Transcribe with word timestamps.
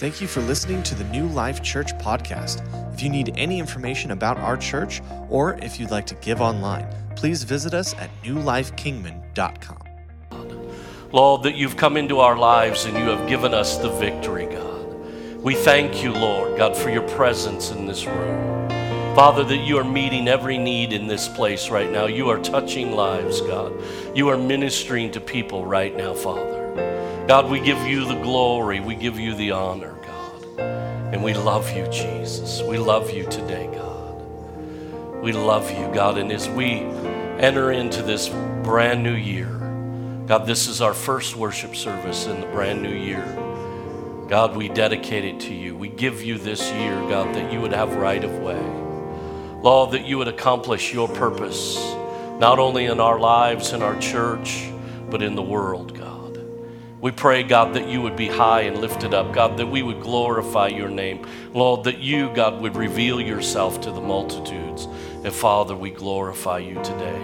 Thank 0.00 0.22
you 0.22 0.28
for 0.28 0.40
listening 0.40 0.82
to 0.84 0.94
the 0.94 1.04
New 1.04 1.26
Life 1.26 1.62
Church 1.62 1.92
podcast. 1.98 2.64
If 2.94 3.02
you 3.02 3.10
need 3.10 3.34
any 3.36 3.58
information 3.58 4.12
about 4.12 4.38
our 4.38 4.56
church 4.56 5.02
or 5.28 5.58
if 5.58 5.78
you'd 5.78 5.90
like 5.90 6.06
to 6.06 6.14
give 6.14 6.40
online, 6.40 6.88
please 7.16 7.42
visit 7.42 7.74
us 7.74 7.92
at 7.96 8.08
newlifekingman.com. 8.22 9.82
Lord, 11.12 11.42
that 11.42 11.54
you've 11.54 11.76
come 11.76 11.98
into 11.98 12.20
our 12.20 12.38
lives 12.38 12.86
and 12.86 12.96
you 12.96 13.10
have 13.10 13.28
given 13.28 13.52
us 13.52 13.76
the 13.76 13.90
victory, 13.90 14.46
God. 14.46 14.86
We 15.36 15.54
thank 15.54 16.02
you, 16.02 16.14
Lord, 16.14 16.56
God, 16.56 16.74
for 16.74 16.88
your 16.88 17.06
presence 17.06 17.70
in 17.70 17.84
this 17.84 18.06
room. 18.06 18.70
Father, 19.14 19.44
that 19.44 19.58
you 19.58 19.76
are 19.76 19.84
meeting 19.84 20.28
every 20.28 20.56
need 20.56 20.94
in 20.94 21.08
this 21.08 21.28
place 21.28 21.68
right 21.68 21.92
now. 21.92 22.06
You 22.06 22.30
are 22.30 22.38
touching 22.38 22.92
lives, 22.92 23.42
God. 23.42 23.74
You 24.16 24.30
are 24.30 24.38
ministering 24.38 25.10
to 25.10 25.20
people 25.20 25.66
right 25.66 25.94
now, 25.94 26.14
Father. 26.14 26.59
God, 27.30 27.48
we 27.48 27.60
give 27.60 27.86
you 27.86 28.06
the 28.06 28.20
glory. 28.20 28.80
We 28.80 28.96
give 28.96 29.16
you 29.16 29.36
the 29.36 29.52
honor, 29.52 29.94
God. 30.04 30.58
And 31.14 31.22
we 31.22 31.32
love 31.32 31.70
you, 31.70 31.86
Jesus. 31.86 32.60
We 32.60 32.76
love 32.76 33.12
you 33.12 33.22
today, 33.22 33.70
God. 33.72 35.22
We 35.22 35.30
love 35.30 35.70
you, 35.70 35.88
God. 35.94 36.18
And 36.18 36.32
as 36.32 36.48
we 36.48 36.80
enter 37.38 37.70
into 37.70 38.02
this 38.02 38.28
brand 38.64 39.04
new 39.04 39.14
year, 39.14 39.46
God, 40.26 40.44
this 40.44 40.66
is 40.66 40.80
our 40.80 40.92
first 40.92 41.36
worship 41.36 41.76
service 41.76 42.26
in 42.26 42.40
the 42.40 42.48
brand 42.48 42.82
new 42.82 42.96
year. 42.96 43.24
God, 44.28 44.56
we 44.56 44.68
dedicate 44.68 45.24
it 45.24 45.38
to 45.42 45.54
you. 45.54 45.76
We 45.76 45.88
give 45.88 46.24
you 46.24 46.36
this 46.36 46.68
year, 46.72 46.96
God, 47.08 47.32
that 47.36 47.52
you 47.52 47.60
would 47.60 47.72
have 47.72 47.94
right 47.94 48.24
of 48.24 48.40
way. 48.40 48.60
Lord, 49.62 49.92
that 49.92 50.04
you 50.04 50.18
would 50.18 50.26
accomplish 50.26 50.92
your 50.92 51.06
purpose, 51.06 51.76
not 52.40 52.58
only 52.58 52.86
in 52.86 52.98
our 52.98 53.20
lives, 53.20 53.72
in 53.72 53.82
our 53.82 53.96
church, 54.00 54.68
but 55.08 55.22
in 55.22 55.36
the 55.36 55.42
world. 55.42 55.99
We 57.00 57.10
pray, 57.12 57.42
God, 57.42 57.74
that 57.74 57.88
you 57.88 58.02
would 58.02 58.16
be 58.16 58.28
high 58.28 58.62
and 58.62 58.78
lifted 58.78 59.14
up, 59.14 59.32
God, 59.32 59.56
that 59.56 59.66
we 59.66 59.82
would 59.82 60.02
glorify 60.02 60.68
your 60.68 60.90
name. 60.90 61.26
Lord, 61.54 61.84
that 61.84 61.98
you, 61.98 62.30
God, 62.34 62.60
would 62.60 62.76
reveal 62.76 63.20
yourself 63.20 63.80
to 63.82 63.90
the 63.90 64.02
multitudes. 64.02 64.84
And 65.24 65.32
Father, 65.32 65.74
we 65.74 65.90
glorify 65.90 66.58
you 66.58 66.74
today 66.82 67.16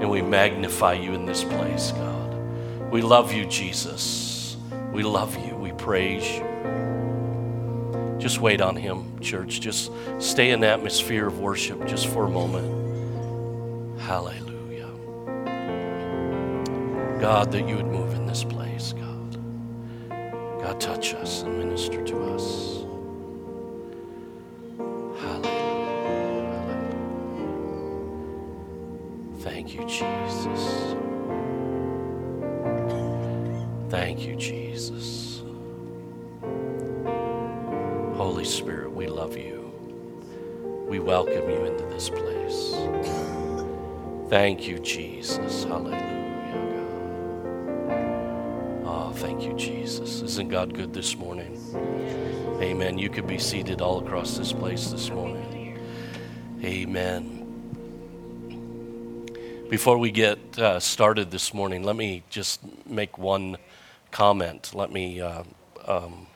and 0.00 0.10
we 0.10 0.22
magnify 0.22 0.94
you 0.94 1.12
in 1.12 1.26
this 1.26 1.44
place, 1.44 1.92
God. 1.92 2.90
We 2.90 3.02
love 3.02 3.32
you, 3.32 3.44
Jesus. 3.44 4.56
We 4.92 5.02
love 5.02 5.36
you. 5.46 5.56
We 5.56 5.72
praise 5.72 6.26
you. 6.26 8.16
Just 8.18 8.40
wait 8.40 8.62
on 8.62 8.76
Him, 8.76 9.20
church. 9.20 9.60
Just 9.60 9.90
stay 10.20 10.52
in 10.52 10.60
the 10.60 10.68
atmosphere 10.68 11.26
of 11.26 11.38
worship 11.38 11.86
just 11.86 12.06
for 12.06 12.24
a 12.26 12.30
moment. 12.30 14.00
Hallelujah. 14.00 14.51
God, 17.22 17.52
that 17.52 17.68
you 17.68 17.76
would 17.76 17.86
move 17.86 18.14
in 18.14 18.26
this 18.26 18.42
place, 18.42 18.94
God. 18.94 19.36
God, 20.60 20.80
touch 20.80 21.14
us 21.14 21.42
and 21.42 21.56
minister 21.56 22.04
to 22.04 22.34
us. 22.34 22.84
Hallelujah. 25.20 26.58
Hallelujah. 26.66 26.98
Thank 29.38 29.72
you, 29.72 29.86
Jesus. 29.86 30.96
Thank 33.88 34.26
you, 34.26 34.34
Jesus. 34.34 35.44
Holy 38.16 38.44
Spirit, 38.44 38.90
we 38.92 39.06
love 39.06 39.36
you. 39.36 39.72
We 40.88 40.98
welcome 40.98 41.48
you 41.48 41.66
into 41.66 41.84
this 41.84 42.10
place. 42.10 42.74
Thank 44.28 44.66
you, 44.66 44.80
Jesus. 44.80 45.62
Hallelujah, 45.62 46.11
Isn't 50.32 50.48
God 50.48 50.72
good 50.72 50.94
this 50.94 51.14
morning? 51.14 51.60
Amen. 52.58 52.96
You 52.96 53.10
could 53.10 53.26
be 53.26 53.36
seated 53.36 53.82
all 53.82 53.98
across 53.98 54.38
this 54.38 54.50
place 54.50 54.90
this 54.90 55.10
morning. 55.10 55.78
Amen. 56.64 57.44
Before 59.68 59.98
we 59.98 60.10
get 60.10 60.58
uh, 60.58 60.80
started 60.80 61.30
this 61.30 61.52
morning, 61.52 61.82
let 61.82 61.96
me 61.96 62.22
just 62.30 62.60
make 62.86 63.18
one 63.18 63.58
comment. 64.10 64.70
Let 64.74 64.90
me 64.90 65.20
uh, 65.20 65.42
um, 65.86 66.26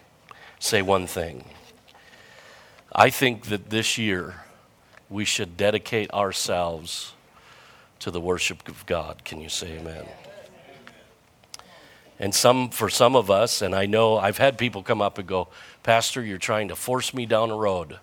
say 0.59 0.83
one 0.83 1.07
thing. 1.07 1.47
I 2.95 3.09
think 3.09 3.47
that 3.47 3.71
this 3.71 3.97
year 3.97 4.45
we 5.09 5.25
should 5.25 5.57
dedicate 5.57 6.11
ourselves 6.11 7.15
to 8.01 8.11
the 8.11 8.21
worship 8.21 8.69
of 8.69 8.85
God. 8.85 9.25
Can 9.25 9.41
you 9.41 9.49
say 9.49 9.79
amen? 9.79 10.05
And 12.19 12.35
some 12.35 12.71
for 12.71 12.89
some 12.89 13.15
of 13.15 13.31
us, 13.31 13.61
and 13.61 13.75
I 13.75 13.87
know 13.87 14.17
I've 14.17 14.39
had 14.39 14.57
people 14.57 14.83
come 14.83 15.03
up 15.03 15.19
and 15.19 15.29
go, 15.29 15.49
Pastor, 15.83 16.25
you're 16.25 16.39
trying 16.39 16.69
to 16.69 16.77
force 16.77 17.13
me 17.13 17.27
down 17.27 17.51
a 17.51 17.57
road. 17.57 17.99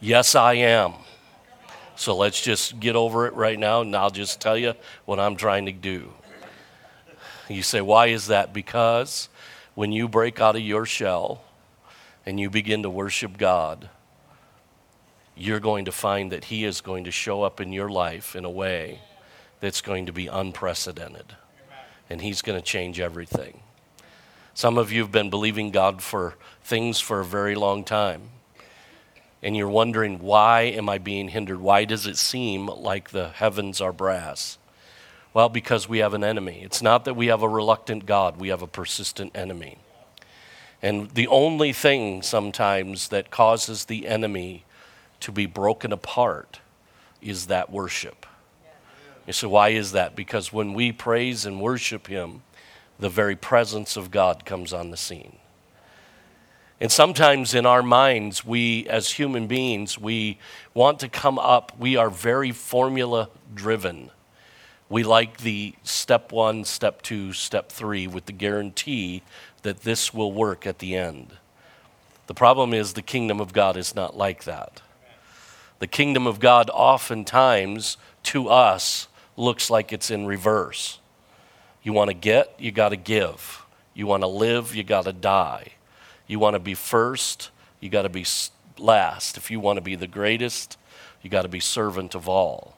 Yes, 0.00 0.34
I 0.34 0.54
am. 0.54 0.94
So 1.96 2.16
let's 2.16 2.40
just 2.40 2.80
get 2.80 2.96
over 2.96 3.26
it 3.26 3.34
right 3.34 3.58
now, 3.58 3.82
and 3.82 3.94
I'll 3.94 4.10
just 4.10 4.40
tell 4.40 4.56
you 4.56 4.74
what 5.04 5.20
I'm 5.20 5.36
trying 5.36 5.66
to 5.66 5.72
do. 5.72 6.12
You 7.48 7.62
say, 7.62 7.80
why 7.80 8.06
is 8.06 8.28
that? 8.28 8.52
Because 8.52 9.28
when 9.74 9.92
you 9.92 10.08
break 10.08 10.40
out 10.40 10.56
of 10.56 10.62
your 10.62 10.86
shell 10.86 11.42
and 12.24 12.40
you 12.40 12.48
begin 12.48 12.82
to 12.82 12.90
worship 12.90 13.36
God, 13.36 13.90
you're 15.36 15.60
going 15.60 15.84
to 15.84 15.92
find 15.92 16.32
that 16.32 16.44
He 16.44 16.64
is 16.64 16.80
going 16.80 17.04
to 17.04 17.10
show 17.10 17.42
up 17.42 17.60
in 17.60 17.72
your 17.72 17.90
life 17.90 18.34
in 18.34 18.44
a 18.44 18.50
way 18.50 19.00
that's 19.60 19.80
going 19.80 20.06
to 20.06 20.12
be 20.12 20.26
unprecedented. 20.26 21.36
And 22.10 22.20
He's 22.20 22.42
going 22.42 22.58
to 22.58 22.64
change 22.64 23.00
everything. 23.00 23.60
Some 24.52 24.78
of 24.78 24.92
you 24.92 25.02
have 25.02 25.12
been 25.12 25.30
believing 25.30 25.70
God 25.70 26.00
for 26.02 26.36
things 26.62 27.00
for 27.00 27.20
a 27.20 27.24
very 27.24 27.54
long 27.54 27.82
time. 27.82 28.22
And 29.42 29.56
you're 29.56 29.68
wondering, 29.68 30.20
why 30.20 30.62
am 30.62 30.88
I 30.88 30.98
being 30.98 31.28
hindered? 31.28 31.60
Why 31.60 31.84
does 31.84 32.06
it 32.06 32.16
seem 32.16 32.66
like 32.66 33.10
the 33.10 33.28
heavens 33.30 33.80
are 33.80 33.92
brass? 33.92 34.58
Well, 35.34 35.48
because 35.48 35.88
we 35.88 35.98
have 35.98 36.14
an 36.14 36.22
enemy. 36.22 36.60
It's 36.62 36.80
not 36.80 37.04
that 37.04 37.14
we 37.14 37.26
have 37.26 37.42
a 37.42 37.48
reluctant 37.48 38.06
God, 38.06 38.38
we 38.38 38.48
have 38.48 38.62
a 38.62 38.68
persistent 38.68 39.36
enemy. 39.36 39.78
And 40.80 41.10
the 41.10 41.26
only 41.26 41.72
thing 41.72 42.22
sometimes 42.22 43.08
that 43.08 43.30
causes 43.30 43.86
the 43.86 44.06
enemy 44.06 44.64
to 45.20 45.32
be 45.32 45.46
broken 45.46 45.92
apart 45.92 46.60
is 47.20 47.46
that 47.46 47.72
worship. 47.72 48.26
You 49.26 49.32
say, 49.32 49.46
why 49.46 49.70
is 49.70 49.92
that? 49.92 50.14
Because 50.14 50.52
when 50.52 50.74
we 50.74 50.92
praise 50.92 51.46
and 51.46 51.60
worship 51.60 52.06
Him, 52.06 52.42
the 52.98 53.08
very 53.08 53.36
presence 53.36 53.96
of 53.96 54.10
God 54.10 54.44
comes 54.44 54.72
on 54.72 54.90
the 54.90 54.96
scene. 54.96 55.36
And 56.80 56.92
sometimes 56.92 57.54
in 57.54 57.66
our 57.66 57.82
minds, 57.82 58.44
we 58.44 58.86
as 58.88 59.12
human 59.12 59.46
beings, 59.46 59.98
we 59.98 60.38
want 60.74 61.00
to 61.00 61.08
come 61.08 61.38
up, 61.38 61.72
we 61.78 61.96
are 61.96 62.10
very 62.10 62.50
formula 62.50 63.30
driven. 63.54 64.10
We 64.88 65.02
like 65.02 65.38
the 65.38 65.74
step 65.82 66.30
one, 66.30 66.64
step 66.64 67.00
two, 67.00 67.32
step 67.32 67.70
three 67.70 68.06
with 68.06 68.26
the 68.26 68.32
guarantee 68.32 69.22
that 69.62 69.80
this 69.80 70.12
will 70.12 70.32
work 70.32 70.66
at 70.66 70.80
the 70.80 70.94
end. 70.94 71.32
The 72.26 72.34
problem 72.34 72.74
is 72.74 72.92
the 72.92 73.02
kingdom 73.02 73.40
of 73.40 73.52
God 73.52 73.76
is 73.76 73.94
not 73.94 74.16
like 74.16 74.44
that. 74.44 74.82
The 75.78 75.86
kingdom 75.86 76.26
of 76.26 76.38
God 76.38 76.70
oftentimes 76.72 77.96
to 78.24 78.48
us 78.48 79.08
looks 79.36 79.70
like 79.70 79.92
it's 79.92 80.10
in 80.10 80.26
reverse. 80.26 80.98
You 81.82 81.92
want 81.92 82.10
to 82.10 82.14
get, 82.14 82.54
you 82.58 82.72
got 82.72 82.90
to 82.90 82.96
give. 82.96 83.64
You 83.94 84.06
want 84.06 84.22
to 84.22 84.26
live, 84.26 84.74
you 84.74 84.82
got 84.82 85.04
to 85.04 85.12
die. 85.12 85.72
You 86.26 86.38
want 86.38 86.54
to 86.54 86.60
be 86.60 86.74
first, 86.74 87.50
you 87.80 87.88
got 87.90 88.02
to 88.02 88.08
be 88.08 88.24
last. 88.78 89.36
If 89.36 89.50
you 89.50 89.60
want 89.60 89.76
to 89.76 89.82
be 89.82 89.94
the 89.94 90.06
greatest, 90.06 90.78
you 91.22 91.30
got 91.30 91.42
to 91.42 91.48
be 91.48 91.60
servant 91.60 92.14
of 92.14 92.28
all. 92.28 92.76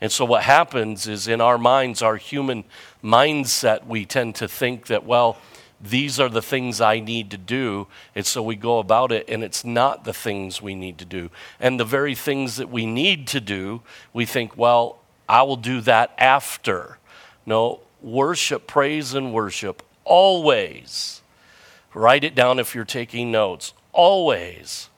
And 0.00 0.12
so, 0.12 0.24
what 0.24 0.42
happens 0.42 1.06
is 1.06 1.26
in 1.26 1.40
our 1.40 1.56
minds, 1.56 2.02
our 2.02 2.16
human 2.16 2.64
mindset, 3.02 3.86
we 3.86 4.04
tend 4.04 4.34
to 4.36 4.48
think 4.48 4.88
that, 4.88 5.06
well, 5.06 5.38
these 5.80 6.18
are 6.18 6.28
the 6.28 6.42
things 6.42 6.80
I 6.80 7.00
need 7.00 7.30
to 7.30 7.38
do. 7.38 7.86
And 8.14 8.24
so 8.24 8.42
we 8.42 8.56
go 8.56 8.78
about 8.78 9.12
it, 9.12 9.28
and 9.28 9.44
it's 9.44 9.64
not 9.64 10.04
the 10.04 10.12
things 10.12 10.62
we 10.62 10.74
need 10.74 10.98
to 10.98 11.04
do. 11.04 11.30
And 11.60 11.78
the 11.78 11.84
very 11.84 12.14
things 12.14 12.56
that 12.56 12.70
we 12.70 12.86
need 12.86 13.26
to 13.28 13.40
do, 13.40 13.82
we 14.12 14.24
think, 14.24 14.56
well, 14.56 14.98
I 15.28 15.42
will 15.42 15.56
do 15.56 15.80
that 15.82 16.12
after. 16.18 16.98
No, 17.44 17.80
worship, 18.02 18.66
praise, 18.66 19.14
and 19.14 19.32
worship 19.32 19.82
always, 20.06 21.20
write 21.92 22.24
it 22.24 22.34
down 22.34 22.58
if 22.58 22.74
you're 22.74 22.84
taking 22.84 23.30
notes, 23.30 23.74
always 23.92 24.88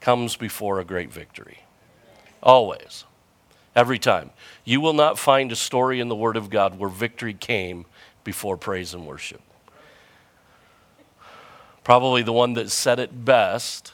comes 0.00 0.36
before 0.36 0.78
a 0.78 0.84
great 0.84 1.10
victory. 1.10 1.60
Always. 2.42 3.04
Every 3.74 3.98
time. 3.98 4.30
You 4.64 4.80
will 4.80 4.92
not 4.92 5.18
find 5.18 5.50
a 5.50 5.56
story 5.56 6.00
in 6.00 6.08
the 6.08 6.16
Word 6.16 6.36
of 6.36 6.50
God 6.50 6.78
where 6.78 6.90
victory 6.90 7.32
came 7.32 7.86
before 8.24 8.56
praise 8.56 8.92
and 8.92 9.06
worship. 9.06 9.40
Probably 11.84 12.22
the 12.22 12.32
one 12.32 12.52
that 12.54 12.70
said 12.70 12.98
it 12.98 13.24
best 13.24 13.92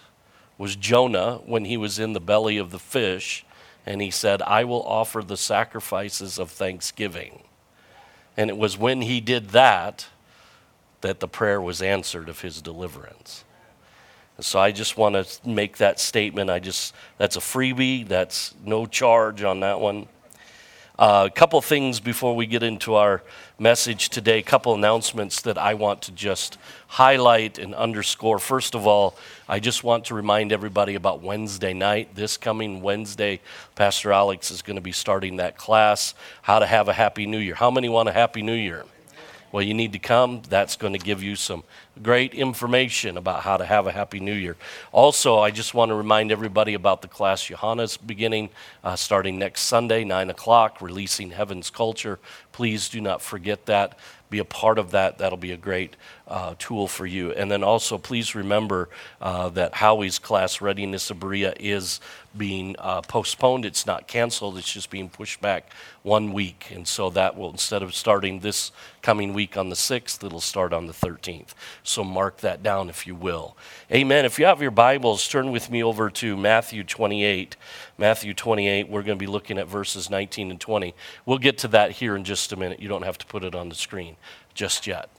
was 0.59 0.75
Jonah 0.75 1.41
when 1.45 1.65
he 1.65 1.77
was 1.77 1.99
in 1.99 2.13
the 2.13 2.21
belly 2.21 2.57
of 2.57 2.71
the 2.71 2.79
fish 2.79 3.45
and 3.87 4.01
he 4.01 4.11
said, 4.11 4.41
I 4.43 4.65
will 4.65 4.83
offer 4.83 5.23
the 5.23 5.37
sacrifices 5.37 6.39
of 6.39 6.51
thanksgiving. 6.51 7.43
And 8.37 8.51
it 8.51 8.57
was 8.57 8.79
when 8.79 9.03
he 9.03 9.21
did 9.21 9.51
that 9.51 10.09
that 11.03 11.21
the 11.21 11.29
prayer 11.29 11.61
was 11.61 11.83
answered 11.83 12.29
of 12.31 12.41
his 12.41 12.63
deliverance. 12.63 13.45
So 14.41 14.59
I 14.59 14.73
just 14.73 14.97
want 14.97 15.15
to 15.15 15.49
make 15.49 15.77
that 15.77 16.01
statement. 16.01 16.51
I 16.51 16.59
just 16.59 16.95
that's 17.19 17.37
a 17.37 17.41
freebie. 17.41 18.09
That's 18.09 18.55
no 18.65 18.87
charge 18.87 19.43
on 19.43 19.61
that 19.61 19.79
one. 19.81 20.09
Uh, 20.99 21.29
a 21.31 21.35
couple 21.35 21.61
things 21.61 22.01
before 22.01 22.35
we 22.35 22.47
get 22.47 22.63
into 22.63 22.95
our 22.95 23.23
message 23.59 24.09
today. 24.09 24.39
A 24.39 24.43
couple 24.43 24.75
announcements 24.75 25.41
that 25.43 25.57
I 25.57 25.75
want 25.75 26.03
to 26.03 26.13
just 26.13 26.59
highlight 26.89 27.59
and 27.59 27.75
underscore. 27.75 28.39
First 28.39 28.75
of 28.75 28.87
all, 28.87 29.17
I 29.49 29.61
just 29.61 29.85
want 29.85 30.07
to 30.07 30.15
remind 30.15 30.53
everybody 30.53 30.97
about 30.97 31.23
Wednesday 31.23 31.73
night. 31.73 32.15
This 32.17 32.37
coming 32.37 32.83
Wednesday, 32.83 33.41
Pastor 33.77 34.13
Alex 34.13 34.51
is 34.51 34.63
going 34.63 34.77
to 34.77 34.83
be 34.83 34.93
starting 34.93 35.37
that 35.37 35.57
class, 35.57 36.15
How 36.43 36.59
to 36.59 36.67
Have 36.67 36.89
a 36.89 36.93
Happy 36.93 37.27
New 37.27 37.39
Year. 37.39 37.55
How 37.55 37.71
many 37.71 37.89
want 37.89 38.09
a 38.09 38.13
Happy 38.13 38.43
New 38.43 38.55
Year? 38.55 38.85
Well, 39.55 39.63
you 39.63 39.73
need 39.73 39.93
to 39.93 40.01
come. 40.01 40.43
That's 40.49 40.75
going 40.75 40.95
to 40.95 40.99
give 40.99 41.23
you 41.23 41.37
some 41.37 41.63
great 42.03 42.35
information 42.35 43.17
about 43.17 43.45
how 43.45 43.57
to 43.57 43.65
have 43.65 43.87
a 43.87 43.93
happy 43.93 44.19
new 44.19 44.35
year. 44.35 44.57
Also, 44.91 45.39
I 45.39 45.53
just 45.53 45.75
want 45.75 45.91
to 45.91 45.95
remind 45.95 46.33
everybody 46.33 46.75
about 46.75 47.03
the 47.03 47.07
class 47.07 47.45
Johanna's 47.45 47.97
beginning 47.97 48.49
uh, 48.83 48.97
starting 48.97 49.39
next 49.39 49.61
Sunday, 49.61 50.03
9 50.03 50.29
o'clock, 50.29 50.83
releasing 50.83 51.31
heaven's 51.31 51.71
culture. 51.71 52.19
Please 52.51 52.89
do 52.89 53.01
not 53.01 53.23
forget 53.23 53.67
that 53.67 53.97
be 54.35 54.41
a 54.41 54.45
part 54.45 54.81
of 54.81 54.91
that. 54.91 55.19
That'll 55.19 55.39
be 55.39 55.53
a 55.53 55.57
great 55.57 55.95
uh, 56.27 56.57
tool 56.59 56.89
for 56.89 57.07
you. 57.07 57.31
And 57.33 57.49
then 57.53 57.63
also, 57.63 57.99
please 57.99 58.35
remember 58.35 58.89
uh, 59.21 59.49
that 59.51 59.75
Howie's 59.75 60.19
class, 60.19 60.61
Readiness 60.61 61.09
of 61.11 61.21
Berea, 61.21 61.55
is 61.61 62.01
being 62.37 62.75
uh, 62.81 63.03
postponed. 63.03 63.65
It's 63.65 63.87
not 63.87 64.09
canceled, 64.09 64.59
it's 64.59 64.73
just 64.73 64.91
being 64.91 65.09
pushed 65.09 65.41
back 65.41 65.73
one 66.03 66.33
week. 66.33 66.73
And 66.75 66.89
so 66.89 67.11
that 67.11 67.37
will, 67.37 67.51
instead 67.51 67.85
of 67.85 67.95
starting 67.95 68.41
this 68.41 68.73
coming 69.05 69.35
week 69.35 69.59
on 69.59 69.69
the 69.69 69.77
6th, 69.77 70.25
it'll 70.25 70.41
start 70.41 70.73
on 70.73 70.87
the 70.87 70.93
13th. 70.95 71.49
So 71.83 72.03
mark 72.03 72.39
that 72.39 72.63
down 72.63 72.89
if 72.89 73.07
you 73.07 73.15
will. 73.15 73.55
Amen. 73.93 74.25
If 74.25 74.39
you 74.39 74.47
have 74.47 74.63
your 74.63 74.71
Bibles, 74.71 75.29
turn 75.29 75.53
with 75.53 75.71
me 75.71 75.85
over 75.85 76.09
to 76.09 76.39
Matthew 76.39 76.83
28. 76.83 77.55
Matthew 77.99 78.33
28, 78.33 78.89
we're 78.89 79.03
going 79.03 79.19
to 79.19 79.23
be 79.23 79.31
looking 79.31 79.59
at 79.59 79.69
verses 79.69 80.09
19 80.09 80.51
and 80.51 80.59
20. 80.59 80.95
We'll 81.27 81.37
get 81.37 81.59
to 81.59 81.69
that 81.69 81.91
here 81.91 82.17
in 82.17 82.25
just 82.25 82.51
a 82.55 82.57
minute. 82.57 82.81
You 82.81 82.89
don't 82.89 83.03
have 83.03 83.19
to 83.19 83.27
put 83.27 83.45
it 83.45 83.55
on 83.55 83.69
the 83.69 83.75
screen 83.75 84.17
just 84.55 84.87
yet. 84.87 85.11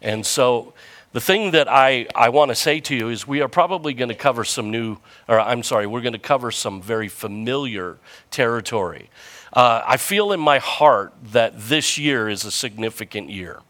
And 0.00 0.24
so, 0.24 0.72
the 1.12 1.20
thing 1.20 1.52
that 1.52 1.70
I, 1.70 2.08
I 2.14 2.30
want 2.30 2.48
to 2.48 2.56
say 2.56 2.80
to 2.80 2.96
you 2.96 3.08
is 3.08 3.24
we 3.24 3.40
are 3.40 3.48
probably 3.48 3.94
going 3.94 4.08
to 4.08 4.16
cover 4.16 4.42
some 4.42 4.72
new, 4.72 4.96
or 5.28 5.38
I'm 5.38 5.62
sorry, 5.62 5.86
we're 5.86 6.00
going 6.00 6.14
to 6.14 6.18
cover 6.18 6.50
some 6.50 6.82
very 6.82 7.06
familiar 7.06 7.98
territory. 8.32 9.10
Uh, 9.54 9.82
I 9.86 9.98
feel 9.98 10.32
in 10.32 10.40
my 10.40 10.58
heart 10.58 11.14
that 11.32 11.52
this 11.56 11.96
year 11.96 12.28
is 12.28 12.44
a 12.44 12.50
significant 12.50 13.30
year. 13.30 13.60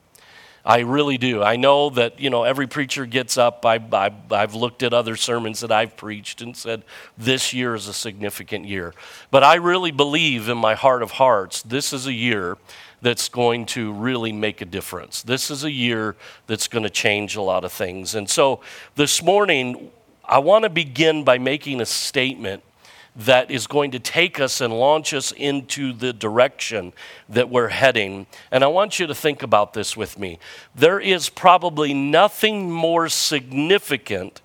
I 0.64 0.80
really 0.80 1.18
do. 1.18 1.42
I 1.42 1.56
know 1.56 1.90
that, 1.90 2.18
you 2.18 2.30
know, 2.30 2.44
every 2.44 2.66
preacher 2.66 3.04
gets 3.04 3.36
up. 3.36 3.66
I, 3.66 3.74
I, 3.92 4.10
I've 4.30 4.54
looked 4.54 4.82
at 4.82 4.94
other 4.94 5.14
sermons 5.14 5.60
that 5.60 5.70
I've 5.70 5.94
preached 5.94 6.40
and 6.40 6.56
said, 6.56 6.84
this 7.18 7.52
year 7.52 7.74
is 7.74 7.86
a 7.86 7.92
significant 7.92 8.64
year. 8.64 8.94
But 9.30 9.44
I 9.44 9.56
really 9.56 9.90
believe 9.90 10.48
in 10.48 10.56
my 10.56 10.74
heart 10.74 11.02
of 11.02 11.10
hearts, 11.12 11.60
this 11.60 11.92
is 11.92 12.06
a 12.06 12.14
year 12.14 12.56
that's 13.02 13.28
going 13.28 13.66
to 13.66 13.92
really 13.92 14.32
make 14.32 14.62
a 14.62 14.64
difference. 14.64 15.22
This 15.22 15.50
is 15.50 15.64
a 15.64 15.70
year 15.70 16.16
that's 16.46 16.66
going 16.66 16.84
to 16.84 16.90
change 16.90 17.36
a 17.36 17.42
lot 17.42 17.64
of 17.64 17.72
things. 17.72 18.14
And 18.14 18.30
so 18.30 18.60
this 18.94 19.22
morning, 19.22 19.90
I 20.24 20.38
want 20.38 20.62
to 20.62 20.70
begin 20.70 21.24
by 21.24 21.36
making 21.36 21.82
a 21.82 21.86
statement 21.86 22.62
that 23.16 23.50
is 23.50 23.66
going 23.66 23.92
to 23.92 23.98
take 23.98 24.40
us 24.40 24.60
and 24.60 24.72
launch 24.72 25.14
us 25.14 25.30
into 25.32 25.92
the 25.92 26.12
direction 26.12 26.92
that 27.28 27.48
we're 27.48 27.68
heading. 27.68 28.26
And 28.50 28.64
I 28.64 28.66
want 28.66 28.98
you 28.98 29.06
to 29.06 29.14
think 29.14 29.42
about 29.42 29.72
this 29.72 29.96
with 29.96 30.18
me. 30.18 30.38
There 30.74 30.98
is 30.98 31.28
probably 31.28 31.94
nothing 31.94 32.70
more 32.70 33.08
significant 33.08 34.40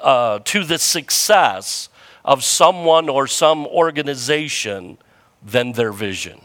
uh, 0.00 0.40
to 0.44 0.64
the 0.64 0.78
success 0.78 1.90
of 2.24 2.42
someone 2.42 3.08
or 3.08 3.26
some 3.26 3.66
organization 3.66 4.96
than 5.44 5.72
their 5.72 5.92
vision. 5.92 6.40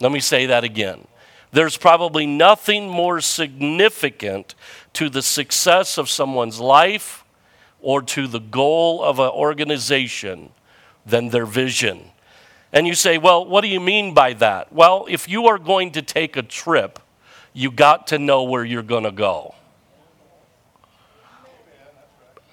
Let 0.00 0.12
me 0.12 0.20
say 0.20 0.46
that 0.46 0.64
again. 0.64 1.06
There's 1.52 1.76
probably 1.76 2.26
nothing 2.26 2.88
more 2.88 3.20
significant 3.20 4.54
to 4.94 5.08
the 5.08 5.22
success 5.22 5.98
of 5.98 6.08
someone's 6.08 6.60
life 6.60 7.19
or 7.82 8.02
to 8.02 8.26
the 8.26 8.40
goal 8.40 9.02
of 9.02 9.18
an 9.18 9.30
organization 9.30 10.50
than 11.06 11.30
their 11.30 11.46
vision. 11.46 12.10
And 12.72 12.86
you 12.86 12.94
say, 12.94 13.18
well, 13.18 13.44
what 13.44 13.62
do 13.62 13.68
you 13.68 13.80
mean 13.80 14.14
by 14.14 14.34
that? 14.34 14.72
Well, 14.72 15.06
if 15.08 15.28
you 15.28 15.46
are 15.46 15.58
going 15.58 15.92
to 15.92 16.02
take 16.02 16.36
a 16.36 16.42
trip, 16.42 16.98
you 17.52 17.70
got 17.70 18.06
to 18.08 18.18
know 18.18 18.44
where 18.44 18.64
you're 18.64 18.82
going 18.82 19.04
to 19.04 19.10
go. 19.10 19.54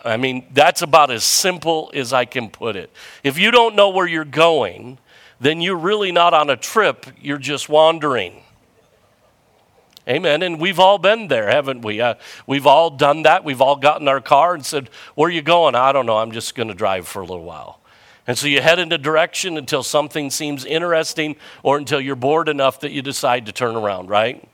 I 0.04 0.18
mean, 0.18 0.48
that's 0.54 0.82
about 0.82 1.12
as 1.12 1.24
simple 1.24 1.92
as 1.94 2.14
I 2.14 2.26
can 2.26 2.50
put 2.50 2.76
it. 2.76 2.92
If 3.24 3.38
you 3.38 3.52
don't 3.52 3.76
know 3.76 3.90
where 3.90 4.08
you're 4.08 4.26
going, 4.26 5.00
then 5.40 5.62
you're 5.62 5.78
really 5.78 6.12
not 6.12 6.34
on 6.34 6.50
a 6.50 6.56
trip, 6.56 7.06
you're 7.22 7.38
just 7.38 7.68
wandering. 7.70 8.42
Amen. 10.08 10.42
And 10.42 10.60
we've 10.60 10.80
all 10.80 10.98
been 10.98 11.28
there, 11.28 11.50
haven't 11.50 11.82
we? 11.82 12.00
Uh, 12.00 12.16
we've 12.46 12.66
all 12.66 12.90
done 12.90 13.24
that. 13.24 13.44
We've 13.44 13.62
all 13.62 13.76
gotten 13.76 14.08
our 14.08 14.22
car 14.22 14.54
and 14.54 14.66
said, 14.66 14.90
Where 15.16 15.28
are 15.28 15.32
you 15.32 15.42
going? 15.42 15.76
I 15.76 15.92
don't 15.92 16.06
know. 16.06 16.18
I'm 16.18 16.32
just 16.32 16.56
going 16.56 16.70
to 16.70 16.74
drive 16.74 17.08
for 17.08 17.22
a 17.22 17.26
little 17.26 17.44
while. 17.44 17.82
And 18.26 18.38
so 18.38 18.48
you 18.48 18.62
head 18.62 18.80
in 18.80 18.92
a 18.92 18.98
direction 18.98 19.58
until 19.58 19.84
something 19.84 20.30
seems 20.30 20.66
interesting 20.66 21.36
or 21.64 21.78
until 21.78 22.00
you're 22.00 22.16
bored 22.16 22.48
enough 22.48 22.82
that 22.82 22.92
you 22.92 23.02
decide 23.02 23.46
to 23.48 23.52
turn 23.52 23.76
around, 23.76 24.10
right? 24.10 24.48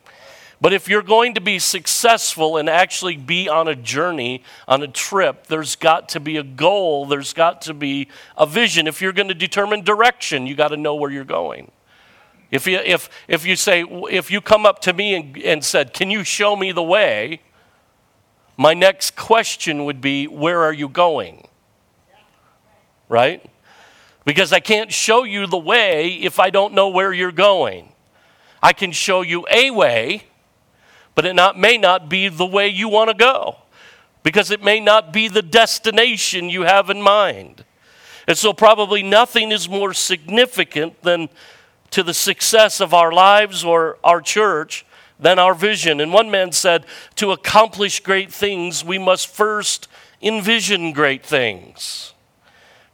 But 0.64 0.72
if 0.72 0.88
you're 0.88 1.02
going 1.02 1.34
to 1.34 1.42
be 1.42 1.60
successful 1.60 2.56
and 2.56 2.70
actually 2.70 3.18
be 3.18 3.50
on 3.50 3.68
a 3.68 3.76
journey, 3.76 4.44
on 4.66 4.82
a 4.82 4.88
trip, 4.88 5.48
there's 5.48 5.76
got 5.76 6.08
to 6.10 6.22
be 6.22 6.38
a 6.38 6.44
goal, 6.44 7.06
there's 7.06 7.34
got 7.34 7.64
to 7.64 7.74
be 7.74 8.08
a 8.38 8.46
vision. 8.46 8.88
If 8.88 9.02
you're 9.02 9.12
going 9.12 9.28
to 9.28 9.34
determine 9.34 9.82
direction, 9.82 10.48
you 10.48 10.56
got 10.56 10.70
to 10.70 10.78
know 10.78 10.96
where 10.96 11.12
you're 11.12 11.26
going. 11.26 11.70
If 12.54 12.68
you, 12.68 12.78
if, 12.78 13.10
if 13.28 13.48
you 13.48 13.56
say, 13.56 13.84
if 14.12 14.30
you 14.30 14.40
come 14.40 14.64
up 14.64 14.78
to 14.82 14.94
me 14.94 15.16
and, 15.16 15.38
and 15.40 15.66
said, 15.66 15.92
Can 15.92 16.12
you 16.12 16.24
show 16.24 16.56
me 16.56 16.72
the 16.72 16.84
way? 16.84 17.42
My 18.58 18.76
next 18.76 19.16
question 19.16 19.86
would 19.86 20.02
be, 20.02 20.28
Where 20.28 20.62
are 20.62 20.72
you 20.72 20.88
going? 20.88 21.48
Right? 23.10 23.44
Because 24.24 24.54
I 24.54 24.60
can't 24.60 24.94
show 24.94 25.24
you 25.24 25.48
the 25.48 25.58
way 25.58 26.14
if 26.14 26.40
I 26.40 26.52
don't 26.52 26.76
know 26.76 26.90
where 26.90 27.12
you're 27.12 27.32
going. 27.32 27.92
I 28.62 28.72
can 28.72 28.92
show 28.92 29.24
you 29.24 29.48
a 29.50 29.72
way, 29.72 30.26
but 31.16 31.26
it 31.26 31.34
not, 31.34 31.58
may 31.58 31.80
not 31.80 32.08
be 32.08 32.28
the 32.28 32.46
way 32.46 32.68
you 32.68 32.88
want 32.88 33.10
to 33.10 33.16
go 33.16 33.58
because 34.22 34.52
it 34.52 34.64
may 34.64 34.80
not 34.80 35.12
be 35.12 35.28
the 35.28 35.42
destination 35.42 36.52
you 36.52 36.62
have 36.62 36.92
in 36.92 37.02
mind. 37.02 37.66
And 38.28 38.38
so, 38.38 38.54
probably 38.54 39.02
nothing 39.02 39.52
is 39.52 39.68
more 39.68 39.92
significant 39.96 41.02
than 41.02 41.30
to 41.94 42.02
the 42.02 42.14
success 42.14 42.82
of 42.82 42.92
our 42.92 43.12
lives 43.12 43.64
or 43.64 44.00
our 44.04 44.20
church 44.20 44.84
than 45.20 45.38
our 45.38 45.54
vision. 45.54 46.02
And 46.02 46.12
one 46.12 46.32
man 46.32 46.52
said, 46.52 46.88
To 47.18 47.32
accomplish 47.32 48.00
great 48.00 48.34
things, 48.34 48.84
we 48.84 48.98
must 48.98 49.28
first 49.28 49.88
envision 50.20 50.92
great 50.92 51.24
things. 51.24 52.14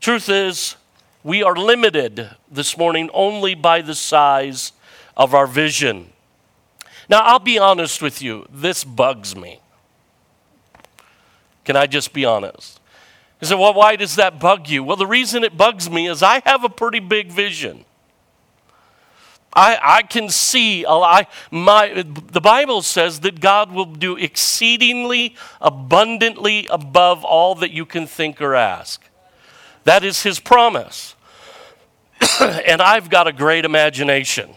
Truth 0.02 0.28
is, 0.28 0.76
we 1.24 1.42
are 1.42 1.56
limited 1.56 2.30
this 2.52 2.78
morning 2.78 3.10
only 3.14 3.56
by 3.56 3.82
the 3.82 3.96
size 3.96 4.74
of 5.16 5.34
our 5.34 5.48
vision. 5.48 6.10
Now, 7.08 7.22
I'll 7.22 7.40
be 7.40 7.58
honest 7.58 8.02
with 8.02 8.22
you, 8.22 8.48
this 8.52 8.84
bugs 8.84 9.34
me. 9.34 9.62
Can 11.64 11.78
I 11.78 11.88
just 11.88 12.12
be 12.12 12.26
honest? 12.26 12.82
You 13.40 13.48
say, 13.48 13.56
well, 13.56 13.74
why 13.74 13.96
does 13.96 14.18
that 14.18 14.42
bug 14.42 14.68
you? 14.68 14.84
Well, 14.84 14.98
the 14.98 15.08
reason 15.08 15.46
it 15.46 15.56
bugs 15.56 15.90
me 15.90 16.10
is 16.10 16.22
I 16.22 16.42
have 16.46 16.66
a 16.66 16.70
pretty 16.70 17.00
big 17.00 17.32
vision. 17.32 17.86
I, 19.54 19.80
I 19.82 20.02
can 20.04 20.30
see, 20.30 20.86
I, 20.86 21.26
my, 21.50 22.04
the 22.04 22.42
Bible 22.42 22.82
says 22.82 23.22
that 23.22 23.40
God 23.40 23.72
will 23.72 23.86
do 23.86 24.16
exceedingly 24.16 25.36
abundantly 25.60 26.68
above 26.68 27.24
all 27.26 27.56
that 27.56 27.72
you 27.72 27.86
can 27.86 28.06
think 28.06 28.42
or 28.42 28.54
ask. 28.54 29.02
That 29.86 30.04
is 30.04 30.22
His 30.22 30.40
promise. 30.40 31.16
and 32.40 32.82
I've 32.82 33.10
got 33.10 33.28
a 33.28 33.34
great 33.34 33.66
imagination. 33.66 34.52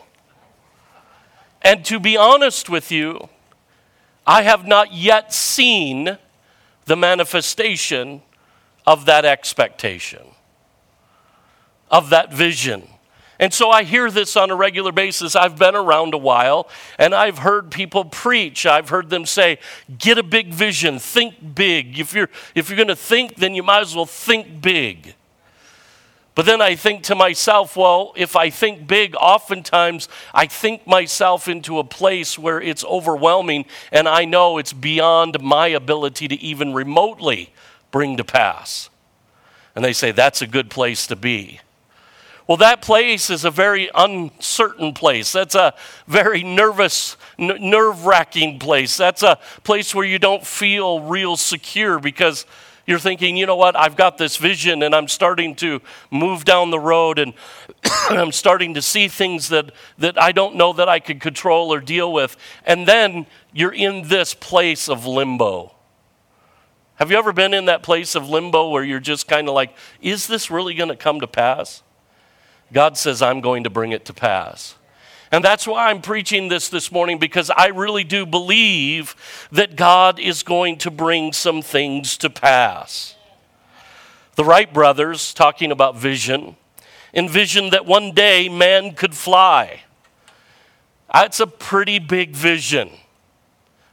And 1.62 1.84
to 1.86 1.98
be 2.00 2.16
honest 2.16 2.68
with 2.68 2.90
you, 2.90 3.28
I 4.26 4.42
have 4.42 4.66
not 4.66 4.92
yet 4.92 5.32
seen 5.32 6.18
the 6.84 6.96
manifestation 6.96 8.22
of 8.86 9.06
that 9.06 9.24
expectation, 9.24 10.22
of 11.90 12.10
that 12.10 12.32
vision. 12.32 12.88
And 13.42 13.52
so 13.52 13.70
I 13.70 13.82
hear 13.82 14.08
this 14.08 14.36
on 14.36 14.52
a 14.52 14.54
regular 14.54 14.92
basis. 14.92 15.34
I've 15.34 15.58
been 15.58 15.74
around 15.74 16.14
a 16.14 16.18
while 16.18 16.68
and 16.96 17.12
I've 17.12 17.38
heard 17.38 17.72
people 17.72 18.04
preach. 18.04 18.66
I've 18.66 18.88
heard 18.88 19.10
them 19.10 19.26
say, 19.26 19.58
get 19.98 20.16
a 20.16 20.22
big 20.22 20.54
vision, 20.54 21.00
think 21.00 21.56
big. 21.56 21.98
If 21.98 22.14
you're, 22.14 22.30
if 22.54 22.70
you're 22.70 22.76
going 22.76 22.86
to 22.86 22.94
think, 22.94 23.34
then 23.34 23.56
you 23.56 23.64
might 23.64 23.80
as 23.80 23.96
well 23.96 24.06
think 24.06 24.62
big. 24.62 25.16
But 26.36 26.46
then 26.46 26.62
I 26.62 26.76
think 26.76 27.02
to 27.02 27.16
myself, 27.16 27.76
well, 27.76 28.12
if 28.14 28.36
I 28.36 28.48
think 28.48 28.86
big, 28.86 29.16
oftentimes 29.16 30.08
I 30.32 30.46
think 30.46 30.86
myself 30.86 31.48
into 31.48 31.80
a 31.80 31.84
place 31.84 32.38
where 32.38 32.60
it's 32.60 32.84
overwhelming 32.84 33.64
and 33.90 34.06
I 34.06 34.24
know 34.24 34.58
it's 34.58 34.72
beyond 34.72 35.42
my 35.42 35.66
ability 35.66 36.28
to 36.28 36.40
even 36.40 36.74
remotely 36.74 37.52
bring 37.90 38.16
to 38.18 38.24
pass. 38.24 38.88
And 39.74 39.84
they 39.84 39.92
say, 39.92 40.12
that's 40.12 40.42
a 40.42 40.46
good 40.46 40.70
place 40.70 41.08
to 41.08 41.16
be. 41.16 41.58
Well, 42.52 42.58
that 42.58 42.82
place 42.82 43.30
is 43.30 43.46
a 43.46 43.50
very 43.50 43.88
uncertain 43.94 44.92
place. 44.92 45.32
That's 45.32 45.54
a 45.54 45.72
very 46.06 46.42
nervous, 46.42 47.16
n- 47.38 47.56
nerve 47.70 48.04
wracking 48.04 48.58
place. 48.58 48.94
That's 48.94 49.22
a 49.22 49.38
place 49.64 49.94
where 49.94 50.04
you 50.04 50.18
don't 50.18 50.46
feel 50.46 51.00
real 51.00 51.38
secure 51.38 51.98
because 51.98 52.44
you're 52.86 52.98
thinking, 52.98 53.38
you 53.38 53.46
know 53.46 53.56
what, 53.56 53.74
I've 53.74 53.96
got 53.96 54.18
this 54.18 54.36
vision 54.36 54.82
and 54.82 54.94
I'm 54.94 55.08
starting 55.08 55.54
to 55.56 55.80
move 56.10 56.44
down 56.44 56.68
the 56.68 56.78
road 56.78 57.18
and 57.18 57.32
I'm 58.10 58.32
starting 58.32 58.74
to 58.74 58.82
see 58.82 59.08
things 59.08 59.48
that, 59.48 59.72
that 59.96 60.20
I 60.20 60.32
don't 60.32 60.54
know 60.54 60.74
that 60.74 60.90
I 60.90 61.00
could 61.00 61.22
control 61.22 61.72
or 61.72 61.80
deal 61.80 62.12
with. 62.12 62.36
And 62.66 62.86
then 62.86 63.24
you're 63.54 63.72
in 63.72 64.08
this 64.08 64.34
place 64.34 64.90
of 64.90 65.06
limbo. 65.06 65.74
Have 66.96 67.10
you 67.10 67.16
ever 67.16 67.32
been 67.32 67.54
in 67.54 67.64
that 67.64 67.82
place 67.82 68.14
of 68.14 68.28
limbo 68.28 68.68
where 68.68 68.84
you're 68.84 69.00
just 69.00 69.26
kind 69.26 69.48
of 69.48 69.54
like, 69.54 69.74
is 70.02 70.26
this 70.26 70.50
really 70.50 70.74
going 70.74 70.90
to 70.90 70.96
come 70.96 71.20
to 71.20 71.26
pass? 71.26 71.82
God 72.72 72.96
says, 72.96 73.22
I'm 73.22 73.40
going 73.40 73.64
to 73.64 73.70
bring 73.70 73.92
it 73.92 74.04
to 74.06 74.14
pass. 74.14 74.76
And 75.30 75.42
that's 75.42 75.66
why 75.66 75.88
I'm 75.88 76.02
preaching 76.02 76.48
this 76.48 76.68
this 76.68 76.92
morning 76.92 77.18
because 77.18 77.50
I 77.50 77.68
really 77.68 78.04
do 78.04 78.26
believe 78.26 79.16
that 79.50 79.76
God 79.76 80.18
is 80.18 80.42
going 80.42 80.76
to 80.78 80.90
bring 80.90 81.32
some 81.32 81.62
things 81.62 82.18
to 82.18 82.28
pass. 82.28 83.16
The 84.36 84.44
Wright 84.44 84.72
brothers, 84.72 85.32
talking 85.32 85.72
about 85.72 85.96
vision, 85.96 86.56
envisioned 87.14 87.72
that 87.72 87.86
one 87.86 88.12
day 88.12 88.48
man 88.48 88.94
could 88.94 89.14
fly. 89.14 89.82
That's 91.12 91.40
a 91.40 91.46
pretty 91.46 91.98
big 91.98 92.34
vision 92.34 92.90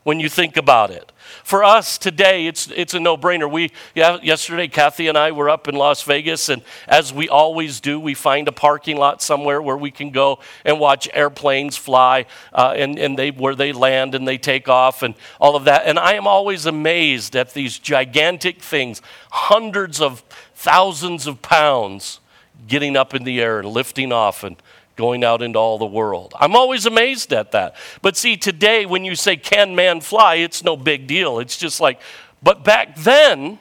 when 0.03 0.19
you 0.19 0.29
think 0.29 0.57
about 0.57 0.91
it. 0.91 1.11
For 1.49 1.63
us 1.63 1.97
today, 1.97 2.45
it's, 2.45 2.69
it's 2.75 2.93
a 2.93 2.99
no 2.99 3.17
brainer. 3.17 3.51
We, 3.51 3.71
yeah, 3.95 4.19
yesterday, 4.21 4.67
Kathy 4.67 5.07
and 5.07 5.17
I 5.17 5.31
were 5.31 5.49
up 5.49 5.67
in 5.67 5.73
Las 5.73 6.03
Vegas, 6.03 6.47
and 6.47 6.61
as 6.87 7.11
we 7.11 7.27
always 7.27 7.79
do, 7.79 7.99
we 7.99 8.13
find 8.13 8.47
a 8.47 8.51
parking 8.51 8.97
lot 8.97 9.23
somewhere 9.23 9.59
where 9.59 9.75
we 9.75 9.89
can 9.89 10.11
go 10.11 10.37
and 10.63 10.79
watch 10.79 11.09
airplanes 11.11 11.75
fly 11.75 12.27
uh, 12.53 12.75
and, 12.77 12.99
and 12.99 13.17
they, 13.17 13.31
where 13.31 13.55
they 13.55 13.73
land 13.73 14.13
and 14.13 14.27
they 14.27 14.37
take 14.37 14.69
off 14.69 15.01
and 15.01 15.15
all 15.41 15.55
of 15.55 15.63
that. 15.63 15.87
And 15.87 15.97
I 15.97 16.13
am 16.13 16.27
always 16.27 16.67
amazed 16.67 17.35
at 17.35 17.55
these 17.55 17.79
gigantic 17.79 18.61
things, 18.61 19.01
hundreds 19.31 19.99
of 19.99 20.19
thousands 20.53 21.25
of 21.25 21.41
pounds 21.41 22.19
getting 22.67 22.95
up 22.95 23.15
in 23.15 23.23
the 23.23 23.41
air 23.41 23.57
and 23.57 23.69
lifting 23.69 24.11
off 24.11 24.43
and 24.43 24.55
going 24.99 25.23
out 25.23 25.41
into 25.41 25.57
all 25.57 25.77
the 25.77 25.85
world. 25.85 26.33
I'm 26.37 26.57
always 26.57 26.85
amazed 26.85 27.31
at 27.31 27.53
that. 27.53 27.77
But 28.01 28.17
see, 28.17 28.35
today 28.35 28.85
when 28.85 29.05
you 29.05 29.15
say, 29.15 29.37
Can 29.37 29.73
man 29.73 30.01
fly? 30.01 30.35
it's 30.35 30.61
no 30.61 30.75
big 30.75 31.07
deal. 31.07 31.39
It's 31.39 31.55
just 31.55 31.79
like, 31.79 32.01
but 32.43 32.65
back 32.65 32.97
then, 32.97 33.59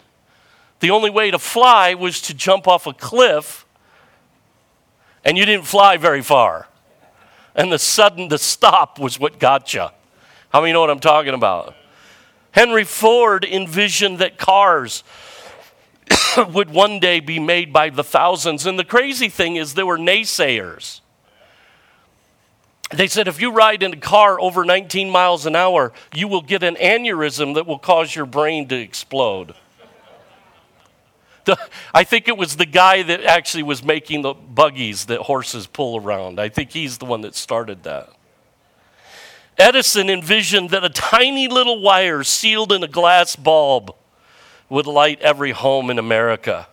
the 0.81 0.91
only 0.91 1.11
way 1.11 1.31
to 1.31 1.39
fly 1.39 1.95
was 1.95 2.21
to 2.23 2.35
jump 2.35 2.67
off 2.67 2.89
a 2.89 2.93
cliff, 2.93 3.65
and 5.25 5.39
you 5.39 5.47
didn't 5.47 5.67
fly 5.67 5.97
very 5.97 6.23
far. 6.23 6.67
And 7.55 7.73
the 7.73 7.79
sudden, 7.79 8.27
the 8.29 8.39
stop 8.39 8.99
was 8.99 9.21
what 9.21 9.39
got 9.39 9.73
you. 9.73 9.87
How 10.49 10.61
many 10.61 10.73
know 10.73 10.81
what 10.81 10.91
I'm 10.91 10.99
talking 10.99 11.35
about? 11.35 11.77
Henry 12.51 12.85
Ford 12.85 13.45
envisioned 13.45 14.19
that 14.19 14.39
cars 14.39 15.05
would 16.53 16.71
one 16.71 16.99
day 16.99 17.21
be 17.21 17.39
made 17.39 17.73
by 17.73 17.91
the 17.91 18.03
thousands. 18.03 18.67
And 18.67 18.77
the 18.77 18.85
crazy 18.85 19.29
thing 19.29 19.55
is, 19.55 19.75
there 19.75 19.87
were 19.87 19.99
naysayers. 19.99 21.01
They 22.91 23.07
said 23.07 23.29
if 23.29 23.41
you 23.41 23.53
ride 23.53 23.83
in 23.83 23.93
a 23.93 23.99
car 23.99 24.41
over 24.41 24.65
19 24.65 25.11
miles 25.11 25.45
an 25.45 25.55
hour, 25.55 25.93
you 26.15 26.27
will 26.27 26.41
get 26.41 26.63
an 26.63 26.77
aneurysm 26.77 27.55
that 27.55 27.67
will 27.67 27.79
cause 27.79 28.15
your 28.15 28.25
brain 28.27 28.67
to 28.69 28.77
explode. 28.77 29.55
I 31.95 32.05
think 32.05 32.29
it 32.29 32.37
was 32.37 32.57
the 32.57 32.67
guy 32.67 33.03
that 33.03 33.25
actually 33.25 33.63
was 33.63 33.83
making 33.83 34.23
the 34.23 34.35
buggies 34.35 35.07
that 35.07 35.21
horses 35.21 35.67
pull 35.67 35.99
around. 35.99 36.41
I 36.41 36.49
think 36.49 36.73
he's 36.73 36.99
the 36.99 37.05
one 37.05 37.23
that 37.23 37.35
started 37.35 37.83
that. 37.85 38.11
Edison 39.59 40.09
envisioned 40.09 40.71
that 40.71 40.85
a 40.85 40.89
tiny 40.89 41.49
little 41.49 41.81
wire 41.81 42.23
sealed 42.23 42.73
in 42.73 42.83
a 42.83 42.89
glass 42.89 43.35
bulb 43.35 43.95
would 44.69 44.87
light 44.87 45.21
every 45.21 45.51
home 45.51 45.91
in 45.91 45.99
America. 45.99 46.69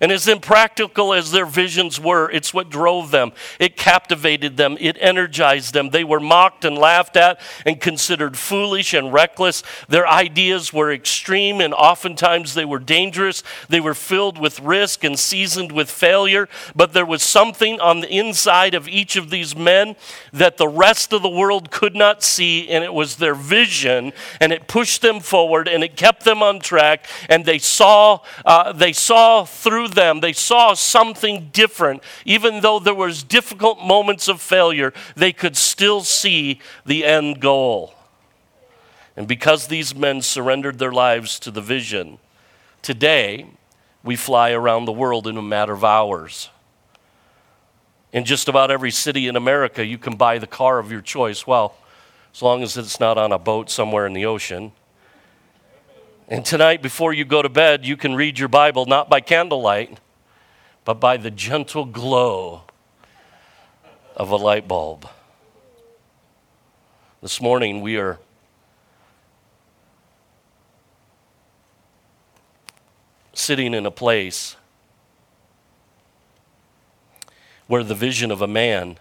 And 0.00 0.12
as 0.12 0.28
impractical 0.28 1.14
as 1.14 1.30
their 1.30 1.46
visions 1.46 1.98
were, 1.98 2.30
it's 2.30 2.52
what 2.52 2.70
drove 2.70 3.10
them. 3.10 3.32
It 3.58 3.76
captivated 3.76 4.56
them, 4.56 4.76
it 4.80 4.96
energized 5.00 5.72
them. 5.74 5.90
They 5.90 6.04
were 6.04 6.20
mocked 6.20 6.64
and 6.64 6.76
laughed 6.76 7.16
at 7.16 7.40
and 7.64 7.80
considered 7.80 8.36
foolish 8.36 8.94
and 8.94 9.12
reckless. 9.12 9.62
Their 9.88 10.06
ideas 10.06 10.72
were 10.72 10.92
extreme 10.92 11.60
and 11.60 11.72
oftentimes 11.72 12.54
they 12.54 12.64
were 12.64 12.78
dangerous. 12.78 13.42
They 13.68 13.80
were 13.80 13.94
filled 13.94 14.38
with 14.38 14.60
risk 14.60 15.04
and 15.04 15.18
seasoned 15.18 15.72
with 15.72 15.90
failure. 15.90 16.48
But 16.74 16.92
there 16.92 17.06
was 17.06 17.22
something 17.22 17.80
on 17.80 18.00
the 18.00 18.10
inside 18.10 18.74
of 18.74 18.88
each 18.88 19.16
of 19.16 19.30
these 19.30 19.56
men 19.56 19.96
that 20.32 20.56
the 20.56 20.68
rest 20.68 21.12
of 21.12 21.22
the 21.22 21.28
world 21.28 21.70
could 21.70 21.94
not 21.94 22.22
see, 22.22 22.68
and 22.68 22.84
it 22.84 22.92
was 22.92 23.16
their 23.16 23.34
vision, 23.34 24.12
and 24.40 24.52
it 24.52 24.68
pushed 24.68 25.02
them 25.02 25.20
forward 25.20 25.68
and 25.68 25.82
it 25.82 25.96
kept 25.96 26.24
them 26.24 26.42
on 26.42 26.60
track. 26.60 27.06
And 27.28 27.44
they 27.44 27.58
saw, 27.58 28.20
uh, 28.44 28.72
they 28.72 28.92
saw 28.92 29.44
through 29.44 29.85
through 29.86 29.94
them, 29.94 30.20
they 30.20 30.32
saw 30.32 30.74
something 30.74 31.50
different. 31.52 32.02
Even 32.24 32.60
though 32.60 32.78
there 32.78 32.94
was 32.94 33.22
difficult 33.22 33.80
moments 33.80 34.28
of 34.28 34.40
failure, 34.40 34.92
they 35.14 35.32
could 35.32 35.56
still 35.56 36.02
see 36.02 36.60
the 36.84 37.04
end 37.04 37.40
goal. 37.40 37.94
And 39.16 39.26
because 39.26 39.68
these 39.68 39.94
men 39.94 40.20
surrendered 40.22 40.78
their 40.78 40.92
lives 40.92 41.38
to 41.40 41.50
the 41.50 41.60
vision, 41.60 42.18
today 42.82 43.46
we 44.02 44.16
fly 44.16 44.50
around 44.50 44.84
the 44.84 44.92
world 44.92 45.26
in 45.26 45.36
a 45.36 45.42
matter 45.42 45.72
of 45.72 45.84
hours. 45.84 46.50
In 48.12 48.24
just 48.24 48.48
about 48.48 48.70
every 48.70 48.90
city 48.90 49.26
in 49.26 49.36
America, 49.36 49.84
you 49.84 49.98
can 49.98 50.16
buy 50.16 50.38
the 50.38 50.46
car 50.46 50.78
of 50.78 50.90
your 50.90 51.00
choice. 51.00 51.46
Well, 51.46 51.74
as 52.34 52.42
long 52.42 52.62
as 52.62 52.76
it's 52.76 53.00
not 53.00 53.16
on 53.16 53.32
a 53.32 53.38
boat 53.38 53.70
somewhere 53.70 54.06
in 54.06 54.12
the 54.12 54.26
ocean. 54.26 54.72
And 56.28 56.44
tonight, 56.44 56.82
before 56.82 57.12
you 57.12 57.24
go 57.24 57.40
to 57.40 57.48
bed, 57.48 57.86
you 57.86 57.96
can 57.96 58.16
read 58.16 58.36
your 58.36 58.48
Bible 58.48 58.84
not 58.84 59.08
by 59.08 59.20
candlelight, 59.20 60.00
but 60.84 60.94
by 60.94 61.16
the 61.16 61.30
gentle 61.30 61.84
glow 61.84 62.62
of 64.16 64.30
a 64.30 64.36
light 64.36 64.66
bulb. 64.66 65.08
This 67.22 67.40
morning, 67.40 67.80
we 67.80 67.96
are 67.96 68.18
sitting 73.32 73.72
in 73.72 73.86
a 73.86 73.90
place 73.92 74.56
where 77.68 77.84
the 77.84 77.94
vision 77.94 78.32
of 78.32 78.42
a 78.42 78.48
man 78.48 78.98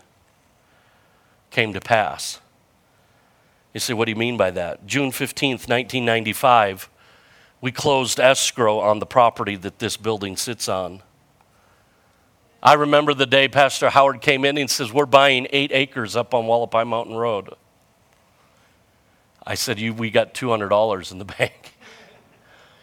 came 1.50 1.74
to 1.74 1.82
pass. 1.82 2.40
You 3.74 3.80
say, 3.80 3.96
what 3.96 4.06
do 4.06 4.12
you 4.12 4.16
mean 4.16 4.38
by 4.38 4.52
that? 4.52 4.86
June 4.86 5.10
15th, 5.10 5.68
1995 5.68 6.90
we 7.66 7.72
closed 7.72 8.20
escrow 8.20 8.78
on 8.78 9.00
the 9.00 9.08
property 9.08 9.56
that 9.56 9.80
this 9.80 9.98
building 9.98 10.38
sits 10.38 10.70
on. 10.70 11.02
I 12.62 12.74
remember 12.74 13.16
the 13.16 13.26
day 13.26 13.48
Pastor 13.48 13.90
Howard 13.90 14.22
came 14.22 14.46
in 14.46 14.60
and 14.60 14.70
says, 14.70 14.94
We're 14.94 15.08
buying 15.08 15.48
eight 15.50 15.72
acres 15.74 16.16
up 16.16 16.36
on 16.36 16.44
Hualapai 16.44 16.86
Mountain 16.86 17.16
Road. 17.16 17.56
I 19.44 19.56
said, 19.56 19.80
We 19.98 20.12
got 20.12 20.36
$200 20.36 21.12
in 21.12 21.18
the 21.18 21.26
bank. 21.40 21.76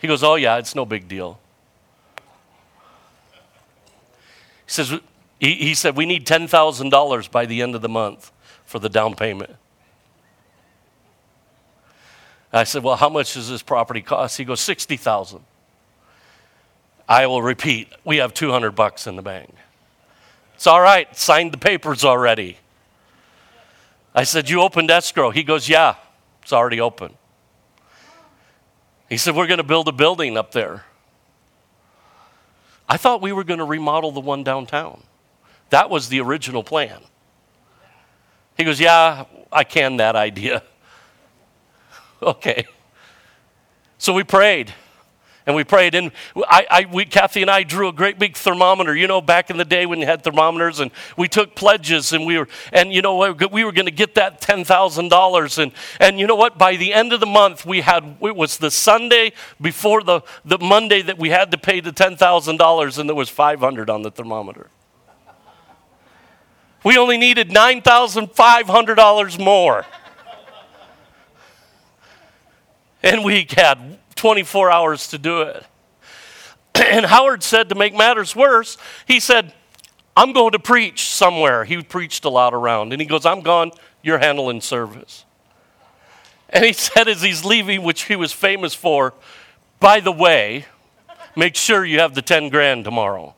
He 0.01 0.09
goes, 0.09 0.25
Oh, 0.25 0.35
yeah, 0.35 0.59
it's 0.59 0.75
no 0.75 0.85
big 0.85 1.07
deal. 1.07 1.39
He 4.67 4.73
says, 4.73 4.99
he, 5.39 5.55
he 5.55 5.75
said, 5.77 5.97
We 5.97 6.07
need 6.07 6.27
$10,000 6.27 7.31
by 7.31 7.47
the 7.47 7.63
end 7.63 7.77
of 7.77 7.83
the 7.83 7.89
month 7.89 8.33
for 8.65 8.81
the 8.81 8.89
down 8.89 9.15
payment. 9.15 9.55
I 12.53 12.65
said, 12.65 12.83
Well, 12.83 12.97
how 12.97 13.09
much 13.09 13.35
does 13.35 13.49
this 13.49 13.63
property 13.63 14.03
cost? 14.03 14.37
He 14.37 14.45
goes, 14.45 14.61
60000 14.61 15.41
I 17.09 17.27
will 17.27 17.43
repeat, 17.43 17.89
we 18.05 18.19
have 18.19 18.33
200 18.33 18.73
bucks 18.73 19.07
in 19.07 19.17
the 19.17 19.23
bank. 19.23 19.55
It's 20.55 20.67
all 20.67 20.81
right, 20.81 21.15
signed 21.17 21.53
the 21.53 21.59
papers 21.59 22.05
already. 22.05 22.59
I 24.15 24.25
said, 24.25 24.49
You 24.49 24.61
opened 24.61 24.91
escrow? 24.91 25.31
He 25.31 25.43
goes, 25.43 25.69
Yeah, 25.69 25.97
it's 26.43 26.53
already 26.53 26.81
open. 26.81 27.15
He 29.09 29.17
said, 29.17 29.35
We're 29.35 29.47
going 29.47 29.59
to 29.59 29.65
build 29.65 29.89
a 29.89 29.93
building 29.93 30.37
up 30.37 30.53
there. 30.53 30.85
I 32.89 32.97
thought 32.97 33.23
we 33.23 33.33
were 33.33 33.45
going 33.45 33.59
to 33.59 33.65
remodel 33.65 34.13
the 34.13 34.21
one 34.21 34.45
downtown. 34.45 35.03
That 35.71 35.89
was 35.89 36.09
the 36.09 36.21
original 36.21 36.63
plan. 36.63 37.01
He 38.57 38.65
goes, 38.65 38.79
Yeah, 38.79 39.25
I 39.51 39.65
can 39.65 39.97
that 39.97 40.17
idea. 40.17 40.63
okay. 42.27 42.65
So 43.99 44.13
we 44.13 44.25
prayed. 44.25 44.73
And 45.45 45.57
we 45.57 45.65
prayed, 45.65 45.97
and 45.97 46.13
I, 46.37 46.67
I, 46.71 46.87
we, 46.93 47.05
Kathy 47.05 47.43
and 47.43 47.51
I 47.51 47.65
drew 47.65 47.89
a 47.89 47.93
great 47.93 48.17
big 48.17 48.37
thermometer. 48.37 48.95
You 48.95 49.09
know, 49.09 49.21
back 49.21 49.51
in 49.51 49.57
the 49.57 49.65
day 49.65 49.87
when 49.87 49.99
you 49.99 50.07
had 50.07 50.23
thermometers, 50.23 50.79
and 50.79 50.93
we 51.17 51.27
took 51.27 51.57
pledges, 51.57 52.13
and 52.13 52.25
we 52.25 52.39
were, 52.39 52.47
and 52.73 52.93
you 52.93 53.03
know, 53.03 53.33
we 53.51 53.65
were 53.65 53.73
going 53.73 53.87
to 53.87 53.91
get 53.91 54.15
that 54.15 54.41
ten 54.41 54.63
thousand 54.63 55.09
dollars, 55.09 55.59
and 55.59 55.73
and 55.99 56.21
you 56.21 56.29
know 56.29 56.37
what? 56.37 56.59
By 56.59 56.77
the 56.77 56.95
end 56.95 57.13
of 57.13 57.19
the 57.19 57.27
month, 57.27 57.67
we 57.67 57.81
had 57.81 58.19
it 58.23 58.37
was 58.37 58.59
the 58.59 58.71
Sunday 58.71 59.33
before 59.61 60.05
the 60.05 60.21
the 60.45 60.59
Monday 60.59 61.03
that 61.03 61.19
we 61.19 61.31
had 61.31 61.51
to 61.51 61.59
pay 61.59 61.81
the 61.81 61.91
ten 61.91 62.17
thousand 62.17 62.59
dollars, 62.59 62.99
and 62.99 63.09
there 63.09 63.17
was 63.17 63.29
five 63.29 63.59
hundred 63.59 63.91
on 63.91 64.03
the 64.03 64.13
thermometer. 64.13 64.71
We 66.85 66.97
only 66.97 67.17
needed 67.17 67.51
nine 67.51 67.83
thousand 67.83 68.31
five 68.31 68.67
hundred 68.67 68.95
dollars 68.95 69.41
more, 69.41 69.87
and 73.05 73.25
we 73.25 73.47
had 73.51 73.99
24 74.15 74.71
hours 74.71 75.09
to 75.09 75.19
do 75.19 75.43
it. 75.43 75.65
And 76.83 77.05
Howard 77.05 77.43
said, 77.43 77.69
to 77.69 77.75
make 77.75 77.95
matters 77.95 78.35
worse, 78.35 78.79
he 79.07 79.21
said, 79.21 79.53
I'm 80.17 80.33
going 80.33 80.53
to 80.53 80.59
preach 80.59 81.11
somewhere. 81.11 81.65
He 81.65 81.83
preached 81.83 82.25
a 82.25 82.29
lot 82.29 82.55
around. 82.55 82.93
And 82.93 83.01
he 83.01 83.07
goes, 83.07 83.27
I'm 83.27 83.41
gone, 83.41 83.73
you're 84.03 84.19
handling 84.19 84.61
service. 84.61 85.25
And 86.49 86.65
he 86.65 86.73
said, 86.73 87.09
as 87.09 87.23
he's 87.23 87.45
leaving, 87.45 87.83
which 87.83 88.05
he 88.05 88.17
was 88.17 88.33
famous 88.33 88.75
for, 88.75 89.15
by 89.81 90.01
the 90.01 90.13
way, 90.13 90.67
make 91.37 91.57
sure 91.57 91.85
you 91.85 92.01
have 92.01 92.15
the 92.15 92.23
10 92.23 92.49
grand 92.49 92.85
tomorrow. 92.85 93.35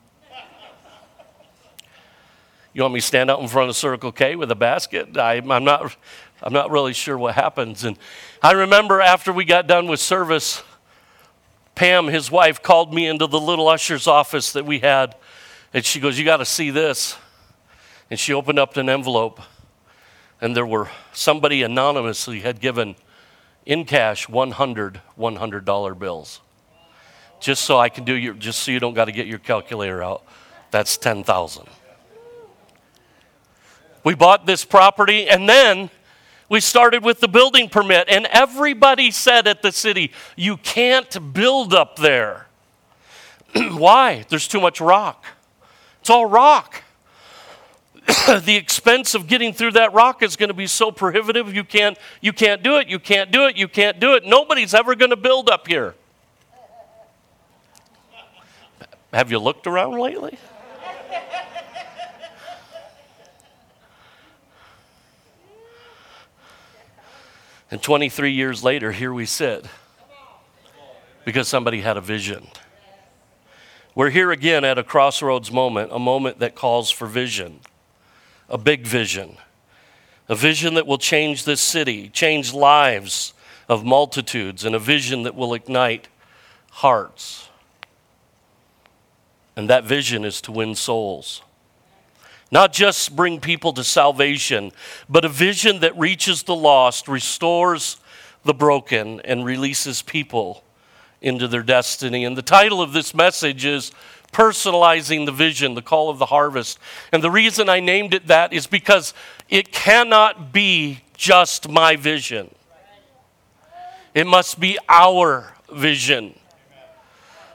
You 2.73 2.81
want 2.81 2.93
me 2.93 2.99
to 2.99 3.05
stand 3.05 3.31
out 3.31 3.39
in 3.39 3.47
front 3.47 3.69
of 3.69 3.75
Circle 3.77 4.11
K 4.11 4.35
with 4.35 4.51
a 4.51 4.55
basket? 4.55 5.17
I, 5.17 5.35
am 5.35 5.63
not, 5.63 5.95
I'm 6.45 6.53
not 6.53 6.69
really 6.69 6.93
sure 6.93 7.17
what 7.17 7.33
happens. 7.33 7.83
And 7.83 7.97
I 8.41 8.51
remember 8.51 9.01
after 9.01 9.33
we 9.33 9.45
got 9.45 9.65
done 9.65 9.87
with 9.87 9.99
service, 9.99 10.61
Pam, 11.73 12.07
his 12.07 12.29
wife, 12.29 12.61
called 12.61 12.93
me 12.93 13.07
into 13.07 13.25
the 13.25 13.39
little 13.39 13.67
usher's 13.67 14.05
office 14.05 14.53
that 14.53 14.65
we 14.65 14.79
had, 14.79 15.15
and 15.73 15.83
she 15.83 15.99
goes, 15.99 16.17
You 16.17 16.23
got 16.23 16.37
to 16.37 16.45
see 16.45 16.69
this. 16.69 17.17
And 18.11 18.19
she 18.19 18.33
opened 18.33 18.59
up 18.59 18.77
an 18.77 18.87
envelope, 18.87 19.41
and 20.39 20.55
there 20.55 20.65
were 20.65 20.89
somebody 21.11 21.63
anonymously 21.63 22.41
had 22.41 22.61
given 22.61 22.95
in 23.65 23.83
cash 23.83 24.29
100 24.29 25.01
$100 25.17 25.99
bills. 25.99 26.41
Just 27.39 27.63
so 27.63 27.79
I 27.79 27.89
can 27.89 28.05
do 28.05 28.13
your, 28.13 28.35
just 28.35 28.59
so 28.59 28.71
you 28.71 28.79
don't 28.79 28.93
got 28.93 29.05
to 29.05 29.11
get 29.11 29.25
your 29.25 29.39
calculator 29.39 30.03
out. 30.03 30.23
That's 30.69 30.95
10,000. 30.97 31.65
We 34.03 34.13
bought 34.13 34.45
this 34.45 34.63
property, 34.63 35.27
and 35.27 35.49
then 35.49 35.89
we 36.49 36.59
started 36.59 37.03
with 37.03 37.19
the 37.19 37.27
building 37.27 37.69
permit, 37.69 38.07
and 38.09 38.25
everybody 38.27 39.11
said 39.11 39.47
at 39.47 39.61
the 39.61 39.71
city, 39.71 40.11
You 40.35 40.57
can't 40.57 41.33
build 41.33 41.73
up 41.73 41.97
there. 41.97 42.47
Why? 43.55 44.25
There's 44.29 44.47
too 44.47 44.61
much 44.61 44.79
rock. 44.79 45.25
It's 46.01 46.09
all 46.09 46.25
rock. 46.25 46.83
the 48.43 48.55
expense 48.55 49.15
of 49.15 49.25
getting 49.25 49.51
through 49.51 49.71
that 49.71 49.91
rock 49.93 50.21
is 50.21 50.35
going 50.35 50.49
to 50.49 50.53
be 50.53 50.67
so 50.67 50.91
prohibitive 50.91 51.55
you 51.55 51.63
can't, 51.63 51.97
you 52.21 52.31
can't 52.31 52.61
do 52.61 52.77
it, 52.77 52.87
you 52.87 52.99
can't 52.99 53.31
do 53.31 53.47
it, 53.47 53.57
you 53.57 53.67
can't 53.67 53.99
do 53.99 54.13
it. 54.13 54.23
Nobody's 54.23 54.75
ever 54.75 54.93
going 54.93 55.09
to 55.09 55.15
build 55.15 55.49
up 55.49 55.67
here. 55.67 55.95
Have 59.11 59.31
you 59.31 59.39
looked 59.39 59.65
around 59.65 59.97
lately? 59.97 60.37
And 67.75 67.83
23 67.83 68.31
years 68.31 68.63
later, 68.63 68.93
here 68.93 69.13
we 69.13 69.25
sit 69.25 69.65
because 71.25 71.49
somebody 71.49 71.81
had 71.81 71.97
a 71.97 72.01
vision. 72.01 72.47
We're 73.93 74.11
here 74.11 74.31
again 74.31 74.63
at 74.63 74.77
a 74.77 74.83
crossroads 74.83 75.51
moment, 75.51 75.91
a 75.91 75.99
moment 75.99 76.39
that 76.39 76.55
calls 76.55 76.89
for 76.89 77.05
vision, 77.05 77.59
a 78.47 78.57
big 78.57 78.87
vision, 78.87 79.35
a 80.29 80.35
vision 80.35 80.75
that 80.75 80.87
will 80.87 80.97
change 80.97 81.43
this 81.43 81.59
city, 81.59 82.07
change 82.07 82.53
lives 82.53 83.33
of 83.67 83.83
multitudes, 83.83 84.63
and 84.63 84.73
a 84.73 84.79
vision 84.79 85.23
that 85.23 85.35
will 85.35 85.53
ignite 85.53 86.07
hearts. 86.71 87.49
And 89.57 89.69
that 89.69 89.83
vision 89.83 90.23
is 90.23 90.39
to 90.43 90.53
win 90.53 90.75
souls. 90.75 91.41
Not 92.55 92.71
just 92.71 93.13
bring 93.13 93.41
people 93.41 93.73
to 93.73 93.83
salvation, 93.83 94.71
but 95.09 95.25
a 95.25 95.27
vision 95.27 95.81
that 95.81 95.97
reaches 95.97 96.43
the 96.43 96.55
lost, 96.55 97.09
restores 97.09 97.97
the 98.45 98.53
broken, 98.53 99.19
and 99.25 99.43
releases 99.43 100.01
people 100.01 100.63
into 101.21 101.49
their 101.49 101.63
destiny. 101.63 102.23
And 102.23 102.37
the 102.37 102.41
title 102.41 102.81
of 102.81 102.93
this 102.93 103.13
message 103.13 103.65
is 103.65 103.91
Personalizing 104.31 105.25
the 105.25 105.33
Vision, 105.33 105.73
the 105.73 105.81
Call 105.81 106.09
of 106.09 106.17
the 106.17 106.27
Harvest. 106.27 106.79
And 107.11 107.21
the 107.21 107.29
reason 107.29 107.67
I 107.67 107.81
named 107.81 108.13
it 108.13 108.27
that 108.27 108.53
is 108.53 108.67
because 108.67 109.13
it 109.49 109.73
cannot 109.73 110.53
be 110.53 111.01
just 111.17 111.67
my 111.67 111.97
vision, 111.97 112.55
it 114.13 114.25
must 114.25 114.61
be 114.61 114.79
our 114.87 115.51
vision. 115.73 116.39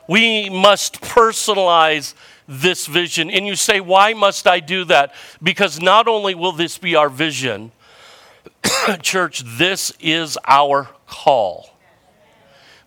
We 0.07 0.51
must 0.51 1.01
personalize 1.01 2.13
this 2.51 2.87
vision. 2.87 3.31
And 3.31 3.47
you 3.47 3.55
say, 3.55 3.81
why 3.81 4.13
must 4.13 4.47
I 4.47 4.59
do 4.59 4.85
that? 4.87 5.15
Because 5.41 5.81
not 5.81 6.09
only 6.09 6.35
will 6.35 6.53
this 6.53 6.77
be 6.77 6.97
our 6.97 7.09
vision, 7.09 7.71
church, 9.03 9.43
this 9.47 9.93
is 10.01 10.37
our 10.47 10.89
call. 11.07 11.71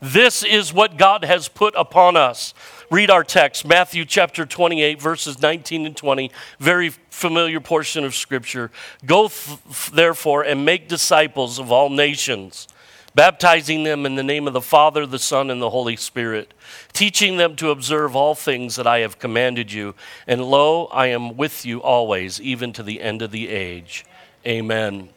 This 0.02 0.44
is 0.44 0.74
what 0.74 0.98
God 0.98 1.24
has 1.24 1.48
put 1.48 1.74
upon 1.78 2.18
us. 2.18 2.54
Read 2.92 3.10
our 3.10 3.24
text, 3.24 3.66
Matthew 3.66 4.04
chapter 4.04 4.46
28, 4.46 5.02
verses 5.02 5.42
19 5.42 5.86
and 5.86 5.96
20, 5.96 6.30
very 6.60 6.90
familiar 6.90 7.62
portion 7.62 8.04
of 8.04 8.14
Scripture. 8.14 8.70
Go 9.06 9.30
th- 9.30 9.60
therefore 9.94 10.44
and 10.44 10.66
make 10.66 10.90
disciples 10.90 11.58
of 11.58 11.72
all 11.72 11.90
nations 11.90 12.68
baptizing 13.16 13.84
them 13.84 14.06
in 14.06 14.16
the 14.16 14.24
name 14.24 14.48
of 14.48 14.54
the 14.54 14.62
Father, 14.62 15.06
the 15.06 15.20
Son, 15.20 15.50
and 15.50 15.62
the 15.62 15.70
Holy 15.70 15.96
Spirit, 15.96 16.54
teaching 16.94 17.38
them 17.38 17.56
to 17.58 17.70
observe 17.70 18.16
all 18.16 18.36
things 18.36 18.76
that 18.76 18.88
I 18.88 19.00
have 19.00 19.20
commanded 19.20 19.72
you. 19.72 19.96
And 20.28 20.44
lo, 20.44 20.86
I 20.86 21.08
am 21.08 21.38
with 21.38 21.66
you 21.66 21.82
always, 21.82 22.42
even 22.42 22.74
to 22.74 22.84
the 22.84 23.02
end 23.02 23.22
of 23.22 23.32
the 23.32 23.50
age. 23.50 24.06
Amen. 24.46 25.10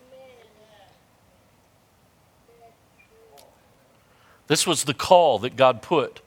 This 4.46 4.66
was 4.66 4.84
the 4.84 4.94
call 4.94 5.38
that 5.40 5.56
God 5.56 5.82
put 5.82 6.20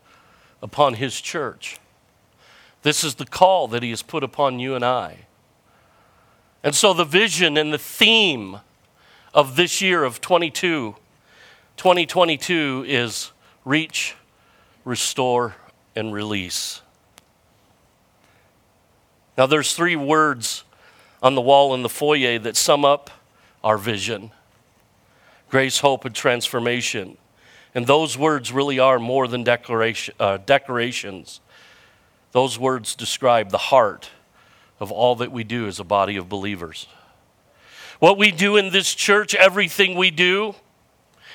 upon 0.62 0.96
His 0.96 1.22
church. 1.22 1.78
This 2.82 3.04
is 3.04 3.16
the 3.16 3.26
call 3.26 3.68
that 3.70 3.84
He 3.84 3.90
has 3.92 4.02
put 4.02 4.24
upon 4.24 4.60
you 4.60 4.76
and 4.76 4.84
I. 4.84 5.26
And 6.64 6.76
so, 6.76 6.94
the 6.94 7.06
vision 7.06 7.56
and 7.56 7.72
the 7.72 7.78
theme 7.78 8.60
of 9.34 9.56
this 9.56 9.82
year 9.82 10.04
of 10.04 10.20
22 10.20 10.96
2022 11.80 12.84
is 12.90 13.32
reach, 13.64 14.14
restore, 14.84 15.56
and 15.96 16.12
release. 16.12 16.82
Now, 19.38 19.46
there's 19.46 19.74
three 19.74 19.96
words 19.96 20.66
on 21.24 21.36
the 21.36 21.42
wall 21.42 21.74
in 21.74 21.82
the 21.82 21.88
foyer 21.88 22.38
that 22.38 22.58
sum 22.58 22.84
up 22.84 23.10
our 23.64 23.78
vision 23.78 24.32
grace, 25.50 25.80
hope, 25.80 26.04
and 26.04 26.14
transformation. 26.14 27.18
And 27.74 27.88
those 27.88 28.18
words 28.18 28.52
really 28.52 28.78
are 28.78 29.00
more 29.00 29.30
than 29.30 29.46
declaration, 29.46 30.16
uh, 30.20 30.36
decorations. 30.36 31.40
Those 32.34 32.60
words 32.60 32.94
describe 32.94 33.52
the 33.52 33.58
heart 33.58 34.10
of 34.82 34.92
all 34.92 35.16
that 35.16 35.32
we 35.32 35.46
do 35.46 35.66
as 35.66 35.80
a 35.80 35.86
body 35.86 36.18
of 36.18 36.28
believers. 36.28 36.88
What 38.00 38.18
we 38.18 38.32
do 38.32 38.58
in 38.58 38.72
this 38.72 38.94
church, 38.94 39.34
everything 39.34 39.96
we 39.96 40.12
do, 40.12 40.56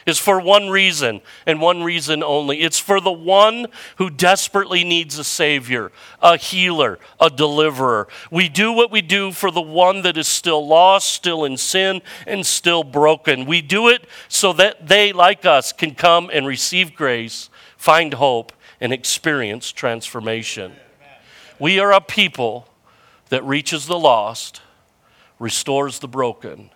is 0.06 0.18
for 0.18 0.40
one 0.40 0.70
reason 0.70 1.20
and 1.46 1.60
one 1.60 1.82
reason 1.82 2.22
only. 2.22 2.60
It's 2.62 2.78
for 2.78 3.00
the 3.00 3.12
one 3.12 3.66
who 3.96 4.10
desperately 4.10 4.84
needs 4.84 5.18
a 5.18 5.24
Savior, 5.24 5.92
a 6.22 6.36
healer, 6.36 6.98
a 7.20 7.30
deliverer. 7.30 8.08
We 8.30 8.48
do 8.48 8.72
what 8.72 8.90
we 8.90 9.02
do 9.02 9.32
for 9.32 9.50
the 9.50 9.62
one 9.62 10.02
that 10.02 10.16
is 10.16 10.28
still 10.28 10.66
lost, 10.66 11.10
still 11.10 11.44
in 11.44 11.56
sin, 11.56 12.02
and 12.26 12.44
still 12.44 12.84
broken. 12.84 13.46
We 13.46 13.62
do 13.62 13.88
it 13.88 14.06
so 14.28 14.52
that 14.54 14.88
they, 14.88 15.12
like 15.12 15.44
us, 15.44 15.72
can 15.72 15.94
come 15.94 16.30
and 16.32 16.46
receive 16.46 16.94
grace, 16.94 17.50
find 17.76 18.14
hope, 18.14 18.52
and 18.80 18.92
experience 18.92 19.72
transformation. 19.72 20.72
We 21.58 21.78
are 21.78 21.92
a 21.92 22.00
people 22.00 22.68
that 23.28 23.44
reaches 23.44 23.86
the 23.86 23.98
lost, 23.98 24.60
restores 25.38 26.00
the 26.00 26.08
broken, 26.08 26.70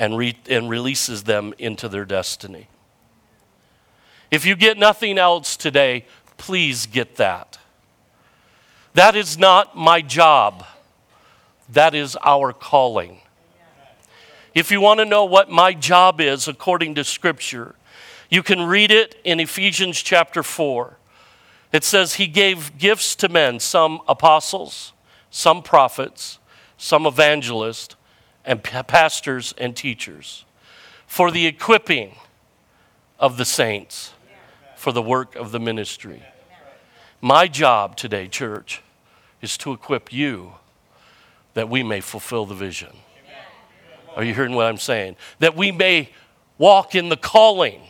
and, 0.00 0.16
re- 0.16 0.38
and 0.48 0.70
releases 0.70 1.24
them 1.24 1.52
into 1.58 1.86
their 1.86 2.06
destiny. 2.06 2.68
If 4.30 4.46
you 4.46 4.56
get 4.56 4.78
nothing 4.78 5.18
else 5.18 5.58
today, 5.58 6.06
please 6.38 6.86
get 6.86 7.16
that. 7.16 7.58
That 8.94 9.14
is 9.14 9.36
not 9.36 9.76
my 9.76 10.00
job, 10.00 10.64
that 11.68 11.94
is 11.94 12.16
our 12.24 12.52
calling. 12.54 13.18
If 14.54 14.72
you 14.72 14.80
want 14.80 14.98
to 15.00 15.04
know 15.04 15.26
what 15.26 15.50
my 15.50 15.74
job 15.74 16.20
is 16.20 16.48
according 16.48 16.96
to 16.96 17.04
Scripture, 17.04 17.76
You 18.32 18.44
can 18.44 18.62
read 18.62 18.92
it 18.92 19.20
in 19.24 19.40
Ephesians 19.40 20.00
chapter 20.00 20.44
4. 20.44 20.96
It 21.72 21.82
says, 21.82 22.14
He 22.14 22.28
gave 22.28 22.78
gifts 22.78 23.16
to 23.16 23.28
men, 23.28 23.58
some 23.58 24.00
apostles, 24.06 24.92
some 25.30 25.62
prophets, 25.62 26.38
some 26.78 27.06
evangelists, 27.06 27.96
and 28.50 28.64
pastors 28.64 29.54
and 29.58 29.76
teachers, 29.76 30.44
for 31.06 31.30
the 31.30 31.46
equipping 31.46 32.16
of 33.16 33.36
the 33.36 33.44
saints, 33.44 34.12
for 34.74 34.90
the 34.90 35.00
work 35.00 35.36
of 35.36 35.52
the 35.52 35.60
ministry. 35.60 36.20
My 37.20 37.46
job 37.46 37.96
today, 37.96 38.26
church, 38.26 38.82
is 39.40 39.56
to 39.58 39.72
equip 39.72 40.12
you 40.12 40.54
that 41.54 41.68
we 41.68 41.84
may 41.84 42.00
fulfill 42.00 42.44
the 42.44 42.56
vision. 42.56 42.88
Are 44.16 44.24
you 44.24 44.34
hearing 44.34 44.56
what 44.56 44.66
I'm 44.66 44.78
saying? 44.78 45.14
That 45.38 45.56
we 45.56 45.70
may 45.70 46.10
walk 46.58 46.96
in 46.96 47.08
the 47.08 47.16
calling. 47.16 47.80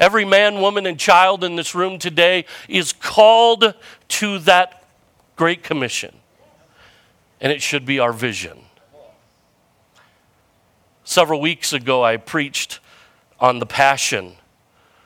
Every 0.00 0.24
man, 0.24 0.62
woman, 0.62 0.86
and 0.86 0.98
child 0.98 1.44
in 1.44 1.56
this 1.56 1.74
room 1.74 1.98
today 1.98 2.46
is 2.66 2.94
called 2.94 3.74
to 4.08 4.38
that 4.38 4.84
great 5.36 5.62
commission. 5.62 6.16
And 7.42 7.52
it 7.52 7.60
should 7.60 7.84
be 7.84 7.98
our 7.98 8.14
vision. 8.14 8.65
Several 11.08 11.40
weeks 11.40 11.72
ago, 11.72 12.02
I 12.02 12.16
preached 12.16 12.80
on 13.38 13.60
the 13.60 13.64
passion 13.64 14.32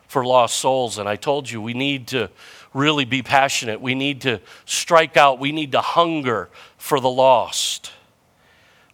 for 0.08 0.24
lost 0.24 0.58
souls, 0.58 0.96
and 0.96 1.06
I 1.06 1.14
told 1.14 1.50
you 1.50 1.60
we 1.60 1.74
need 1.74 2.06
to 2.08 2.30
really 2.72 3.04
be 3.04 3.22
passionate. 3.22 3.82
We 3.82 3.94
need 3.94 4.22
to 4.22 4.40
strike 4.64 5.18
out. 5.18 5.38
We 5.38 5.52
need 5.52 5.72
to 5.72 5.82
hunger 5.82 6.48
for 6.78 7.00
the 7.00 7.10
lost. 7.10 7.92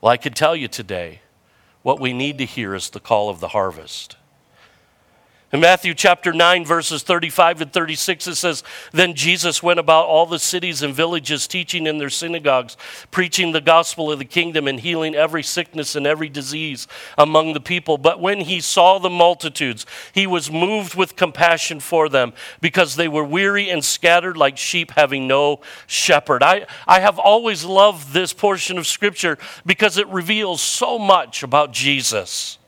Well, 0.00 0.10
I 0.10 0.16
could 0.16 0.34
tell 0.34 0.56
you 0.56 0.66
today 0.66 1.20
what 1.82 2.00
we 2.00 2.12
need 2.12 2.38
to 2.38 2.44
hear 2.44 2.74
is 2.74 2.90
the 2.90 2.98
call 2.98 3.30
of 3.30 3.38
the 3.38 3.48
harvest. 3.48 4.16
In 5.56 5.62
Matthew 5.62 5.94
chapter 5.94 6.34
9, 6.34 6.66
verses 6.66 7.02
35 7.02 7.62
and 7.62 7.72
36, 7.72 8.26
it 8.26 8.34
says, 8.34 8.62
Then 8.92 9.14
Jesus 9.14 9.62
went 9.62 9.80
about 9.80 10.04
all 10.04 10.26
the 10.26 10.38
cities 10.38 10.82
and 10.82 10.92
villages, 10.92 11.48
teaching 11.48 11.86
in 11.86 11.96
their 11.96 12.10
synagogues, 12.10 12.76
preaching 13.10 13.52
the 13.52 13.62
gospel 13.62 14.12
of 14.12 14.18
the 14.18 14.26
kingdom, 14.26 14.68
and 14.68 14.78
healing 14.78 15.14
every 15.14 15.42
sickness 15.42 15.96
and 15.96 16.06
every 16.06 16.28
disease 16.28 16.86
among 17.16 17.54
the 17.54 17.60
people. 17.62 17.96
But 17.96 18.20
when 18.20 18.40
he 18.40 18.60
saw 18.60 18.98
the 18.98 19.08
multitudes, 19.08 19.86
he 20.12 20.26
was 20.26 20.50
moved 20.50 20.94
with 20.94 21.16
compassion 21.16 21.80
for 21.80 22.10
them, 22.10 22.34
because 22.60 22.96
they 22.96 23.08
were 23.08 23.24
weary 23.24 23.70
and 23.70 23.82
scattered 23.82 24.36
like 24.36 24.58
sheep 24.58 24.90
having 24.90 25.26
no 25.26 25.62
shepherd. 25.86 26.42
I, 26.42 26.66
I 26.86 27.00
have 27.00 27.18
always 27.18 27.64
loved 27.64 28.12
this 28.12 28.34
portion 28.34 28.76
of 28.76 28.86
scripture 28.86 29.38
because 29.64 29.96
it 29.96 30.06
reveals 30.08 30.60
so 30.60 30.98
much 30.98 31.42
about 31.42 31.72
Jesus. 31.72 32.58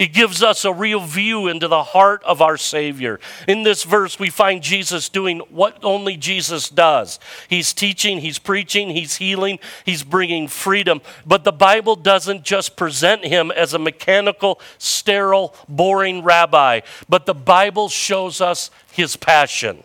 It 0.00 0.14
gives 0.14 0.42
us 0.42 0.64
a 0.64 0.72
real 0.72 1.00
view 1.00 1.46
into 1.46 1.68
the 1.68 1.82
heart 1.82 2.22
of 2.24 2.40
our 2.40 2.56
Savior. 2.56 3.20
In 3.46 3.64
this 3.64 3.82
verse, 3.82 4.18
we 4.18 4.30
find 4.30 4.62
Jesus 4.62 5.10
doing 5.10 5.40
what 5.50 5.76
only 5.84 6.16
Jesus 6.16 6.70
does. 6.70 7.20
He's 7.50 7.74
teaching, 7.74 8.20
he's 8.20 8.38
preaching, 8.38 8.88
he's 8.88 9.16
healing, 9.16 9.58
he's 9.84 10.02
bringing 10.02 10.48
freedom. 10.48 11.02
But 11.26 11.44
the 11.44 11.52
Bible 11.52 11.96
doesn't 11.96 12.44
just 12.44 12.76
present 12.76 13.26
him 13.26 13.50
as 13.50 13.74
a 13.74 13.78
mechanical, 13.78 14.58
sterile, 14.78 15.54
boring 15.68 16.22
rabbi, 16.24 16.80
but 17.06 17.26
the 17.26 17.34
Bible 17.34 17.90
shows 17.90 18.40
us 18.40 18.70
his 18.90 19.16
passion. 19.16 19.82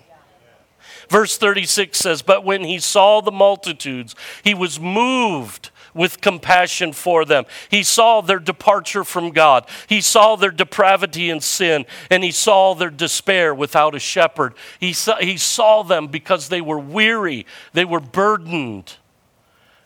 Verse 1.10 1.38
36 1.38 1.98
says, 1.98 2.22
But 2.22 2.46
when 2.46 2.64
he 2.64 2.80
saw 2.80 3.20
the 3.20 3.34
multitudes, 3.34 4.16
he 4.46 4.54
was 4.54 4.80
moved 4.80 5.72
with 5.96 6.22
compassion 6.22 6.94
for 6.94 7.26
them. 7.26 7.46
He 7.72 7.82
saw 7.82 8.22
their 8.22 8.38
departure 8.38 9.04
from 9.04 9.32
God, 9.32 9.68
he 9.88 10.02
saw 10.02 10.36
their 10.36 10.52
depravity 10.52 11.32
and 11.32 11.42
sin, 11.42 11.86
and 12.12 12.24
he 12.24 12.32
saw 12.32 12.76
their 12.76 12.92
despair 12.92 13.56
without 13.56 13.96
a 13.96 14.00
shepherd. 14.00 14.54
He 14.80 14.94
saw, 14.94 15.16
he 15.16 15.38
saw 15.38 15.82
them 15.82 16.08
because 16.08 16.50
they 16.50 16.62
were 16.62 16.80
weary, 16.80 17.48
they 17.74 17.86
were 17.86 18.02
burdened, 18.02 18.98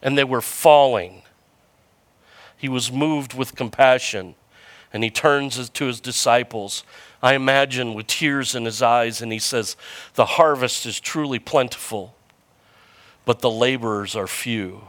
and 0.01 0.17
they 0.17 0.23
were 0.23 0.41
falling. 0.41 1.21
He 2.57 2.67
was 2.67 2.91
moved 2.91 3.33
with 3.33 3.55
compassion, 3.55 4.35
and 4.91 5.03
he 5.03 5.09
turns 5.09 5.69
to 5.69 5.85
his 5.85 6.01
disciples. 6.01 6.83
I 7.21 7.35
imagine 7.35 7.93
with 7.93 8.07
tears 8.07 8.55
in 8.55 8.65
his 8.65 8.81
eyes, 8.81 9.21
and 9.21 9.31
he 9.31 9.39
says, 9.39 9.77
The 10.15 10.25
harvest 10.25 10.85
is 10.85 10.99
truly 10.99 11.39
plentiful, 11.39 12.15
but 13.25 13.39
the 13.39 13.51
laborers 13.51 14.15
are 14.15 14.27
few. 14.27 14.81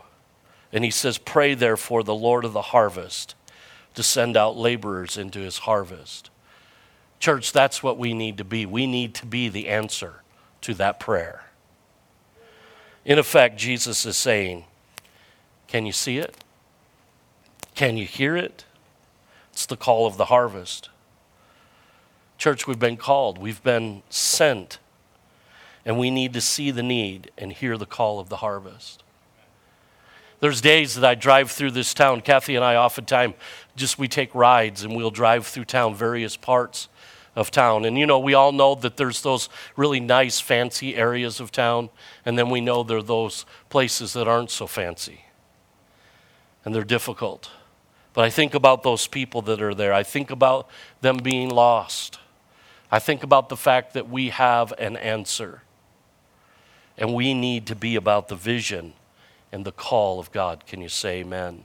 And 0.73 0.85
he 0.85 0.91
says, 0.91 1.19
Pray 1.19 1.55
therefore 1.55 2.03
the 2.03 2.15
Lord 2.15 2.45
of 2.45 2.53
the 2.53 2.63
harvest 2.63 3.35
to 3.95 4.03
send 4.03 4.37
out 4.37 4.57
laborers 4.57 5.17
into 5.17 5.41
his 5.41 5.59
harvest. 5.59 6.31
Church, 7.19 7.53
that's 7.53 7.83
what 7.83 7.99
we 7.99 8.15
need 8.15 8.39
to 8.39 8.45
be. 8.45 8.65
We 8.65 8.87
need 8.87 9.15
to 9.17 9.27
be 9.27 9.49
the 9.49 9.69
answer 9.69 10.23
to 10.63 10.75
that 10.75 11.01
prayer. 11.01 11.45
In 13.05 13.19
effect, 13.19 13.59
Jesus 13.59 14.07
is 14.07 14.17
saying, 14.17 14.65
Can 15.67 15.87
you 15.87 15.93
see 15.93 16.19
it? 16.19 16.45
Can 17.75 17.97
you 17.97 18.07
hear 18.07 18.37
it? 18.37 18.65
It's 19.53 19.67
the 19.67 19.77
call 19.77 20.07
of 20.07 20.17
the 20.17 20.27
harvest. 20.27 20.91
Church, 22.39 22.67
we've 22.67 22.79
been 22.79 22.97
called, 22.97 23.37
we've 23.37 23.63
been 23.63 24.03
sent, 24.09 24.79
and 25.85 25.99
we 25.99 26.11
need 26.11 26.33
to 26.33 26.41
see 26.41 26.71
the 26.71 26.83
need 26.83 27.31
and 27.37 27.53
hear 27.53 27.77
the 27.77 27.87
call 27.87 28.19
of 28.19 28.31
the 28.31 28.37
harvest. 28.37 29.03
There's 30.41 30.61
days 30.61 30.95
that 30.95 31.05
I 31.05 31.15
drive 31.15 31.51
through 31.51 31.73
this 31.73 31.93
town. 31.93 32.23
Kathy 32.23 32.57
and 32.57 32.65
I 32.65 32.77
oftentimes 32.77 33.35
just 33.77 33.99
we 33.99 34.09
take 34.09 34.35
rides 34.35 34.83
and 34.83 34.97
we'll 34.97 35.11
drive 35.11 35.47
through 35.47 35.67
town, 35.67 35.95
various 35.95 36.37
parts 36.37 36.89
of 37.37 37.51
town. 37.51 37.85
And 37.85 37.99
you 37.99 38.07
know, 38.07 38.19
we 38.19 38.35
all 38.35 38.51
know 38.51 38.75
that 38.77 38.97
there's 38.97 39.23
those 39.23 39.49
really 39.77 40.01
nice, 40.01 40.41
fancy 40.41 40.97
areas 40.97 41.41
of 41.41 41.53
town, 41.53 41.91
and 42.25 42.39
then 42.39 42.51
we 42.51 42.61
know 42.61 42.83
there 42.83 42.99
are 42.99 43.03
those 43.03 43.45
places 43.69 44.15
that 44.15 44.27
aren't 44.27 44.51
so 44.51 44.67
fancy 44.67 45.25
and 46.65 46.75
they're 46.75 46.85
difficult. 46.85 47.51
But 48.13 48.25
I 48.25 48.31
think 48.31 48.55
about 48.55 48.83
those 48.83 49.07
people 49.07 49.43
that 49.43 49.63
are 49.63 49.75
there. 49.75 49.93
I 49.93 50.03
think 50.03 50.31
about 50.31 50.69
them 51.01 51.19
being 51.19 51.49
lost. 51.49 52.19
I 52.91 52.99
think 52.99 53.23
about 53.23 53.49
the 53.49 53.57
fact 53.57 53.95
that 53.95 54.09
we 54.09 54.31
have 54.31 54.73
an 54.79 54.97
answer. 54.97 55.63
And 56.99 57.15
we 57.15 57.33
need 57.35 57.67
to 57.67 57.75
be 57.75 57.97
about 57.97 58.29
the 58.29 58.37
vision 58.37 58.93
and 59.53 59.65
the 59.65 59.73
call 59.73 60.19
of 60.19 60.33
God. 60.33 60.67
Can 60.67 60.81
you 60.81 60.89
say 60.89 61.21
amen? 61.21 61.65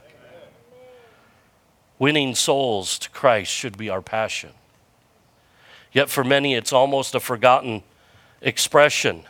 Winning 1.98 2.34
souls 2.34 2.98
to 2.98 3.10
Christ 3.10 3.50
should 3.50 3.78
be 3.78 3.88
our 3.88 4.02
passion. 4.02 4.50
Yet 5.92 6.10
for 6.10 6.24
many, 6.24 6.54
it's 6.54 6.72
almost 6.72 7.14
a 7.14 7.20
forgotten 7.20 7.82
expression. 8.42 9.22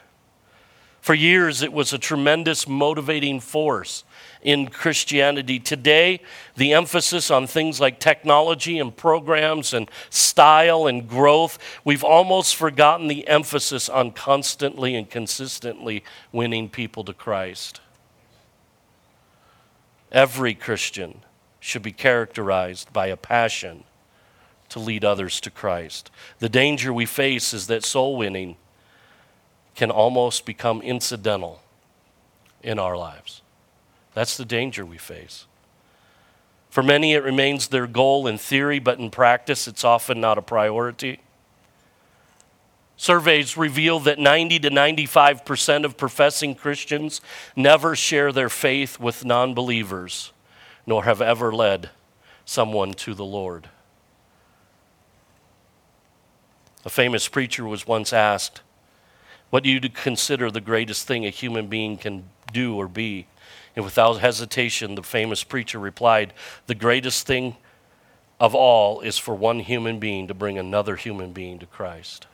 For 1.01 1.15
years, 1.15 1.63
it 1.63 1.73
was 1.73 1.93
a 1.93 1.99
tremendous 1.99 2.67
motivating 2.67 3.39
force 3.39 4.03
in 4.43 4.67
Christianity. 4.67 5.61
Today, 5.61 6.21
the 6.57 6.73
emphasis 6.73 7.31
on 7.31 7.47
things 7.47 7.81
like 7.81 8.01
technology 8.01 8.81
and 8.81 8.97
programs 8.97 9.73
and 9.73 9.89
style 10.11 10.89
and 10.89 11.09
growth, 11.09 11.61
we've 11.85 12.03
almost 12.03 12.57
forgotten 12.57 13.07
the 13.07 13.29
emphasis 13.29 13.89
on 13.89 14.11
constantly 14.11 14.97
and 14.97 15.09
consistently 15.09 16.03
winning 16.33 16.69
people 16.69 17.05
to 17.05 17.13
Christ. 17.13 17.81
Every 20.17 20.55
Christian 20.55 21.21
should 21.61 21.83
be 21.83 21.93
characterized 21.93 22.91
by 22.91 23.09
a 23.09 23.19
passion 23.19 23.85
to 24.71 24.79
lead 24.79 25.05
others 25.05 25.43
to 25.43 25.51
Christ. 25.51 26.11
The 26.39 26.49
danger 26.49 26.91
we 26.91 27.05
face 27.05 27.53
is 27.53 27.67
that 27.67 27.85
soul 27.85 28.17
winning 28.17 28.57
can 29.75 29.91
almost 29.91 30.47
become 30.47 30.81
incidental 30.81 31.61
in 32.63 32.79
our 32.79 32.97
lives. 32.97 33.43
That's 34.15 34.39
the 34.39 34.47
danger 34.47 34.87
we 34.87 34.97
face. 34.97 35.45
For 36.71 36.83
many, 36.83 37.13
it 37.13 37.23
remains 37.23 37.69
their 37.69 37.87
goal 37.87 38.27
in 38.27 38.39
theory, 38.39 38.79
but 38.79 38.99
in 38.99 39.11
practice, 39.11 39.69
it's 39.69 39.85
often 39.85 40.19
not 40.19 40.39
a 40.39 40.43
priority. 40.43 41.21
Surveys 42.97 43.57
reveal 43.57 44.01
that 44.01 44.19
90 44.19 44.59
to 44.61 44.71
95% 44.71 45.85
of 45.85 45.97
professing 45.97 46.55
Christians 46.55 47.21
never 47.55 47.95
share 47.95 48.33
their 48.33 48.49
faith 48.49 48.99
with 48.99 49.25
non 49.25 49.53
believers, 49.53 50.33
nor 50.87 51.05
have 51.05 51.21
ever 51.21 51.53
led 51.53 51.91
someone 52.47 52.95
to 52.95 53.13
the 53.13 53.25
Lord. 53.25 53.69
A 56.87 56.89
famous 56.89 57.29
preacher 57.29 57.67
was 57.67 57.87
once 57.87 58.13
asked, 58.13 58.63
What 59.51 59.65
do 59.65 59.69
you 59.69 59.81
consider 59.81 60.51
the 60.51 60.61
greatest 60.61 61.07
thing 61.07 61.27
a 61.27 61.31
human 61.31 61.67
being 61.67 61.99
can 61.99 62.31
do 62.51 62.77
or 62.77 62.89
be? 62.89 63.27
And 63.75 63.85
without 63.85 64.21
hesitation, 64.21 64.95
the 64.95 65.03
famous 65.03 65.45
preacher 65.45 65.79
replied, 65.79 66.33
The 66.67 66.75
greatest 66.75 67.27
thing 67.27 67.57
of 68.41 68.55
all 68.55 69.01
is 69.01 69.19
for 69.19 69.35
one 69.35 69.61
human 69.61 69.99
being 69.99 70.29
to 70.29 70.35
bring 70.35 70.59
another 70.59 70.97
human 70.97 71.33
being 71.33 71.59
to 71.59 71.67
Christ. 71.67 72.27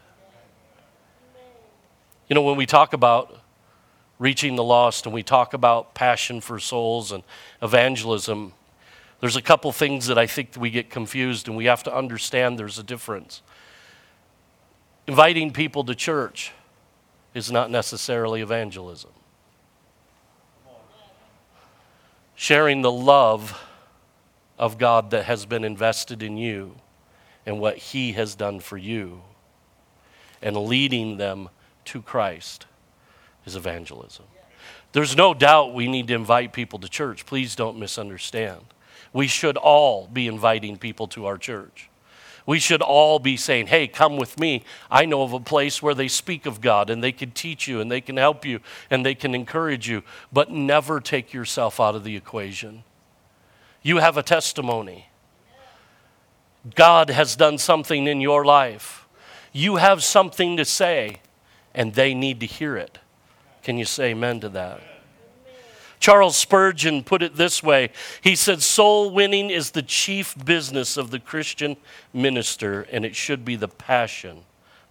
You 2.33 2.35
know, 2.35 2.41
when 2.45 2.57
we 2.57 2.65
talk 2.65 2.95
about 2.95 3.39
reaching 4.19 4.57
the 4.57 4.65
lost 4.65 5.05
and 5.05 5.15
we 5.15 5.23
talk 5.23 5.53
about 5.53 5.95
passion 5.95 6.41
for 6.41 6.59
souls 6.59 7.13
and 7.13 7.23
evangelism, 7.61 8.55
there's 9.21 9.37
a 9.37 9.43
couple 9.43 9.71
things 9.71 10.07
that 10.07 10.17
I 10.17 10.27
think 10.27 10.57
we 10.57 10.71
get 10.71 10.89
confused 10.89 11.47
and 11.47 11.59
we 11.59 11.67
have 11.67 11.83
to 11.83 11.95
understand 11.95 12.59
there's 12.59 12.79
a 12.79 12.83
difference. 12.83 13.43
Inviting 15.07 15.53
people 15.53 15.85
to 15.85 15.95
church 15.95 16.53
is 17.35 17.53
not 17.53 17.71
necessarily 17.71 18.41
evangelism. 18.41 19.11
Sharing 22.35 22.81
the 22.81 22.91
love 22.91 23.63
of 24.59 24.79
God 24.79 25.11
that 25.11 25.27
has 25.27 25.45
been 25.45 25.65
invested 25.65 26.23
in 26.23 26.39
you 26.39 26.77
and 27.45 27.61
what 27.61 27.77
He 27.77 28.13
has 28.13 28.35
done 28.35 28.59
for 28.59 28.79
you 28.79 29.21
and 30.41 30.57
leading 30.57 31.19
them 31.19 31.51
to 31.87 32.03
Christ 32.03 32.67
is 33.45 33.57
evangelism. 33.57 34.25
There's 34.93 35.17
no 35.17 35.33
doubt 35.35 35.75
we 35.75 35.89
need 35.89 36.09
to 36.09 36.15
invite 36.15 36.53
people 36.53 36.79
to 36.81 36.89
church. 36.89 37.25
Please 37.27 37.57
don't 37.57 37.79
misunderstand. 37.79 38.61
We 39.13 39.27
should 39.27 39.57
all 39.57 40.07
be 40.07 40.27
inviting 40.27 40.77
people 40.77 41.07
to 41.09 41.27
our 41.27 41.39
church. 41.39 41.89
We 42.45 42.59
should 42.59 42.83
all 42.83 43.19
be 43.19 43.37
saying, 43.37 43.69
Hey, 43.69 43.87
come 43.87 44.17
with 44.17 44.39
me. 44.39 44.65
I 44.91 45.05
know 45.05 45.23
of 45.23 45.33
a 45.33 45.41
place 45.41 45.83
where 45.83 45.95
they 45.95 46.09
speak 46.09 46.45
of 46.45 46.61
God 46.61 46.91
and 46.91 47.03
they 47.03 47.13
can 47.13 47.31
teach 47.31 47.69
you 47.69 47.81
and 47.81 47.91
they 47.91 48.01
can 48.01 48.17
help 48.17 48.45
you 48.45 48.61
and 48.91 49.07
they 49.07 49.15
can 49.15 49.35
encourage 49.35 49.89
you, 49.89 50.03
but 50.33 50.51
never 50.51 51.01
take 51.01 51.33
yourself 51.33 51.79
out 51.79 51.95
of 51.95 52.05
the 52.05 52.17
equation. 52.17 52.85
You 53.83 53.99
have 53.99 54.17
a 54.17 54.23
testimony. 54.23 55.09
God 56.75 57.11
has 57.11 57.37
done 57.37 57.59
something 57.59 58.07
in 58.07 58.21
your 58.21 58.45
life. 58.45 59.07
You 59.53 59.77
have 59.77 60.03
something 60.03 60.57
to 60.57 60.65
say, 60.65 61.21
and 61.75 61.95
they 61.95 62.15
need 62.15 62.41
to 62.41 62.47
hear 62.47 62.77
it. 62.77 62.99
Can 63.63 63.79
you 63.79 63.85
say 63.85 64.11
amen 64.11 64.41
to 64.41 64.49
that? 64.51 64.81
Charles 66.01 66.37
Spurgeon 66.37 67.05
put 67.05 67.23
it 67.23 67.37
this 67.37 67.63
way 67.63 67.91
He 68.21 68.35
said, 68.35 68.61
Soul 68.61 69.11
winning 69.11 69.51
is 69.51 69.71
the 69.71 69.83
chief 69.83 70.35
business 70.45 70.97
of 70.97 71.11
the 71.11 71.21
Christian 71.21 71.77
minister, 72.13 72.83
and 72.91 73.05
it 73.05 73.15
should 73.15 73.45
be 73.45 73.57
the 73.57 73.69
passion 73.69 74.43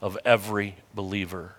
of 0.01 0.17
every 0.23 0.77
believer. 0.95 1.55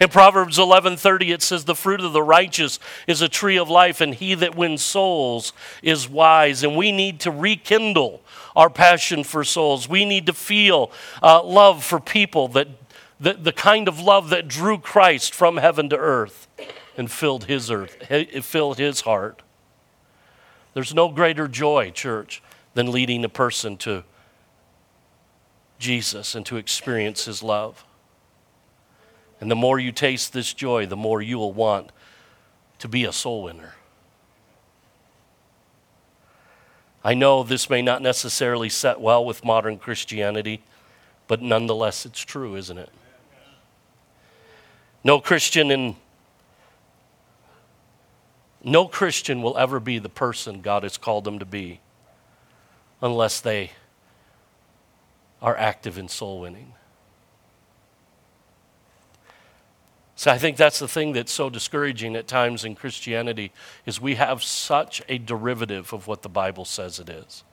In 0.00 0.08
Proverbs 0.08 0.58
11:30 0.58 1.32
it 1.32 1.42
says 1.42 1.64
the 1.64 1.74
fruit 1.74 2.00
of 2.00 2.12
the 2.12 2.22
righteous 2.22 2.78
is 3.08 3.20
a 3.20 3.28
tree 3.28 3.56
of 3.56 3.68
life 3.68 4.00
and 4.00 4.14
he 4.14 4.34
that 4.34 4.54
wins 4.54 4.84
souls 4.84 5.52
is 5.82 6.08
wise 6.08 6.62
and 6.62 6.76
we 6.76 6.92
need 6.92 7.18
to 7.20 7.32
rekindle 7.32 8.22
our 8.54 8.70
passion 8.70 9.24
for 9.24 9.42
souls. 9.42 9.88
We 9.88 10.04
need 10.04 10.26
to 10.26 10.32
feel 10.32 10.92
uh, 11.20 11.42
love 11.42 11.82
for 11.82 11.98
people 11.98 12.46
that 12.48 12.77
the, 13.20 13.34
the 13.34 13.52
kind 13.52 13.88
of 13.88 14.00
love 14.00 14.30
that 14.30 14.48
drew 14.48 14.78
Christ 14.78 15.34
from 15.34 15.56
heaven 15.56 15.88
to 15.88 15.96
earth 15.96 16.46
and 16.96 17.10
filled 17.10 17.44
his 17.44 17.70
earth, 17.70 17.96
filled 18.44 18.78
his 18.78 19.02
heart. 19.02 19.42
There's 20.74 20.94
no 20.94 21.08
greater 21.08 21.48
joy, 21.48 21.90
church, 21.90 22.42
than 22.74 22.92
leading 22.92 23.24
a 23.24 23.28
person 23.28 23.76
to 23.78 24.04
Jesus 25.78 26.34
and 26.34 26.44
to 26.46 26.56
experience 26.56 27.24
his 27.24 27.42
love. 27.42 27.84
And 29.40 29.50
the 29.50 29.56
more 29.56 29.78
you 29.78 29.92
taste 29.92 30.32
this 30.32 30.52
joy, 30.52 30.86
the 30.86 30.96
more 30.96 31.22
you 31.22 31.38
will 31.38 31.52
want 31.52 31.90
to 32.78 32.88
be 32.88 33.04
a 33.04 33.12
soul 33.12 33.44
winner. 33.44 33.74
I 37.04 37.14
know 37.14 37.42
this 37.42 37.70
may 37.70 37.80
not 37.80 38.02
necessarily 38.02 38.68
set 38.68 39.00
well 39.00 39.24
with 39.24 39.44
modern 39.44 39.78
Christianity, 39.78 40.62
but 41.28 41.40
nonetheless, 41.40 42.04
it's 42.04 42.20
true, 42.20 42.56
isn't 42.56 42.78
it? 42.78 42.90
No 45.04 45.20
Christian 45.20 45.70
in 45.70 45.96
no 48.62 48.88
Christian 48.88 49.40
will 49.40 49.56
ever 49.56 49.78
be 49.78 49.98
the 49.98 50.08
person 50.08 50.60
God 50.60 50.82
has 50.82 50.98
called 50.98 51.24
them 51.24 51.38
to 51.38 51.46
be 51.46 51.80
unless 53.00 53.40
they 53.40 53.70
are 55.40 55.56
active 55.56 55.96
in 55.96 56.08
soul 56.08 56.40
winning. 56.40 56.74
So 60.16 60.32
I 60.32 60.38
think 60.38 60.56
that's 60.56 60.80
the 60.80 60.88
thing 60.88 61.12
that's 61.12 61.30
so 61.30 61.48
discouraging 61.48 62.16
at 62.16 62.26
times 62.26 62.64
in 62.64 62.74
Christianity 62.74 63.52
is 63.86 64.00
we 64.00 64.16
have 64.16 64.42
such 64.42 65.00
a 65.08 65.16
derivative 65.16 65.92
of 65.92 66.08
what 66.08 66.22
the 66.22 66.28
Bible 66.28 66.64
says 66.64 66.98
it 66.98 67.08
is. 67.08 67.44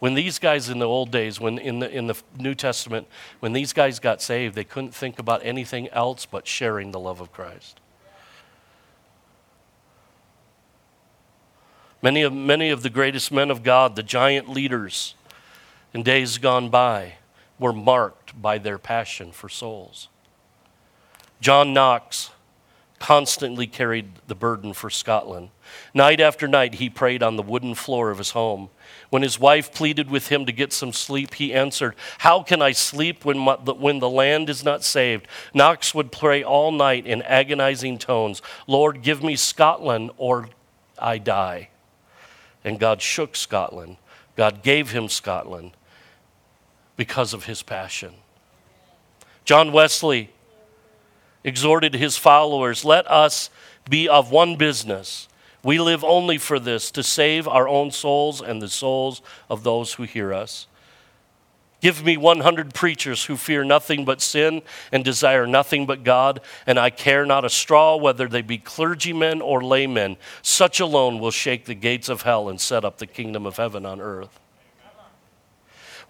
When 0.00 0.14
these 0.14 0.38
guys 0.38 0.70
in 0.70 0.78
the 0.78 0.88
old 0.88 1.10
days, 1.10 1.38
when 1.38 1.58
in 1.58 1.78
the, 1.78 1.90
in 1.90 2.06
the 2.06 2.16
New 2.38 2.54
Testament, 2.54 3.06
when 3.40 3.52
these 3.52 3.74
guys 3.74 3.98
got 3.98 4.20
saved, 4.22 4.54
they 4.54 4.64
couldn't 4.64 4.94
think 4.94 5.18
about 5.18 5.44
anything 5.44 5.88
else 5.90 6.26
but 6.26 6.46
sharing 6.46 6.90
the 6.90 6.98
love 6.98 7.20
of 7.20 7.32
Christ. 7.32 7.78
Many 12.02 12.22
of, 12.22 12.32
many 12.32 12.70
of 12.70 12.82
the 12.82 12.88
greatest 12.88 13.30
men 13.30 13.50
of 13.50 13.62
God, 13.62 13.94
the 13.94 14.02
giant 14.02 14.48
leaders 14.48 15.14
in 15.92 16.02
days 16.02 16.38
gone 16.38 16.70
by, 16.70 17.14
were 17.58 17.74
marked 17.74 18.40
by 18.40 18.56
their 18.56 18.78
passion 18.78 19.32
for 19.32 19.50
souls. 19.50 20.08
John 21.42 21.74
Knox 21.74 22.30
constantly 22.98 23.66
carried 23.66 24.12
the 24.28 24.34
burden 24.34 24.72
for 24.72 24.88
Scotland. 24.88 25.50
Night 25.92 26.20
after 26.20 26.48
night, 26.48 26.74
he 26.74 26.88
prayed 26.88 27.22
on 27.22 27.36
the 27.36 27.42
wooden 27.42 27.74
floor 27.74 28.10
of 28.10 28.18
his 28.18 28.30
home. 28.30 28.70
When 29.10 29.22
his 29.22 29.38
wife 29.38 29.72
pleaded 29.72 30.10
with 30.10 30.28
him 30.28 30.46
to 30.46 30.52
get 30.52 30.72
some 30.72 30.92
sleep, 30.92 31.34
he 31.34 31.52
answered, 31.52 31.94
How 32.18 32.42
can 32.42 32.62
I 32.62 32.72
sleep 32.72 33.24
when, 33.24 33.38
my, 33.38 33.54
when 33.54 33.98
the 33.98 34.08
land 34.08 34.48
is 34.48 34.62
not 34.62 34.84
saved? 34.84 35.26
Knox 35.52 35.94
would 35.94 36.12
pray 36.12 36.42
all 36.42 36.70
night 36.70 37.06
in 37.06 37.22
agonizing 37.22 37.98
tones, 37.98 38.40
Lord, 38.66 39.02
give 39.02 39.22
me 39.22 39.36
Scotland 39.36 40.10
or 40.16 40.48
I 40.98 41.18
die. 41.18 41.70
And 42.64 42.78
God 42.78 43.02
shook 43.02 43.34
Scotland. 43.34 43.96
God 44.36 44.62
gave 44.62 44.90
him 44.90 45.08
Scotland 45.08 45.72
because 46.96 47.34
of 47.34 47.46
his 47.46 47.62
passion. 47.62 48.14
John 49.44 49.72
Wesley 49.72 50.30
exhorted 51.42 51.94
his 51.94 52.16
followers, 52.16 52.84
Let 52.84 53.10
us 53.10 53.50
be 53.88 54.08
of 54.08 54.30
one 54.30 54.56
business 54.56 55.26
we 55.62 55.78
live 55.78 56.04
only 56.04 56.38
for 56.38 56.58
this 56.58 56.90
to 56.92 57.02
save 57.02 57.46
our 57.46 57.68
own 57.68 57.90
souls 57.90 58.40
and 58.40 58.60
the 58.60 58.68
souls 58.68 59.22
of 59.48 59.62
those 59.62 59.94
who 59.94 60.04
hear 60.04 60.32
us. 60.32 60.66
Give 61.80 62.04
me 62.04 62.16
100 62.18 62.74
preachers 62.74 63.24
who 63.24 63.36
fear 63.36 63.64
nothing 63.64 64.04
but 64.04 64.20
sin 64.20 64.60
and 64.92 65.02
desire 65.02 65.46
nothing 65.46 65.86
but 65.86 66.04
God, 66.04 66.40
and 66.66 66.78
I 66.78 66.90
care 66.90 67.24
not 67.24 67.44
a 67.44 67.50
straw 67.50 67.96
whether 67.96 68.28
they 68.28 68.42
be 68.42 68.58
clergymen 68.58 69.40
or 69.40 69.62
laymen. 69.64 70.18
Such 70.42 70.78
alone 70.78 71.20
will 71.20 71.30
shake 71.30 71.64
the 71.64 71.74
gates 71.74 72.10
of 72.10 72.22
hell 72.22 72.50
and 72.50 72.60
set 72.60 72.84
up 72.84 72.98
the 72.98 73.06
kingdom 73.06 73.46
of 73.46 73.56
heaven 73.56 73.86
on 73.86 74.00
earth. 74.00 74.38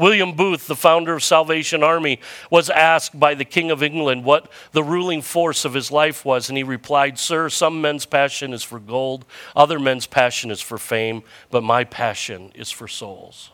William 0.01 0.33
Booth, 0.33 0.67
the 0.67 0.75
founder 0.75 1.13
of 1.13 1.23
Salvation 1.23 1.83
Army, 1.83 2.21
was 2.51 2.71
asked 2.71 3.21
by 3.21 3.35
the 3.35 3.45
King 3.45 3.71
of 3.71 3.83
England 3.83 4.25
what 4.25 4.51
the 4.73 4.83
ruling 4.83 5.21
force 5.21 5.67
of 5.67 5.75
his 5.75 5.93
life 5.93 6.25
was, 6.25 6.49
and 6.49 6.57
he 6.57 6.65
replied, 6.65 7.19
Sir, 7.19 7.51
some 7.51 7.83
men's 7.83 8.07
passion 8.07 8.55
is 8.55 8.63
for 8.63 8.81
gold, 8.81 9.27
other 9.55 9.79
men's 9.79 10.07
passion 10.07 10.51
is 10.51 10.63
for 10.63 10.79
fame, 10.79 11.23
but 11.51 11.63
my 11.63 11.85
passion 11.85 12.51
is 12.55 12.71
for 12.71 12.89
souls. 12.89 13.51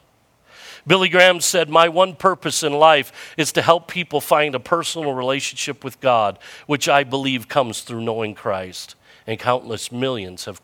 Billy 0.87 1.09
Graham 1.09 1.41
said, 1.41 1.69
My 1.69 1.89
one 1.89 2.15
purpose 2.15 2.63
in 2.63 2.73
life 2.73 3.35
is 3.37 3.51
to 3.51 3.63
help 3.63 3.89
people 3.89 4.21
find 4.21 4.55
a 4.55 4.61
personal 4.61 5.15
relationship 5.15 5.83
with 5.83 6.01
God, 6.01 6.39
which 6.69 6.89
I 6.89 7.03
believe 7.03 7.49
comes 7.49 7.81
through 7.81 8.03
knowing 8.03 8.37
Christ. 8.37 8.95
And 9.27 9.41
countless 9.41 9.91
millions 9.91 10.45
have 10.45 10.61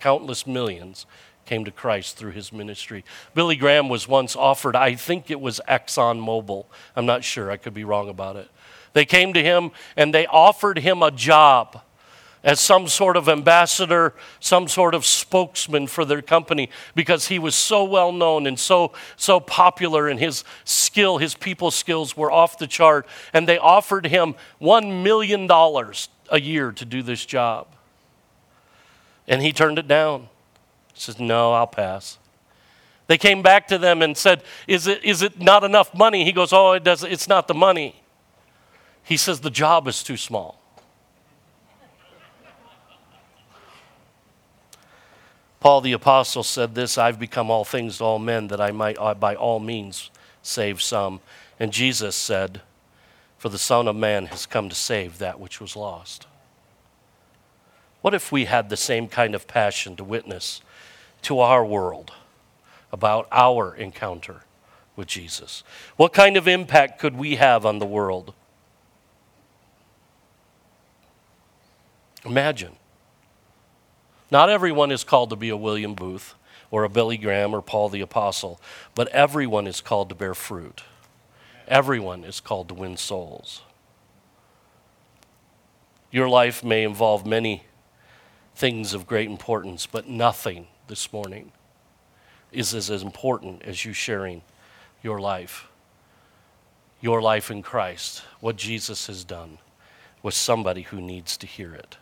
countless 0.00 0.46
millions 0.46 1.06
came 1.46 1.64
to 1.64 1.70
Christ 1.70 2.16
through 2.16 2.32
his 2.32 2.52
ministry. 2.52 3.04
Billy 3.34 3.56
Graham 3.56 3.88
was 3.88 4.06
once 4.06 4.36
offered, 4.36 4.76
I 4.76 4.94
think 4.94 5.30
it 5.30 5.40
was 5.40 5.60
Exxon 5.68 6.20
Mobil. 6.20 6.66
I'm 6.94 7.06
not 7.06 7.24
sure, 7.24 7.50
I 7.50 7.56
could 7.56 7.74
be 7.74 7.84
wrong 7.84 8.08
about 8.08 8.36
it. 8.36 8.50
They 8.92 9.04
came 9.04 9.32
to 9.34 9.42
him 9.42 9.70
and 9.96 10.12
they 10.12 10.26
offered 10.26 10.78
him 10.78 11.02
a 11.02 11.10
job 11.10 11.80
as 12.46 12.60
some 12.60 12.86
sort 12.86 13.16
of 13.16 13.28
ambassador, 13.28 14.14
some 14.38 14.68
sort 14.68 14.94
of 14.94 15.04
spokesman 15.04 15.88
for 15.88 16.04
their 16.04 16.22
company 16.22 16.70
because 16.94 17.26
he 17.26 17.38
was 17.40 17.54
so 17.54 17.82
well 17.84 18.12
known 18.12 18.46
and 18.46 18.58
so 18.58 18.92
so 19.16 19.40
popular 19.40 20.08
and 20.08 20.20
his 20.20 20.44
skill, 20.64 21.18
his 21.18 21.34
people 21.34 21.70
skills 21.72 22.16
were 22.16 22.30
off 22.30 22.56
the 22.56 22.66
chart 22.68 23.06
and 23.32 23.48
they 23.48 23.58
offered 23.58 24.06
him 24.06 24.34
1 24.60 25.02
million 25.02 25.46
dollars 25.46 26.08
a 26.30 26.40
year 26.40 26.72
to 26.72 26.84
do 26.84 27.02
this 27.02 27.26
job. 27.26 27.66
And 29.28 29.42
he 29.42 29.52
turned 29.52 29.78
it 29.78 29.88
down. 29.88 30.28
He 30.96 31.02
says, 31.02 31.20
No, 31.20 31.52
I'll 31.52 31.66
pass. 31.66 32.16
They 33.06 33.18
came 33.18 33.42
back 33.42 33.68
to 33.68 33.76
them 33.76 34.00
and 34.00 34.16
said, 34.16 34.42
Is 34.66 34.86
it, 34.86 35.04
is 35.04 35.20
it 35.20 35.38
not 35.38 35.62
enough 35.62 35.94
money? 35.94 36.24
He 36.24 36.32
goes, 36.32 36.54
Oh, 36.54 36.72
it 36.72 36.82
does, 36.82 37.04
it's 37.04 37.28
not 37.28 37.48
the 37.48 37.54
money. 37.54 38.02
He 39.02 39.18
says, 39.18 39.40
The 39.40 39.50
job 39.50 39.86
is 39.88 40.02
too 40.02 40.16
small. 40.16 40.58
Paul 45.60 45.82
the 45.82 45.92
Apostle 45.92 46.42
said 46.42 46.74
this 46.74 46.96
I've 46.96 47.18
become 47.18 47.50
all 47.50 47.64
things 47.64 47.98
to 47.98 48.04
all 48.04 48.18
men 48.18 48.48
that 48.48 48.60
I 48.60 48.70
might 48.70 48.96
uh, 48.98 49.12
by 49.12 49.34
all 49.34 49.60
means 49.60 50.10
save 50.40 50.80
some. 50.80 51.20
And 51.60 51.72
Jesus 51.72 52.16
said, 52.16 52.62
For 53.36 53.50
the 53.50 53.58
Son 53.58 53.86
of 53.86 53.96
Man 53.96 54.26
has 54.26 54.46
come 54.46 54.70
to 54.70 54.74
save 54.74 55.18
that 55.18 55.38
which 55.38 55.60
was 55.60 55.76
lost. 55.76 56.26
What 58.00 58.14
if 58.14 58.32
we 58.32 58.46
had 58.46 58.70
the 58.70 58.78
same 58.78 59.08
kind 59.08 59.34
of 59.34 59.46
passion 59.46 59.94
to 59.96 60.04
witness 60.04 60.62
to 61.26 61.40
our 61.40 61.66
world 61.66 62.12
about 62.92 63.26
our 63.32 63.74
encounter 63.74 64.42
with 64.94 65.08
Jesus? 65.08 65.64
What 65.96 66.12
kind 66.12 66.36
of 66.36 66.46
impact 66.46 67.00
could 67.00 67.16
we 67.16 67.34
have 67.34 67.66
on 67.66 67.80
the 67.80 67.86
world? 67.86 68.32
Imagine. 72.24 72.76
Not 74.30 74.48
everyone 74.48 74.92
is 74.92 75.02
called 75.02 75.30
to 75.30 75.36
be 75.36 75.48
a 75.48 75.56
William 75.56 75.94
Booth 75.94 76.36
or 76.70 76.84
a 76.84 76.88
Billy 76.88 77.16
Graham 77.16 77.52
or 77.52 77.60
Paul 77.60 77.88
the 77.88 78.00
Apostle, 78.00 78.60
but 78.94 79.08
everyone 79.08 79.66
is 79.66 79.80
called 79.80 80.08
to 80.10 80.14
bear 80.14 80.34
fruit. 80.34 80.84
Everyone 81.66 82.22
is 82.22 82.38
called 82.38 82.68
to 82.68 82.74
win 82.74 82.96
souls. 82.96 83.62
Your 86.12 86.28
life 86.28 86.62
may 86.62 86.84
involve 86.84 87.26
many 87.26 87.64
things 88.54 88.94
of 88.94 89.08
great 89.08 89.28
importance, 89.28 89.86
but 89.86 90.08
nothing 90.08 90.68
this 90.88 91.12
morning 91.12 91.52
is 92.52 92.74
as 92.74 92.90
important 93.02 93.62
as 93.62 93.84
you 93.84 93.92
sharing 93.92 94.42
your 95.02 95.20
life, 95.20 95.68
your 97.00 97.20
life 97.20 97.50
in 97.50 97.62
Christ, 97.62 98.22
what 98.40 98.56
Jesus 98.56 99.06
has 99.08 99.24
done 99.24 99.58
with 100.22 100.34
somebody 100.34 100.82
who 100.82 101.00
needs 101.00 101.36
to 101.36 101.46
hear 101.46 101.74
it. 101.74 101.96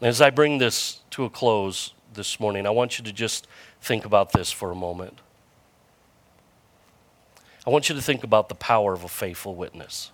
As 0.00 0.20
I 0.20 0.30
bring 0.30 0.58
this 0.58 1.00
to 1.10 1.24
a 1.24 1.30
close 1.30 1.92
this 2.14 2.38
morning, 2.38 2.66
I 2.66 2.70
want 2.70 2.98
you 2.98 3.04
to 3.04 3.12
just 3.12 3.46
think 3.80 4.04
about 4.04 4.32
this 4.32 4.52
for 4.52 4.70
a 4.70 4.74
moment. 4.74 5.20
I 7.66 7.70
want 7.70 7.88
you 7.88 7.94
to 7.94 8.02
think 8.02 8.22
about 8.22 8.48
the 8.48 8.54
power 8.54 8.92
of 8.92 9.02
a 9.02 9.08
faithful 9.08 9.54
witness. 9.54 10.12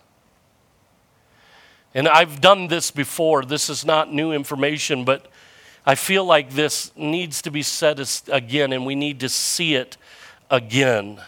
And 1.94 2.08
I've 2.08 2.40
done 2.40 2.68
this 2.68 2.90
before. 2.90 3.44
This 3.44 3.68
is 3.68 3.84
not 3.84 4.12
new 4.12 4.32
information, 4.32 5.04
but 5.04 5.26
I 5.84 5.96
feel 5.96 6.24
like 6.24 6.50
this 6.50 6.92
needs 6.96 7.42
to 7.42 7.50
be 7.50 7.62
said 7.62 8.00
again, 8.28 8.72
and 8.72 8.86
we 8.86 8.94
need 8.94 9.20
to 9.20 9.28
see 9.28 9.74
it 9.74 9.96
again. 10.50 11.20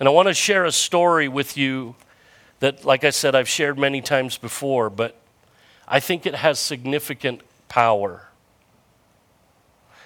And 0.00 0.08
I 0.08 0.12
want 0.12 0.28
to 0.28 0.34
share 0.34 0.64
a 0.64 0.72
story 0.72 1.28
with 1.28 1.56
you 1.56 1.94
that, 2.58 2.84
like 2.84 3.04
I 3.04 3.10
said, 3.10 3.34
I've 3.34 3.48
shared 3.48 3.78
many 3.78 4.00
times 4.00 4.36
before, 4.36 4.90
but 4.90 5.16
I 5.86 6.00
think 6.00 6.26
it 6.26 6.34
has 6.34 6.58
significant 6.58 7.42
power. 7.68 8.28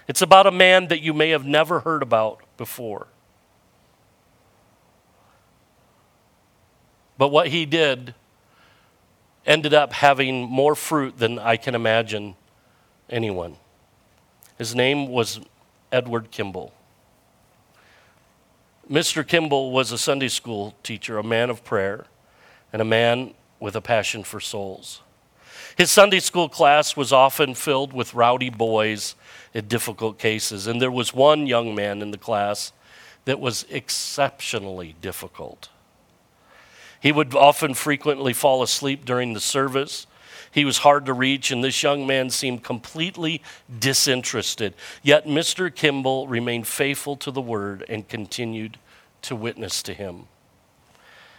It's 0.07 0.23
about 0.23 0.47
a 0.47 0.51
man 0.51 0.89
that 0.89 1.01
you 1.01 1.15
may 1.15 1.31
have 1.31 1.47
never 1.47 1.81
heard 1.81 2.03
about 2.03 2.41
before. 2.57 3.07
But 7.17 7.29
what 7.29 7.49
he 7.49 7.65
did 7.67 8.15
ended 9.47 9.73
up 9.73 9.93
having 9.93 10.43
more 10.43 10.75
fruit 10.75 11.19
than 11.19 11.39
I 11.39 11.57
can 11.57 11.75
imagine 11.75 12.37
anyone. 13.09 13.57
His 14.59 14.75
name 14.75 15.09
was 15.09 15.41
Edward 15.93 16.31
Kimball. 16.31 16.73
Mr. 18.91 19.27
Kimball 19.27 19.71
was 19.71 19.93
a 19.93 19.99
Sunday 19.99 20.29
school 20.29 20.75
teacher, 20.83 21.17
a 21.19 21.23
man 21.23 21.49
of 21.49 21.65
prayer, 21.65 22.07
and 22.73 22.83
a 22.83 22.85
man 22.85 23.35
with 23.61 23.77
a 23.77 23.81
passion 23.81 24.25
for 24.25 24.41
souls. 24.41 25.03
His 25.77 25.91
Sunday 25.91 26.21
school 26.21 26.49
class 26.49 26.97
was 26.97 27.13
often 27.13 27.55
filled 27.55 27.93
with 27.93 28.15
rowdy 28.15 28.51
boys 28.51 29.15
in 29.55 29.69
difficult 29.69 30.19
cases, 30.19 30.67
and 30.67 30.83
there 30.83 30.91
was 30.91 31.15
one 31.15 31.47
young 31.47 31.75
man 31.75 32.03
in 32.03 32.11
the 32.11 32.19
class 32.19 32.73
that 33.27 33.39
was 33.39 33.65
exceptionally 33.71 34.97
difficult. 35.01 35.69
He 37.01 37.13
would 37.13 37.35
often 37.35 37.75
frequently 37.75 38.33
fall 38.33 38.63
asleep 38.63 39.05
during 39.05 39.35
the 39.35 39.41
service. 39.41 40.07
He 40.59 40.65
was 40.65 40.79
hard 40.79 41.07
to 41.07 41.13
reach, 41.13 41.53
and 41.53 41.63
this 41.63 41.85
young 41.85 42.05
man 42.05 42.31
seemed 42.31 42.65
completely 42.65 43.43
disinterested. 43.79 44.75
Yet 45.05 45.25
Mr. 45.25 45.73
Kimball 45.73 46.27
remained 46.27 46.67
faithful 46.67 47.15
to 47.19 47.31
the 47.31 47.41
word 47.41 47.85
and 47.89 48.09
continued 48.09 48.77
to 49.23 49.37
witness 49.37 49.85
to 49.85 49.95
him. 49.95 50.25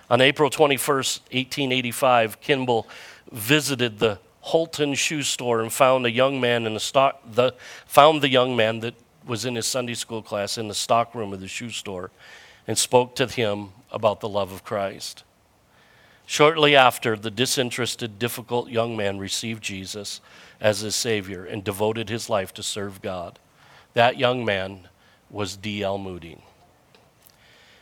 On 0.10 0.22
April 0.22 0.50
21st, 0.50 1.20
1885, 1.34 2.40
Kimball 2.40 2.88
visited 3.30 4.00
the 4.00 4.20
Holton 4.40 4.94
shoe 4.94 5.24
store 5.24 5.60
and 5.60 5.74
found 5.74 6.06
a 6.06 6.12
young 6.12 6.40
man 6.40 6.66
in 6.66 6.74
the 6.74 6.80
stock 6.80 7.20
the 7.30 7.56
found 7.86 8.22
the 8.22 8.30
young 8.30 8.56
man 8.56 8.80
that 8.80 8.94
was 9.28 9.44
in 9.44 9.56
his 9.56 9.68
Sunday 9.68 9.96
school 9.96 10.22
class 10.22 10.58
in 10.58 10.70
the 10.70 10.74
stock 10.74 11.14
room 11.14 11.34
of 11.34 11.42
the 11.42 11.48
shoe 11.50 11.72
store 11.72 12.10
and 12.66 12.78
spoke 12.78 13.18
to 13.18 13.28
him 13.28 13.72
about 13.92 14.22
the 14.22 14.30
love 14.30 14.54
of 14.54 14.64
Christ. 14.64 15.26
Shortly 16.32 16.76
after, 16.76 17.16
the 17.16 17.32
disinterested, 17.32 18.20
difficult 18.20 18.70
young 18.70 18.96
man 18.96 19.18
received 19.18 19.64
Jesus 19.64 20.22
as 20.62 20.82
his 20.82 20.96
Savior 20.96 21.44
and 21.44 21.64
devoted 21.64 22.08
his 22.08 22.30
life 22.30 22.54
to 22.54 22.62
serve 22.62 23.02
God. 23.02 23.40
That 23.96 24.20
young 24.20 24.46
man 24.46 24.88
was 25.32 25.58
D.L. 25.58 25.98
Moody. 25.98 26.38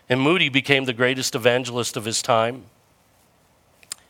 And 0.07 0.21
Moody 0.21 0.47
became 0.47 0.86
the 0.86 0.93
greatest 0.93 1.36
evangelist 1.36 1.97
of 1.97 2.05
his 2.05 2.21
time, 2.21 2.63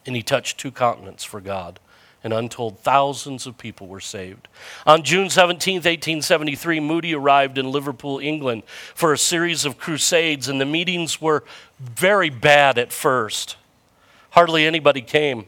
and 0.05 0.15
he 0.15 0.21
touched 0.21 0.59
two 0.59 0.69
continents 0.69 1.23
for 1.23 1.41
God 1.41 1.79
and 2.23 2.31
untold 2.31 2.77
thousands 2.81 3.47
of 3.47 3.57
people 3.57 3.87
were 3.87 3.99
saved. 3.99 4.47
On 4.85 5.01
June 5.01 5.31
17, 5.31 5.77
1873, 5.77 6.79
Moody 6.79 7.15
arrived 7.15 7.57
in 7.57 7.71
Liverpool, 7.71 8.19
England 8.19 8.61
for 8.67 9.13
a 9.13 9.17
series 9.17 9.65
of 9.65 9.79
crusades, 9.79 10.47
and 10.47 10.61
the 10.61 10.65
meetings 10.65 11.19
were 11.19 11.43
very 11.79 12.29
bad 12.29 12.77
at 12.77 12.93
first. 12.93 13.55
Hardly 14.31 14.65
anybody 14.65 15.01
came. 15.01 15.47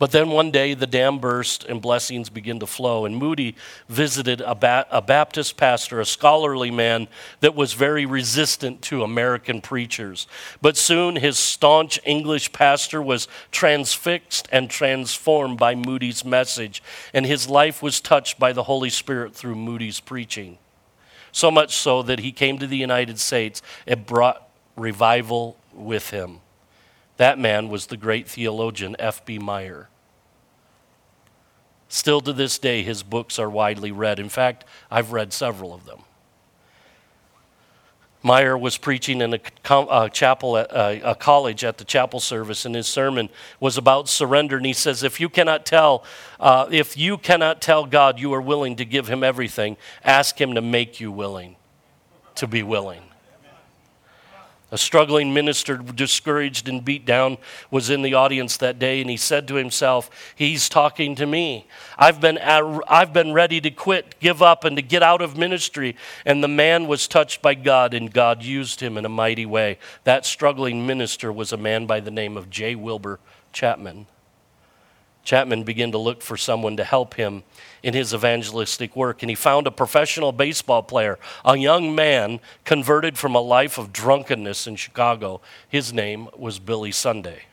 But 0.00 0.12
then 0.12 0.30
one 0.30 0.50
day 0.50 0.72
the 0.72 0.86
dam 0.86 1.18
burst 1.18 1.64
and 1.64 1.82
blessings 1.82 2.30
began 2.30 2.58
to 2.60 2.66
flow. 2.66 3.04
And 3.04 3.18
Moody 3.18 3.54
visited 3.86 4.40
a, 4.40 4.54
ba- 4.54 4.86
a, 4.90 5.02
Baptist 5.02 5.58
pastor, 5.58 6.00
a 6.00 6.06
scholarly 6.06 6.70
man 6.70 7.06
that 7.40 7.54
was 7.54 7.74
very 7.74 8.06
resistant 8.06 8.80
to 8.84 9.02
American 9.02 9.60
preachers. 9.60 10.26
But 10.62 10.78
soon 10.78 11.16
his 11.16 11.38
staunch 11.38 12.00
English 12.06 12.50
pastor 12.52 13.02
was 13.02 13.28
transfixed 13.52 14.48
and 14.50 14.70
transformed 14.70 15.58
by 15.58 15.74
Moody's 15.74 16.24
message, 16.24 16.82
and 17.12 17.26
his 17.26 17.46
life 17.50 17.82
was 17.82 18.00
touched 18.00 18.38
by 18.38 18.54
the 18.54 18.62
Holy 18.62 18.90
Spirit 18.90 19.34
through 19.34 19.56
Moody's 19.56 20.00
preaching. 20.00 20.56
So 21.30 21.50
much 21.50 21.76
so 21.76 22.02
that 22.04 22.20
he 22.20 22.32
came 22.32 22.58
to 22.58 22.66
the 22.66 22.78
United 22.78 23.18
States 23.18 23.60
and 23.86 24.06
brought 24.06 24.48
revival 24.76 25.58
with 25.74 26.08
him. 26.08 26.40
That 27.20 27.38
man 27.38 27.68
was 27.68 27.88
the 27.88 27.98
great 27.98 28.26
theologian 28.26 28.96
F.B. 28.98 29.38
Meyer. 29.38 29.90
Still 31.86 32.22
to 32.22 32.32
this 32.32 32.58
day, 32.58 32.82
his 32.82 33.02
books 33.02 33.38
are 33.38 33.50
widely 33.50 33.92
read. 33.92 34.18
In 34.18 34.30
fact, 34.30 34.64
I've 34.90 35.12
read 35.12 35.34
several 35.34 35.74
of 35.74 35.84
them. 35.84 35.98
Meyer 38.22 38.56
was 38.56 38.78
preaching 38.78 39.20
in 39.20 39.34
a, 39.34 39.40
a 39.68 40.08
chapel, 40.08 40.56
at, 40.56 40.70
a 40.70 41.14
college 41.14 41.62
at 41.62 41.76
the 41.76 41.84
chapel 41.84 42.20
service, 42.20 42.64
and 42.64 42.74
his 42.74 42.86
sermon 42.86 43.28
was 43.60 43.76
about 43.76 44.08
surrender. 44.08 44.56
And 44.56 44.64
he 44.64 44.72
says, 44.72 45.02
"If 45.02 45.20
you 45.20 45.28
cannot 45.28 45.66
tell, 45.66 46.04
uh, 46.40 46.68
if 46.70 46.96
you 46.96 47.18
cannot 47.18 47.60
tell 47.60 47.84
God 47.84 48.18
you 48.18 48.32
are 48.32 48.40
willing 48.40 48.76
to 48.76 48.86
give 48.86 49.08
Him 49.08 49.22
everything, 49.22 49.76
ask 50.02 50.40
Him 50.40 50.54
to 50.54 50.62
make 50.62 51.00
you 51.00 51.12
willing 51.12 51.56
to 52.36 52.46
be 52.46 52.62
willing." 52.62 53.09
A 54.72 54.78
struggling 54.78 55.34
minister, 55.34 55.76
discouraged 55.76 56.68
and 56.68 56.84
beat 56.84 57.04
down, 57.04 57.38
was 57.70 57.90
in 57.90 58.02
the 58.02 58.14
audience 58.14 58.56
that 58.58 58.78
day, 58.78 59.00
and 59.00 59.10
he 59.10 59.16
said 59.16 59.48
to 59.48 59.54
himself, 59.54 60.32
He's 60.36 60.68
talking 60.68 61.16
to 61.16 61.26
me. 61.26 61.66
I've 61.98 62.20
been, 62.20 62.38
at, 62.38 62.62
I've 62.86 63.12
been 63.12 63.32
ready 63.32 63.60
to 63.62 63.70
quit, 63.70 64.14
give 64.20 64.42
up, 64.42 64.64
and 64.64 64.76
to 64.76 64.82
get 64.82 65.02
out 65.02 65.22
of 65.22 65.36
ministry. 65.36 65.96
And 66.24 66.42
the 66.42 66.48
man 66.48 66.86
was 66.86 67.08
touched 67.08 67.42
by 67.42 67.54
God, 67.54 67.94
and 67.94 68.12
God 68.12 68.44
used 68.44 68.80
him 68.80 68.96
in 68.96 69.04
a 69.04 69.08
mighty 69.08 69.46
way. 69.46 69.78
That 70.04 70.24
struggling 70.24 70.86
minister 70.86 71.32
was 71.32 71.52
a 71.52 71.56
man 71.56 71.86
by 71.86 71.98
the 71.98 72.12
name 72.12 72.36
of 72.36 72.48
J. 72.48 72.76
Wilbur 72.76 73.18
Chapman. 73.52 74.06
Chapman 75.24 75.64
began 75.64 75.92
to 75.92 75.98
look 75.98 76.22
for 76.22 76.36
someone 76.36 76.76
to 76.76 76.84
help 76.84 77.14
him 77.14 77.42
in 77.82 77.94
his 77.94 78.14
evangelistic 78.14 78.94
work, 78.94 79.22
and 79.22 79.30
he 79.30 79.34
found 79.34 79.66
a 79.66 79.70
professional 79.70 80.32
baseball 80.32 80.82
player, 80.82 81.18
a 81.44 81.56
young 81.56 81.94
man 81.94 82.40
converted 82.64 83.16
from 83.16 83.34
a 83.34 83.40
life 83.40 83.78
of 83.78 83.92
drunkenness 83.92 84.66
in 84.66 84.76
Chicago. 84.76 85.40
His 85.68 85.92
name 85.92 86.28
was 86.36 86.58
Billy 86.58 86.92
Sunday. 86.92 87.44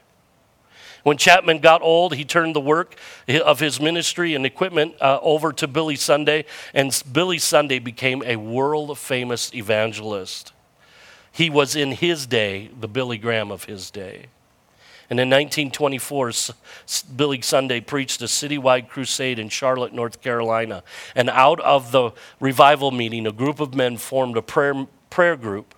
When 1.04 1.18
Chapman 1.18 1.60
got 1.60 1.82
old, 1.82 2.16
he 2.16 2.26
turned 2.26 2.54
the 2.54 2.60
work 2.60 2.96
of 3.30 3.62
his 3.62 3.80
ministry 3.80 4.36
and 4.36 4.46
equipment 4.46 4.96
uh, 5.00 5.20
over 5.22 5.54
to 5.54 5.68
Billy 5.68 5.96
Sunday, 5.96 6.44
and 6.74 7.02
Billy 7.10 7.38
Sunday 7.38 7.80
became 7.80 8.22
a 8.26 8.36
world 8.36 8.98
famous 8.98 9.54
evangelist. 9.54 10.52
He 11.32 11.50
was 11.50 11.76
in 11.76 11.92
his 11.92 12.26
day 12.26 12.72
the 12.78 12.90
Billy 12.90 13.18
Graham 13.18 13.52
of 13.52 13.66
his 13.66 13.90
day. 13.90 14.26
And 15.10 15.20
in 15.22 15.30
1924, 15.30 16.32
Billy 17.16 17.42
Sunday 17.42 17.80
preached 17.80 18.22
a 18.22 18.26
citywide 18.26 18.90
crusade 18.90 19.40
in 19.40 19.48
Charlotte, 19.48 19.94
North 19.94 20.22
Carolina. 20.22 20.84
And 21.16 21.30
out 21.30 21.62
of 21.62 21.92
the 21.92 22.12
revival 22.42 22.92
meeting, 22.92 23.26
a 23.26 23.32
group 23.32 23.62
of 23.62 23.74
men 23.74 23.96
formed 23.98 24.36
a 24.36 24.42
prayer, 24.42 24.86
prayer 25.10 25.38
group 25.38 25.74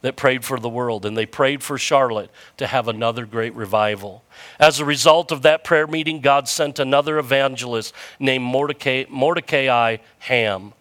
that 0.00 0.16
prayed 0.16 0.44
for 0.44 0.58
the 0.58 0.68
world. 0.68 1.06
And 1.06 1.16
they 1.16 1.26
prayed 1.26 1.62
for 1.62 1.78
Charlotte 1.78 2.30
to 2.56 2.66
have 2.66 2.88
another 2.88 3.24
great 3.24 3.54
revival. 3.54 4.24
As 4.58 4.80
a 4.80 4.84
result 4.84 5.30
of 5.30 5.42
that 5.42 5.62
prayer 5.62 5.86
meeting, 5.86 6.20
God 6.20 6.48
sent 6.48 6.80
another 6.80 7.18
evangelist 7.18 7.94
named 8.18 8.44
Mordecai, 8.44 9.04
Mordecai 9.08 9.98
Ham. 10.18 10.72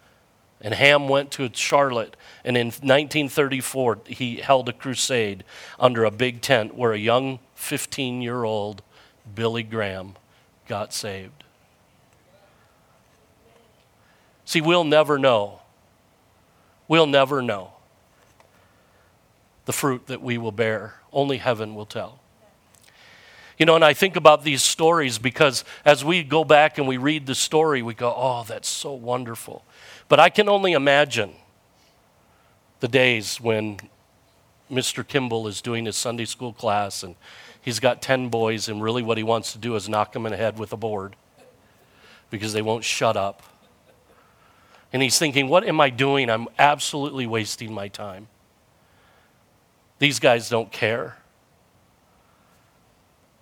And 0.60 0.74
Ham 0.74 1.08
went 1.08 1.32
to 1.32 1.50
Charlotte 1.54 2.16
And 2.44 2.58
in 2.58 2.68
1934, 2.68 4.00
he 4.08 4.38
held 4.38 4.68
a 4.70 4.74
crusade 4.74 5.44
under 5.80 6.04
a 6.04 6.12
big 6.12 6.42
tent 6.42 6.76
where 6.76 6.94
a 6.94 6.98
young 6.98 7.40
15 7.56 8.22
year 8.22 8.44
old 8.44 8.82
Billy 9.36 9.64
Graham 9.64 10.16
got 10.68 10.94
saved. 10.94 11.44
See, 14.46 14.62
we'll 14.62 14.84
never 14.84 15.18
know. 15.18 15.60
We'll 16.88 17.08
never 17.08 17.42
know 17.42 17.74
the 19.66 19.74
fruit 19.74 20.08
that 20.08 20.22
we 20.22 20.38
will 20.38 20.52
bear. 20.52 20.96
Only 21.14 21.38
heaven 21.38 21.76
will 21.76 21.86
tell. 21.86 22.20
You 23.58 23.66
know, 23.66 23.76
and 23.76 23.86
I 23.86 23.94
think 23.94 24.16
about 24.16 24.44
these 24.44 24.64
stories 24.64 25.20
because 25.20 25.64
as 25.86 26.04
we 26.04 26.24
go 26.24 26.44
back 26.44 26.78
and 26.78 26.88
we 26.88 26.98
read 26.98 27.28
the 27.28 27.36
story, 27.36 27.82
we 27.82 27.94
go, 27.94 28.12
oh, 28.16 28.44
that's 28.48 28.68
so 28.68 28.92
wonderful. 28.94 29.64
But 30.10 30.20
I 30.20 30.30
can 30.30 30.50
only 30.50 30.74
imagine 30.74 31.34
the 32.82 32.88
days 32.88 33.40
when 33.40 33.78
Mr. 34.70 35.08
Kimball 35.08 35.48
is 35.48 35.62
doing 35.62 35.86
his 35.86 35.96
Sunday 35.96 36.26
school 36.26 36.52
class 36.52 37.04
and 37.04 37.16
he's 37.62 37.80
got 37.80 38.02
10 38.02 38.30
boys, 38.30 38.68
and 38.68 38.82
really 38.82 39.04
what 39.04 39.18
he 39.18 39.24
wants 39.24 39.54
to 39.54 39.60
do 39.60 39.76
is 39.76 39.88
knock 39.88 40.14
them 40.14 40.26
in 40.26 40.32
the 40.32 40.38
head 40.38 40.60
with 40.60 40.74
a 40.74 40.78
board 40.78 41.16
because 42.30 42.54
they 42.54 42.62
won't 42.62 42.84
shut 42.84 43.16
up. 43.16 43.44
And 44.92 45.02
he's 45.02 45.18
thinking, 45.18 45.48
what 45.48 45.64
am 45.64 45.80
I 45.80 45.90
doing? 45.90 46.30
I'm 46.30 46.48
absolutely 46.58 47.28
wasting 47.28 47.72
my 47.72 47.88
time. 47.88 48.28
These 50.00 50.20
guys 50.20 50.50
don't 50.50 50.72
care. 50.72 51.18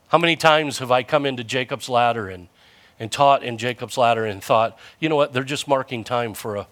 How 0.10 0.18
many 0.18 0.36
times 0.36 0.80
have 0.80 0.92
I 0.92 1.04
come 1.04 1.26
into 1.26 1.44
Jacob's 1.44 1.88
Ladder 1.88 2.28
and, 2.28 2.50
and 3.00 3.12
taught 3.12 3.42
in 3.42 3.58
Jacob's 3.58 3.98
Ladder 3.98 4.26
and 4.26 4.44
thought, 4.44 4.78
you 5.00 5.08
know 5.08 5.16
what, 5.16 5.32
they're 5.32 5.44
just 5.44 5.68
marking 5.68 6.04
time 6.04 6.34
for 6.34 6.58
a, 6.58 6.68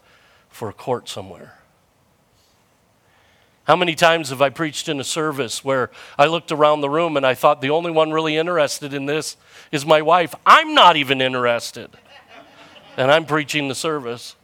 for 0.50 0.68
a 0.68 0.74
court 0.74 1.08
somewhere? 1.08 1.58
How 3.68 3.76
many 3.76 3.96
times 3.96 4.30
have 4.30 4.42
I 4.42 4.50
preached 4.50 4.88
in 4.88 4.98
a 4.98 5.04
service 5.04 5.62
where 5.62 5.92
I 6.18 6.28
looked 6.28 6.54
around 6.54 6.80
the 6.80 6.90
room 6.90 7.18
and 7.18 7.26
I 7.26 7.34
thought 7.34 7.60
the 7.60 7.72
only 7.72 7.92
one 7.92 8.14
really 8.14 8.38
interested 8.38 8.94
in 8.94 9.08
this 9.08 9.36
is 9.74 9.86
my 9.86 10.02
wife? 10.02 10.34
I'm 10.46 10.74
not 10.74 10.96
even 10.96 11.20
interested. 11.20 11.90
And 12.96 13.12
I'm 13.12 13.26
preaching 13.26 13.68
the 13.68 13.76
service. 13.76 14.38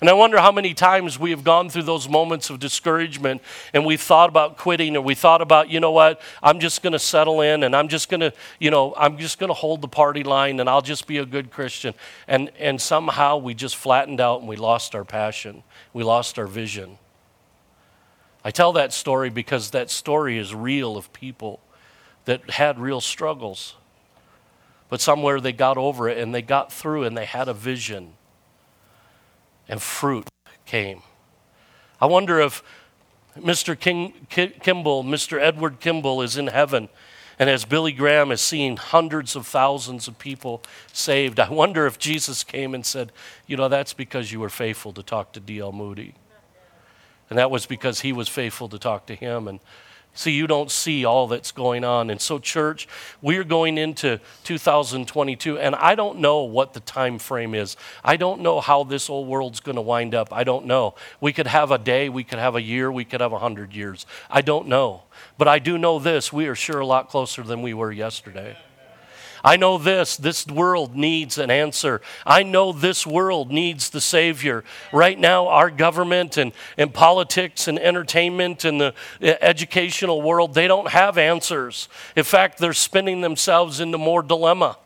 And 0.00 0.08
I 0.08 0.12
wonder 0.12 0.38
how 0.38 0.52
many 0.52 0.74
times 0.74 1.18
we 1.18 1.30
have 1.30 1.42
gone 1.42 1.70
through 1.70 1.82
those 1.82 2.08
moments 2.08 2.50
of 2.50 2.60
discouragement 2.60 3.42
and 3.74 3.84
we 3.84 3.96
thought 3.96 4.28
about 4.28 4.58
quitting 4.58 4.96
or 4.96 5.00
we 5.00 5.16
thought 5.16 5.42
about, 5.42 5.68
you 5.68 5.80
know 5.80 5.90
what, 5.90 6.20
I'm 6.40 6.60
just 6.60 6.84
going 6.84 6.92
to 6.92 7.00
settle 7.00 7.40
in 7.40 7.64
and 7.64 7.74
I'm 7.74 7.88
just 7.88 8.08
going 8.08 8.20
to, 8.20 8.32
you 8.60 8.70
know, 8.70 8.94
I'm 8.96 9.18
just 9.18 9.40
going 9.40 9.48
to 9.48 9.54
hold 9.54 9.82
the 9.82 9.88
party 9.88 10.22
line 10.22 10.60
and 10.60 10.70
I'll 10.70 10.82
just 10.82 11.08
be 11.08 11.18
a 11.18 11.26
good 11.26 11.50
Christian. 11.50 11.94
And, 12.28 12.52
and 12.60 12.80
somehow 12.80 13.38
we 13.38 13.54
just 13.54 13.74
flattened 13.74 14.20
out 14.20 14.38
and 14.38 14.48
we 14.48 14.54
lost 14.54 14.94
our 14.94 15.04
passion, 15.04 15.64
we 15.92 16.04
lost 16.04 16.38
our 16.38 16.46
vision. 16.46 16.98
I 18.44 18.50
tell 18.50 18.72
that 18.72 18.92
story 18.92 19.30
because 19.30 19.70
that 19.70 19.90
story 19.90 20.38
is 20.38 20.54
real 20.54 20.96
of 20.96 21.12
people 21.12 21.60
that 22.24 22.50
had 22.50 22.78
real 22.78 23.00
struggles. 23.00 23.74
But 24.88 25.00
somewhere 25.00 25.40
they 25.40 25.52
got 25.52 25.76
over 25.76 26.08
it 26.08 26.18
and 26.18 26.34
they 26.34 26.42
got 26.42 26.72
through 26.72 27.04
and 27.04 27.16
they 27.16 27.24
had 27.24 27.48
a 27.48 27.54
vision 27.54 28.14
and 29.68 29.82
fruit 29.82 30.28
came. 30.64 31.02
I 32.00 32.06
wonder 32.06 32.40
if 32.40 32.62
Mr. 33.36 33.78
King, 33.78 34.14
Kimball, 34.30 35.04
Mr. 35.04 35.40
Edward 35.40 35.80
Kimball, 35.80 36.22
is 36.22 36.36
in 36.36 36.46
heaven. 36.48 36.88
And 37.38 37.48
as 37.48 37.64
Billy 37.64 37.92
Graham 37.92 38.30
has 38.30 38.40
seen 38.40 38.76
hundreds 38.76 39.36
of 39.36 39.46
thousands 39.46 40.08
of 40.08 40.18
people 40.18 40.62
saved, 40.92 41.38
I 41.38 41.48
wonder 41.48 41.86
if 41.86 41.98
Jesus 41.98 42.42
came 42.42 42.74
and 42.74 42.84
said, 42.84 43.12
You 43.46 43.56
know, 43.56 43.68
that's 43.68 43.92
because 43.92 44.32
you 44.32 44.40
were 44.40 44.48
faithful 44.48 44.92
to 44.94 45.02
talk 45.02 45.32
to 45.32 45.40
D.L. 45.40 45.72
Moody. 45.72 46.14
And 47.30 47.38
that 47.38 47.50
was 47.50 47.66
because 47.66 48.00
he 48.00 48.12
was 48.12 48.28
faithful 48.28 48.68
to 48.68 48.78
talk 48.78 49.06
to 49.06 49.14
him. 49.14 49.48
And 49.48 49.60
See, 50.18 50.32
you 50.32 50.48
don't 50.48 50.68
see 50.68 51.04
all 51.04 51.28
that's 51.28 51.52
going 51.52 51.84
on. 51.84 52.10
And 52.10 52.20
so, 52.20 52.40
church, 52.40 52.88
we're 53.22 53.44
going 53.44 53.78
into 53.78 54.18
2022, 54.42 55.60
and 55.60 55.76
I 55.76 55.94
don't 55.94 56.18
know 56.18 56.42
what 56.42 56.72
the 56.72 56.80
time 56.80 57.20
frame 57.20 57.54
is. 57.54 57.76
I 58.02 58.16
don't 58.16 58.40
know 58.40 58.60
how 58.60 58.82
this 58.82 59.08
old 59.08 59.28
world's 59.28 59.60
going 59.60 59.76
to 59.76 59.80
wind 59.80 60.16
up. 60.16 60.32
I 60.32 60.42
don't 60.42 60.66
know. 60.66 60.96
We 61.20 61.32
could 61.32 61.46
have 61.46 61.70
a 61.70 61.78
day, 61.78 62.08
we 62.08 62.24
could 62.24 62.40
have 62.40 62.56
a 62.56 62.60
year, 62.62 62.90
we 62.90 63.04
could 63.04 63.20
have 63.20 63.32
a 63.32 63.38
hundred 63.38 63.74
years. 63.74 64.06
I 64.28 64.40
don't 64.40 64.66
know. 64.66 65.04
But 65.36 65.46
I 65.46 65.60
do 65.60 65.78
know 65.78 66.00
this 66.00 66.32
we 66.32 66.48
are 66.48 66.56
sure 66.56 66.80
a 66.80 66.86
lot 66.86 67.08
closer 67.10 67.44
than 67.44 67.62
we 67.62 67.72
were 67.72 67.92
yesterday. 67.92 68.56
I 69.44 69.56
know 69.56 69.78
this 69.78 70.16
this 70.16 70.46
world 70.46 70.96
needs 70.96 71.38
an 71.38 71.50
answer. 71.50 72.00
I 72.26 72.42
know 72.42 72.72
this 72.72 73.06
world 73.06 73.50
needs 73.50 73.90
the 73.90 74.00
Savior. 74.00 74.64
Right 74.92 75.18
now, 75.18 75.48
our 75.48 75.70
government 75.70 76.36
and, 76.36 76.52
and 76.76 76.92
politics 76.92 77.68
and 77.68 77.78
entertainment 77.78 78.64
and 78.64 78.80
the 78.80 78.94
educational 79.42 80.22
world, 80.22 80.54
they 80.54 80.68
don't 80.68 80.88
have 80.88 81.18
answers. 81.18 81.88
In 82.16 82.24
fact, 82.24 82.58
they're 82.58 82.72
spinning 82.72 83.20
themselves 83.20 83.80
into 83.80 83.98
more 83.98 84.22
dilemma. 84.22 84.76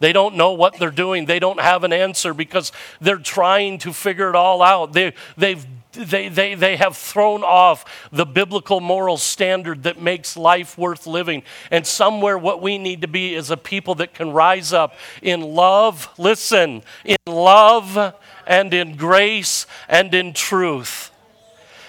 They 0.00 0.12
don't 0.14 0.34
know 0.34 0.52
what 0.52 0.78
they're 0.78 0.90
doing. 0.90 1.26
They 1.26 1.38
don't 1.38 1.60
have 1.60 1.84
an 1.84 1.92
answer 1.92 2.32
because 2.32 2.72
they're 3.00 3.18
trying 3.18 3.78
to 3.80 3.92
figure 3.92 4.30
it 4.30 4.34
all 4.34 4.62
out. 4.62 4.94
They, 4.94 5.12
they've 5.36 5.64
they, 5.92 6.28
they, 6.28 6.54
they 6.54 6.76
have 6.76 6.96
thrown 6.96 7.42
off 7.42 8.08
the 8.12 8.26
biblical 8.26 8.80
moral 8.80 9.16
standard 9.16 9.82
that 9.82 10.00
makes 10.00 10.36
life 10.36 10.78
worth 10.78 11.06
living. 11.06 11.42
And 11.70 11.86
somewhere, 11.86 12.38
what 12.38 12.62
we 12.62 12.78
need 12.78 13.02
to 13.02 13.08
be 13.08 13.34
is 13.34 13.50
a 13.50 13.56
people 13.56 13.96
that 13.96 14.14
can 14.14 14.32
rise 14.32 14.72
up 14.72 14.94
in 15.22 15.40
love, 15.40 16.08
listen, 16.18 16.82
in 17.04 17.16
love 17.26 18.14
and 18.46 18.72
in 18.72 18.96
grace 18.96 19.66
and 19.88 20.14
in 20.14 20.32
truth, 20.32 21.10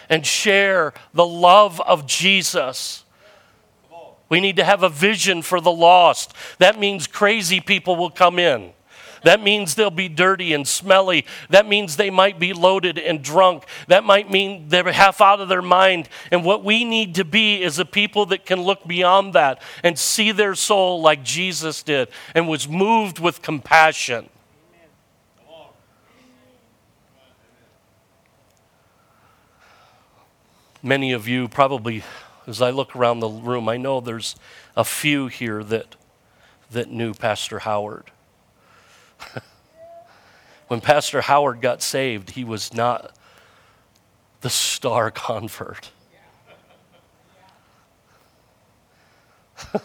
and 0.09 0.25
share 0.25 0.93
the 1.13 1.25
love 1.25 1.79
of 1.81 2.05
Jesus. 2.07 3.03
We 4.29 4.39
need 4.39 4.55
to 4.55 4.63
have 4.63 4.81
a 4.81 4.89
vision 4.89 5.41
for 5.41 5.59
the 5.59 5.71
lost. 5.71 6.33
That 6.57 6.79
means 6.79 7.05
crazy 7.05 7.59
people 7.59 7.97
will 7.97 8.09
come 8.09 8.39
in. 8.39 8.71
That 9.23 9.41
means 9.41 9.75
they'll 9.75 9.91
be 9.91 10.09
dirty 10.09 10.53
and 10.53 10.67
smelly. 10.67 11.25
That 11.49 11.67
means 11.67 11.95
they 11.95 12.09
might 12.09 12.39
be 12.39 12.53
loaded 12.53 12.97
and 12.97 13.21
drunk. 13.21 13.65
That 13.87 14.03
might 14.03 14.31
mean 14.31 14.69
they're 14.69 14.91
half 14.91 15.21
out 15.21 15.39
of 15.39 15.49
their 15.49 15.61
mind. 15.61 16.09
And 16.31 16.43
what 16.43 16.63
we 16.63 16.83
need 16.83 17.15
to 17.15 17.25
be 17.25 17.61
is 17.61 17.77
a 17.77 17.85
people 17.85 18.25
that 18.27 18.45
can 18.45 18.61
look 18.61 18.87
beyond 18.87 19.33
that 19.33 19.61
and 19.83 19.97
see 19.97 20.31
their 20.31 20.55
soul 20.55 21.01
like 21.01 21.23
Jesus 21.23 21.83
did 21.83 22.09
and 22.33 22.47
was 22.47 22.67
moved 22.67 23.19
with 23.19 23.41
compassion. 23.41 24.29
Many 30.83 31.11
of 31.11 31.27
you 31.27 31.47
probably, 31.47 32.03
as 32.47 32.59
I 32.59 32.71
look 32.71 32.95
around 32.95 33.19
the 33.19 33.29
room, 33.29 33.69
I 33.69 33.77
know 33.77 34.01
there's 34.01 34.35
a 34.75 34.83
few 34.83 35.27
here 35.27 35.63
that, 35.65 35.95
that 36.71 36.89
knew 36.89 37.13
Pastor 37.13 37.59
Howard. 37.59 38.09
when 40.67 40.81
Pastor 40.81 41.21
Howard 41.21 41.61
got 41.61 41.81
saved, 41.81 42.31
he 42.31 42.43
was 42.43 42.73
not 42.73 43.15
the 44.41 44.49
star 44.49 45.11
convert. 45.15 45.91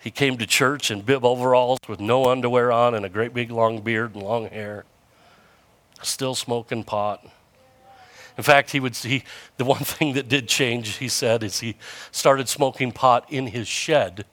he 0.00 0.10
came 0.10 0.38
to 0.38 0.46
church 0.46 0.90
in 0.90 1.02
bib 1.02 1.24
overalls 1.24 1.78
with 1.88 2.00
no 2.00 2.26
underwear 2.26 2.72
on 2.72 2.94
and 2.94 3.04
a 3.04 3.08
great 3.08 3.34
big 3.34 3.50
long 3.50 3.80
beard 3.80 4.14
and 4.14 4.22
long 4.22 4.48
hair, 4.48 4.84
still 6.02 6.34
smoking 6.34 6.82
pot. 6.84 7.24
In 8.36 8.42
fact, 8.42 8.70
he 8.70 8.80
would 8.80 8.96
see 8.96 9.24
the 9.58 9.64
one 9.64 9.84
thing 9.84 10.14
that 10.14 10.28
did 10.28 10.48
change, 10.48 10.96
he 10.96 11.08
said, 11.08 11.42
is 11.42 11.60
he 11.60 11.76
started 12.10 12.48
smoking 12.48 12.92
pot 12.92 13.26
in 13.30 13.48
his 13.48 13.68
shed 13.68 14.24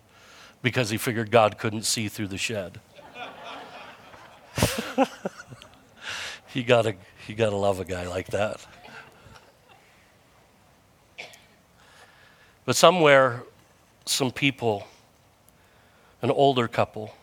because 0.61 0.89
he 0.89 0.97
figured 0.97 1.31
God 1.31 1.57
couldn't 1.57 1.83
see 1.83 2.07
through 2.07 2.27
the 2.27 2.37
shed. 2.37 2.79
you 6.53 6.63
gotta 6.63 6.95
you 7.27 7.35
gotta 7.35 7.55
love 7.55 7.79
a 7.79 7.85
guy 7.85 8.07
like 8.07 8.27
that. 8.27 8.65
But 12.65 12.75
somewhere, 12.75 13.43
some 14.05 14.31
people, 14.31 14.85
an 16.21 16.29
older 16.29 16.67
couple, 16.67 17.15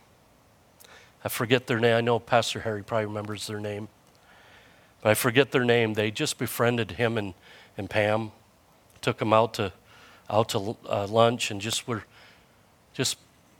I 1.25 1.29
forget 1.29 1.67
their 1.67 1.79
name. 1.81 1.97
I 1.97 2.01
know 2.01 2.19
Pastor 2.19 2.61
Harry 2.61 2.83
probably 2.83 3.07
remembers 3.07 3.47
their 3.47 3.61
name. 3.61 3.89
But 5.03 5.11
I 5.11 5.15
forget 5.15 5.53
their 5.53 5.65
name. 5.65 5.95
They 5.95 6.11
just 6.11 6.39
befriended 6.39 6.93
him 6.93 7.19
and, 7.19 7.35
and 7.77 7.89
Pam, 7.91 8.33
took 9.01 9.19
them 9.19 9.33
out 9.33 9.55
to 9.55 9.73
out 10.29 10.49
to 10.49 10.77
uh, 10.89 11.07
lunch, 11.09 11.53
and 11.53 11.61
just 11.61 11.87
were 11.87 12.03
just 12.93 13.19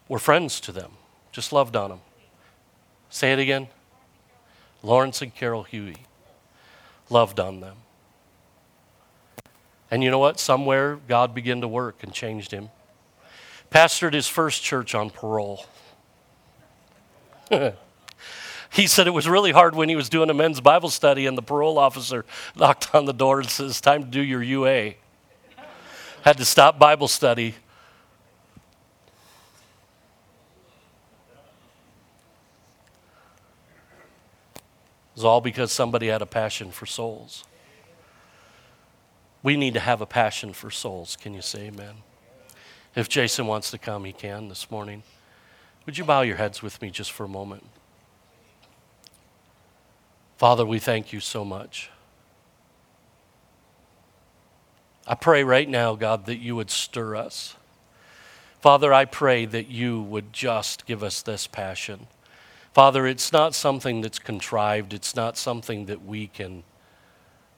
were 0.09 0.19
friends 0.19 0.59
to 0.61 0.73
them. 0.73 0.91
Just 1.31 1.53
loved 1.53 1.77
on 1.77 1.91
them. 1.91 2.01
Say 3.11 3.33
it 3.33 3.39
again. 3.39 3.69
Lawrence 4.83 5.23
and 5.23 5.35
Carol 5.35 5.63
Huey 5.63 5.97
loved 7.11 7.41
on 7.41 7.61
them. 7.61 7.77
And 9.91 10.03
you 10.03 10.11
know 10.11 10.19
what? 10.19 10.41
Somewhere 10.41 10.97
God 11.09 11.35
began 11.35 11.61
to 11.61 11.69
work 11.69 12.03
and 12.03 12.13
changed 12.13 12.51
him. 12.51 12.71
Pastored 13.71 14.13
his 14.13 14.27
first 14.27 14.63
church 14.63 14.95
on 14.95 15.11
parole. 15.11 15.65
He 18.77 18.87
said 18.87 19.07
it 19.07 19.13
was 19.13 19.27
really 19.27 19.53
hard 19.53 19.75
when 19.75 19.89
he 19.89 19.97
was 19.97 20.11
doing 20.11 20.29
a 20.29 20.35
men's 20.35 20.61
Bible 20.61 20.91
study 20.91 21.25
and 21.25 21.39
the 21.39 21.43
parole 21.43 21.79
officer 21.79 22.27
knocked 22.55 22.95
on 22.95 23.07
the 23.07 23.15
door 23.15 23.41
and 23.41 23.49
says, 23.49 23.81
Time 23.81 24.03
to 24.03 24.09
do 24.09 24.21
your 24.21 24.43
UA. 24.43 24.95
Had 26.23 26.37
to 26.37 26.45
stop 26.45 26.79
Bible 26.79 27.09
study. 27.09 27.55
It 35.17 35.21
was 35.21 35.25
all 35.25 35.41
because 35.41 35.73
somebody 35.73 36.09
had 36.09 36.21
a 36.21 36.27
passion 36.27 36.71
for 36.71 36.85
souls. 36.85 37.45
We 39.43 39.57
need 39.57 39.73
to 39.73 39.81
have 39.81 40.03
a 40.03 40.07
passion 40.07 40.53
for 40.53 40.71
souls. 40.71 41.17
Can 41.17 41.33
you 41.33 41.41
say 41.41 41.69
amen? 41.69 41.95
If 42.95 43.09
Jason 43.09 43.47
wants 43.47 43.71
to 43.71 43.79
come, 43.79 44.05
he 44.05 44.13
can 44.13 44.51
this 44.51 44.71
morning. 44.71 45.05
Would 45.87 45.97
you 45.97 46.05
bow 46.05 46.21
your 46.21 46.37
heads 46.37 46.63
with 46.63 46.83
me 46.83 46.91
just 46.91 47.13
for 47.13 47.25
a 47.25 47.29
moment? 47.29 47.65
Father, 50.37 50.67
we 50.67 50.79
thank 50.79 51.15
you 51.15 51.21
so 51.21 51.47
much. 51.47 51.89
I 55.07 55.15
pray 55.15 55.45
right 55.45 55.69
now, 55.69 55.95
God, 55.95 56.27
that 56.27 56.41
you 56.41 56.55
would 56.57 56.71
stir 56.71 57.17
us. 57.17 57.57
Father, 58.61 58.93
I 58.93 59.07
pray 59.07 59.47
that 59.47 59.69
you 59.69 60.03
would 60.03 60.35
just 60.35 60.85
give 60.85 61.03
us 61.03 61.23
this 61.23 61.47
passion. 61.47 62.07
Father, 62.77 63.07
it's 63.07 63.33
not 63.33 63.55
something 63.55 64.03
that's 64.03 64.19
contrived, 64.19 64.93
it's 64.93 65.17
not 65.17 65.39
something 65.39 65.87
that 65.87 66.05
we 66.05 66.27
can 66.27 66.63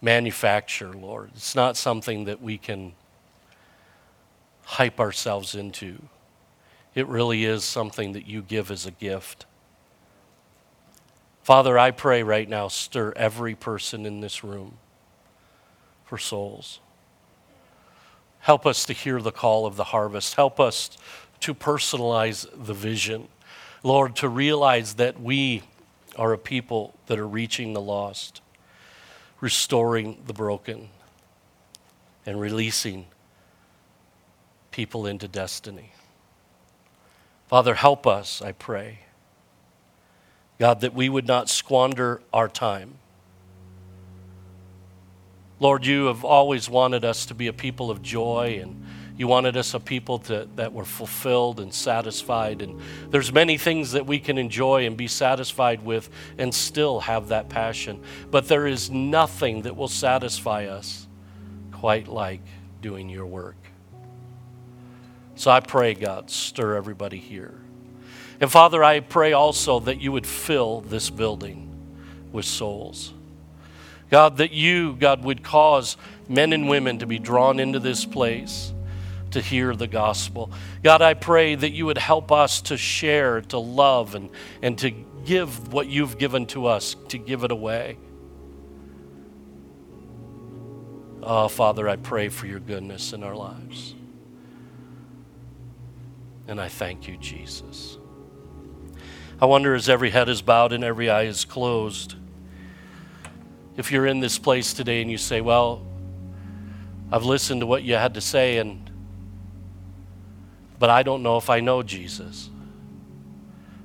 manufacture, 0.00 0.92
Lord. 0.92 1.32
It's 1.34 1.56
not 1.56 1.76
something 1.76 2.26
that 2.26 2.40
we 2.40 2.56
can 2.56 2.92
hype 4.62 5.00
ourselves 5.00 5.56
into. 5.56 6.04
It 6.94 7.08
really 7.08 7.44
is 7.44 7.64
something 7.64 8.12
that 8.12 8.28
you 8.28 8.42
give 8.42 8.70
as 8.70 8.86
a 8.86 8.92
gift. 8.92 9.44
Father, 11.42 11.76
I 11.76 11.90
pray 11.90 12.22
right 12.22 12.48
now, 12.48 12.68
stir 12.68 13.12
every 13.16 13.56
person 13.56 14.06
in 14.06 14.20
this 14.20 14.44
room 14.44 14.78
for 16.04 16.18
souls. 16.18 16.78
Help 18.38 18.64
us 18.64 18.84
to 18.84 18.92
hear 18.92 19.20
the 19.20 19.32
call 19.32 19.66
of 19.66 19.74
the 19.74 19.82
harvest. 19.82 20.36
Help 20.36 20.60
us 20.60 20.96
to 21.40 21.54
personalize 21.54 22.46
the 22.54 22.72
vision. 22.72 23.26
Lord, 23.82 24.16
to 24.16 24.28
realize 24.28 24.94
that 24.94 25.20
we 25.20 25.62
are 26.16 26.32
a 26.32 26.38
people 26.38 26.94
that 27.06 27.18
are 27.18 27.28
reaching 27.28 27.72
the 27.72 27.80
lost 27.80 28.40
restoring 29.40 30.18
the 30.26 30.32
broken, 30.32 30.88
and 32.26 32.40
releasing 32.40 33.06
people 34.70 35.06
into 35.06 35.28
destiny. 35.28 35.92
Father, 37.46 37.74
help 37.74 38.06
us, 38.06 38.42
I 38.42 38.52
pray. 38.52 39.00
God, 40.58 40.80
that 40.80 40.92
we 40.92 41.08
would 41.08 41.26
not 41.26 41.48
squander 41.48 42.20
our 42.32 42.48
time. 42.48 42.94
Lord, 45.60 45.86
you 45.86 46.06
have 46.06 46.24
always 46.24 46.68
wanted 46.68 47.04
us 47.04 47.26
to 47.26 47.34
be 47.34 47.46
a 47.46 47.52
people 47.52 47.90
of 47.90 48.02
joy 48.02 48.58
and 48.60 48.84
you 49.18 49.26
wanted 49.26 49.56
us 49.56 49.74
a 49.74 49.80
people 49.80 50.20
to, 50.20 50.48
that 50.54 50.72
were 50.72 50.84
fulfilled 50.84 51.58
and 51.58 51.74
satisfied. 51.74 52.62
And 52.62 52.80
there's 53.10 53.32
many 53.32 53.58
things 53.58 53.92
that 53.92 54.06
we 54.06 54.20
can 54.20 54.38
enjoy 54.38 54.86
and 54.86 54.96
be 54.96 55.08
satisfied 55.08 55.84
with 55.84 56.08
and 56.38 56.54
still 56.54 57.00
have 57.00 57.28
that 57.28 57.48
passion. 57.48 58.00
But 58.30 58.46
there 58.46 58.68
is 58.68 58.90
nothing 58.90 59.62
that 59.62 59.76
will 59.76 59.88
satisfy 59.88 60.66
us 60.66 61.08
quite 61.72 62.06
like 62.06 62.42
doing 62.80 63.10
your 63.10 63.26
work. 63.26 63.56
So 65.34 65.50
I 65.50 65.60
pray, 65.60 65.94
God, 65.94 66.30
stir 66.30 66.76
everybody 66.76 67.18
here. 67.18 67.54
And 68.40 68.50
Father, 68.50 68.84
I 68.84 69.00
pray 69.00 69.32
also 69.32 69.80
that 69.80 70.00
you 70.00 70.12
would 70.12 70.28
fill 70.28 70.80
this 70.82 71.10
building 71.10 71.68
with 72.30 72.44
souls. 72.44 73.12
God, 74.10 74.36
that 74.36 74.52
you, 74.52 74.94
God, 74.94 75.24
would 75.24 75.42
cause 75.42 75.96
men 76.28 76.52
and 76.52 76.68
women 76.68 77.00
to 77.00 77.06
be 77.06 77.18
drawn 77.18 77.58
into 77.58 77.80
this 77.80 78.04
place 78.04 78.72
to 79.32 79.40
hear 79.40 79.74
the 79.74 79.86
gospel. 79.86 80.50
God, 80.82 81.02
I 81.02 81.14
pray 81.14 81.54
that 81.54 81.70
you 81.70 81.86
would 81.86 81.98
help 81.98 82.32
us 82.32 82.60
to 82.62 82.76
share, 82.76 83.40
to 83.42 83.58
love, 83.58 84.14
and, 84.14 84.30
and 84.62 84.78
to 84.78 84.90
give 84.90 85.72
what 85.72 85.88
you've 85.88 86.18
given 86.18 86.46
to 86.46 86.66
us, 86.66 86.96
to 87.08 87.18
give 87.18 87.44
it 87.44 87.50
away. 87.50 87.96
Oh, 91.22 91.48
Father, 91.48 91.88
I 91.88 91.96
pray 91.96 92.28
for 92.28 92.46
your 92.46 92.60
goodness 92.60 93.12
in 93.12 93.22
our 93.22 93.34
lives. 93.34 93.94
And 96.46 96.60
I 96.60 96.68
thank 96.68 97.06
you, 97.06 97.18
Jesus. 97.18 97.98
I 99.40 99.44
wonder 99.44 99.74
as 99.74 99.88
every 99.88 100.10
head 100.10 100.28
is 100.28 100.42
bowed 100.42 100.72
and 100.72 100.82
every 100.82 101.10
eye 101.10 101.24
is 101.24 101.44
closed, 101.44 102.14
if 103.76 103.92
you're 103.92 104.06
in 104.06 104.20
this 104.20 104.38
place 104.38 104.72
today 104.72 105.02
and 105.02 105.10
you 105.10 105.18
say, 105.18 105.40
Well, 105.40 105.86
I've 107.12 107.24
listened 107.24 107.60
to 107.60 107.66
what 107.66 107.82
you 107.82 107.94
had 107.94 108.14
to 108.14 108.20
say, 108.20 108.58
and 108.58 108.87
but 110.78 110.90
I 110.90 111.02
don't 111.02 111.22
know 111.22 111.36
if 111.36 111.50
I 111.50 111.60
know 111.60 111.82
Jesus. 111.82 112.50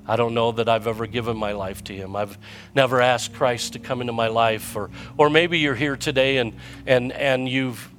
I 0.05 0.15
don't 0.15 0.33
know 0.33 0.51
that 0.51 0.67
I've 0.67 0.85
ever 0.85 1.07
given 1.07 1.37
my 1.37 1.53
life 1.53 1.83
to 1.85 1.93
him. 1.93 2.15
I've 2.15 2.37
never 2.75 3.01
asked 3.01 3.33
Christ 3.33 3.73
to 3.73 3.79
come 3.79 4.01
into 4.01 4.13
my 4.13 4.27
life. 4.27 4.75
Or, 4.75 4.89
or 5.17 5.29
maybe 5.29 5.59
you're 5.59 5.75
here 5.75 5.95
today 5.95 6.37
and, 6.37 6.53
and, 6.85 7.13
and 7.13 7.47
you've 7.47 7.89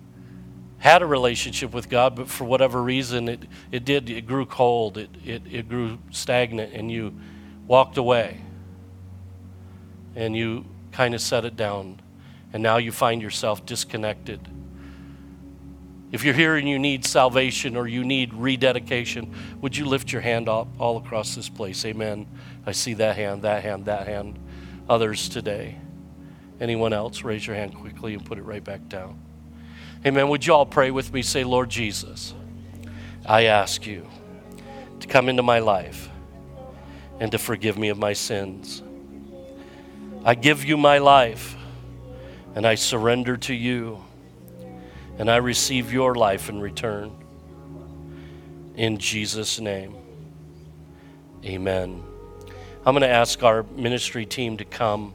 had 0.79 1.01
a 1.01 1.07
relationship 1.07 1.73
with 1.73 1.89
God, 1.89 2.15
but 2.15 2.29
for 2.29 2.45
whatever 2.45 2.83
reason 2.83 3.29
it, 3.29 3.45
it 3.73 3.87
did, 3.87 4.11
it 4.11 4.27
grew 4.27 4.45
cold, 4.45 4.99
it, 4.99 5.09
it, 5.25 5.43
it 5.51 5.69
grew 5.69 5.99
stagnant, 6.11 6.75
and 6.75 6.91
you 6.93 7.15
walked 7.67 7.97
away. 7.97 8.39
And 10.15 10.37
you 10.37 10.67
kind 10.93 11.15
of 11.15 11.23
set 11.23 11.47
it 11.47 11.57
down. 11.57 12.01
And 12.53 12.63
now 12.63 12.77
you 12.77 12.93
find 12.93 13.23
yourself 13.23 13.65
disconnected 13.65 14.47
if 16.15 16.23
you're 16.23 16.33
here 16.33 16.55
and 16.55 16.69
you 16.69 16.79
need 16.79 17.05
salvation 17.05 17.75
or 17.77 17.89
you 17.89 18.05
need 18.05 18.33
rededication, 18.33 19.35
would 19.61 19.77
you 19.77 19.85
lift 19.85 20.13
your 20.13 20.23
hand 20.23 20.49
up 20.49 20.69
all 20.79 20.97
across 20.97 21.35
this 21.35 21.49
place? 21.49 21.85
Amen. 21.85 22.29
I 22.65 22.71
see 22.71 22.95
that 22.95 23.17
hand, 23.17 23.43
that 23.43 23.65
hand, 23.65 23.87
that 23.87 24.07
hand. 24.07 24.39
Others 24.89 25.29
today. 25.29 25.77
Anyone 26.61 26.93
else? 26.93 27.25
Raise 27.25 27.45
your 27.45 27.57
hand 27.57 27.75
quickly 27.75 28.15
and 28.15 28.25
put 28.25 28.39
it 28.39 28.43
right 28.43 28.63
back 28.63 28.89
down. 28.89 29.21
Amen. 30.07 30.29
Would 30.29 30.47
you 30.47 30.55
all 30.55 30.67
pray 30.67 30.93
with 30.93 31.13
me? 31.13 31.21
Say, 31.21 31.43
Lord 31.43 31.69
Jesus, 31.69 32.33
I 33.27 33.47
ask 33.47 33.85
you 33.85 34.07
to 35.01 35.09
come 35.09 35.29
into 35.29 35.43
my 35.43 35.59
life 35.59 36.09
and 37.19 37.33
to 37.33 37.39
forgive 37.39 37.77
me 37.77 37.89
of 37.89 37.99
my 37.99 38.13
sins. 38.13 38.85
I 40.25 40.37
give 40.37 40.65
you 40.65 40.77
my 40.77 40.99
life 40.99 41.57
and 42.55 42.65
I 42.65 42.77
surrender 42.77 43.37
to 43.39 43.53
you 43.53 44.05
and 45.19 45.31
I 45.31 45.37
receive 45.37 45.93
your 45.93 46.15
life 46.15 46.49
in 46.49 46.61
return. 46.61 47.13
In 48.75 48.99
Jesus' 48.99 49.61
name, 49.61 49.95
amen. 51.45 52.03
I'm 52.87 52.93
going 52.95 53.03
to 53.03 53.09
ask 53.09 53.43
our 53.43 53.63
ministry 53.63 54.27
team 54.27 54.57
to 54.59 54.65
come 54.65 55.15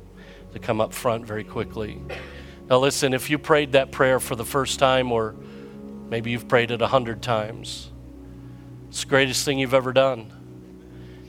to 0.54 0.60
come 0.60 0.82
up 0.82 0.94
front 0.94 1.26
very 1.26 1.44
quickly. 1.44 2.02
Now 2.70 2.80
listen, 2.80 3.14
if 3.14 3.30
you 3.30 3.38
prayed 3.38 3.74
that 3.74 3.92
prayer 3.92 4.20
for 4.20 4.36
the 4.36 4.46
first 4.46 4.80
time 4.80 5.12
or 5.12 5.36
maybe 6.10 6.32
you've 6.32 6.48
prayed 6.48 6.72
it 6.72 6.82
a 6.82 6.88
hundred 6.88 7.22
times, 7.22 7.92
it's 8.88 9.04
the 9.04 9.10
greatest 9.10 9.46
thing 9.46 9.60
you've 9.60 9.74
ever 9.74 9.94
done. 9.94 10.32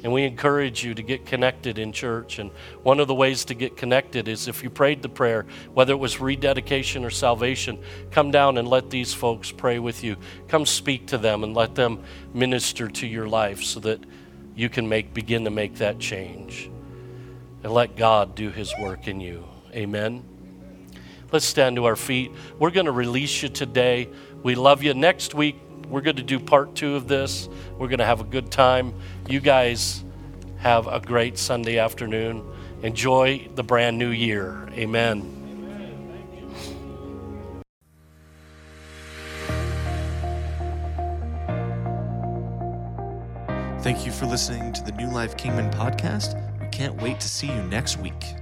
And 0.03 0.13
we 0.13 0.25
encourage 0.25 0.83
you 0.83 0.95
to 0.95 1.03
get 1.03 1.27
connected 1.27 1.79
in 1.79 1.93
church. 1.93 2.39
And 2.39 2.51
one 2.83 3.01
of 3.01 3.09
the 3.09 3.15
ways 3.15 3.45
to 3.47 3.55
get 3.55 3.77
connected 3.77 4.29
is 4.29 4.49
if 4.49 4.63
you 4.63 4.71
prayed 4.71 5.03
the 5.03 5.09
prayer, 5.09 5.47
whether 5.75 5.93
it 5.93 5.99
was 5.99 6.21
rededication 6.21 7.05
or 7.05 7.11
salvation, 7.11 7.79
come 8.11 8.31
down 8.31 8.57
and 8.57 8.67
let 8.67 8.89
these 8.89 9.13
folks 9.13 9.53
pray 9.53 9.79
with 9.79 10.03
you. 10.03 10.17
Come 10.49 10.65
speak 10.65 11.09
to 11.09 11.19
them 11.19 11.45
and 11.45 11.55
let 11.55 11.75
them 11.75 12.03
minister 12.33 12.89
to 12.89 13.07
your 13.07 13.29
life 13.29 13.63
so 13.63 13.81
that 13.81 14.01
you 14.55 14.69
can 14.69 14.89
make 14.89 15.13
begin 15.13 15.45
to 15.45 15.51
make 15.51 15.77
that 15.77 15.99
change. 15.99 16.71
And 17.63 17.73
let 17.73 17.95
God 17.95 18.35
do 18.35 18.51
his 18.51 18.73
work 18.79 19.07
in 19.07 19.21
you. 19.21 19.45
Amen. 19.75 20.25
Let's 21.31 21.45
stand 21.45 21.77
to 21.77 21.85
our 21.85 21.95
feet. 21.95 22.33
We're 22.59 22.71
going 22.71 22.87
to 22.87 22.93
release 22.93 23.43
you 23.43 23.49
today. 23.51 24.09
We 24.43 24.55
love 24.55 24.83
you. 24.83 24.95
Next 24.95 25.35
week, 25.35 25.57
we're 25.89 26.01
going 26.01 26.17
to 26.17 26.23
do 26.23 26.41
part 26.41 26.75
two 26.75 26.97
of 26.97 27.07
this. 27.07 27.49
We're 27.79 27.89
going 27.89 27.99
to 27.99 28.05
have 28.05 28.21
a 28.21 28.25
good 28.25 28.51
time. 28.51 28.95
You 29.31 29.39
guys 29.39 30.03
have 30.59 30.89
a 30.89 30.99
great 30.99 31.39
Sunday 31.39 31.79
afternoon. 31.79 32.45
Enjoy 32.83 33.49
the 33.55 33.63
brand 33.63 33.97
new 33.97 34.09
year. 34.09 34.69
Amen. 34.73 35.37
Thank 43.83 44.05
you 44.05 44.11
for 44.11 44.27
listening 44.27 44.73
to 44.73 44.83
the 44.83 44.91
New 44.99 45.09
Life 45.09 45.37
Kingman 45.37 45.71
podcast. 45.71 46.35
We 46.61 46.67
can't 46.67 47.01
wait 47.01 47.21
to 47.21 47.29
see 47.29 47.47
you 47.47 47.63
next 47.63 47.99
week. 47.99 48.35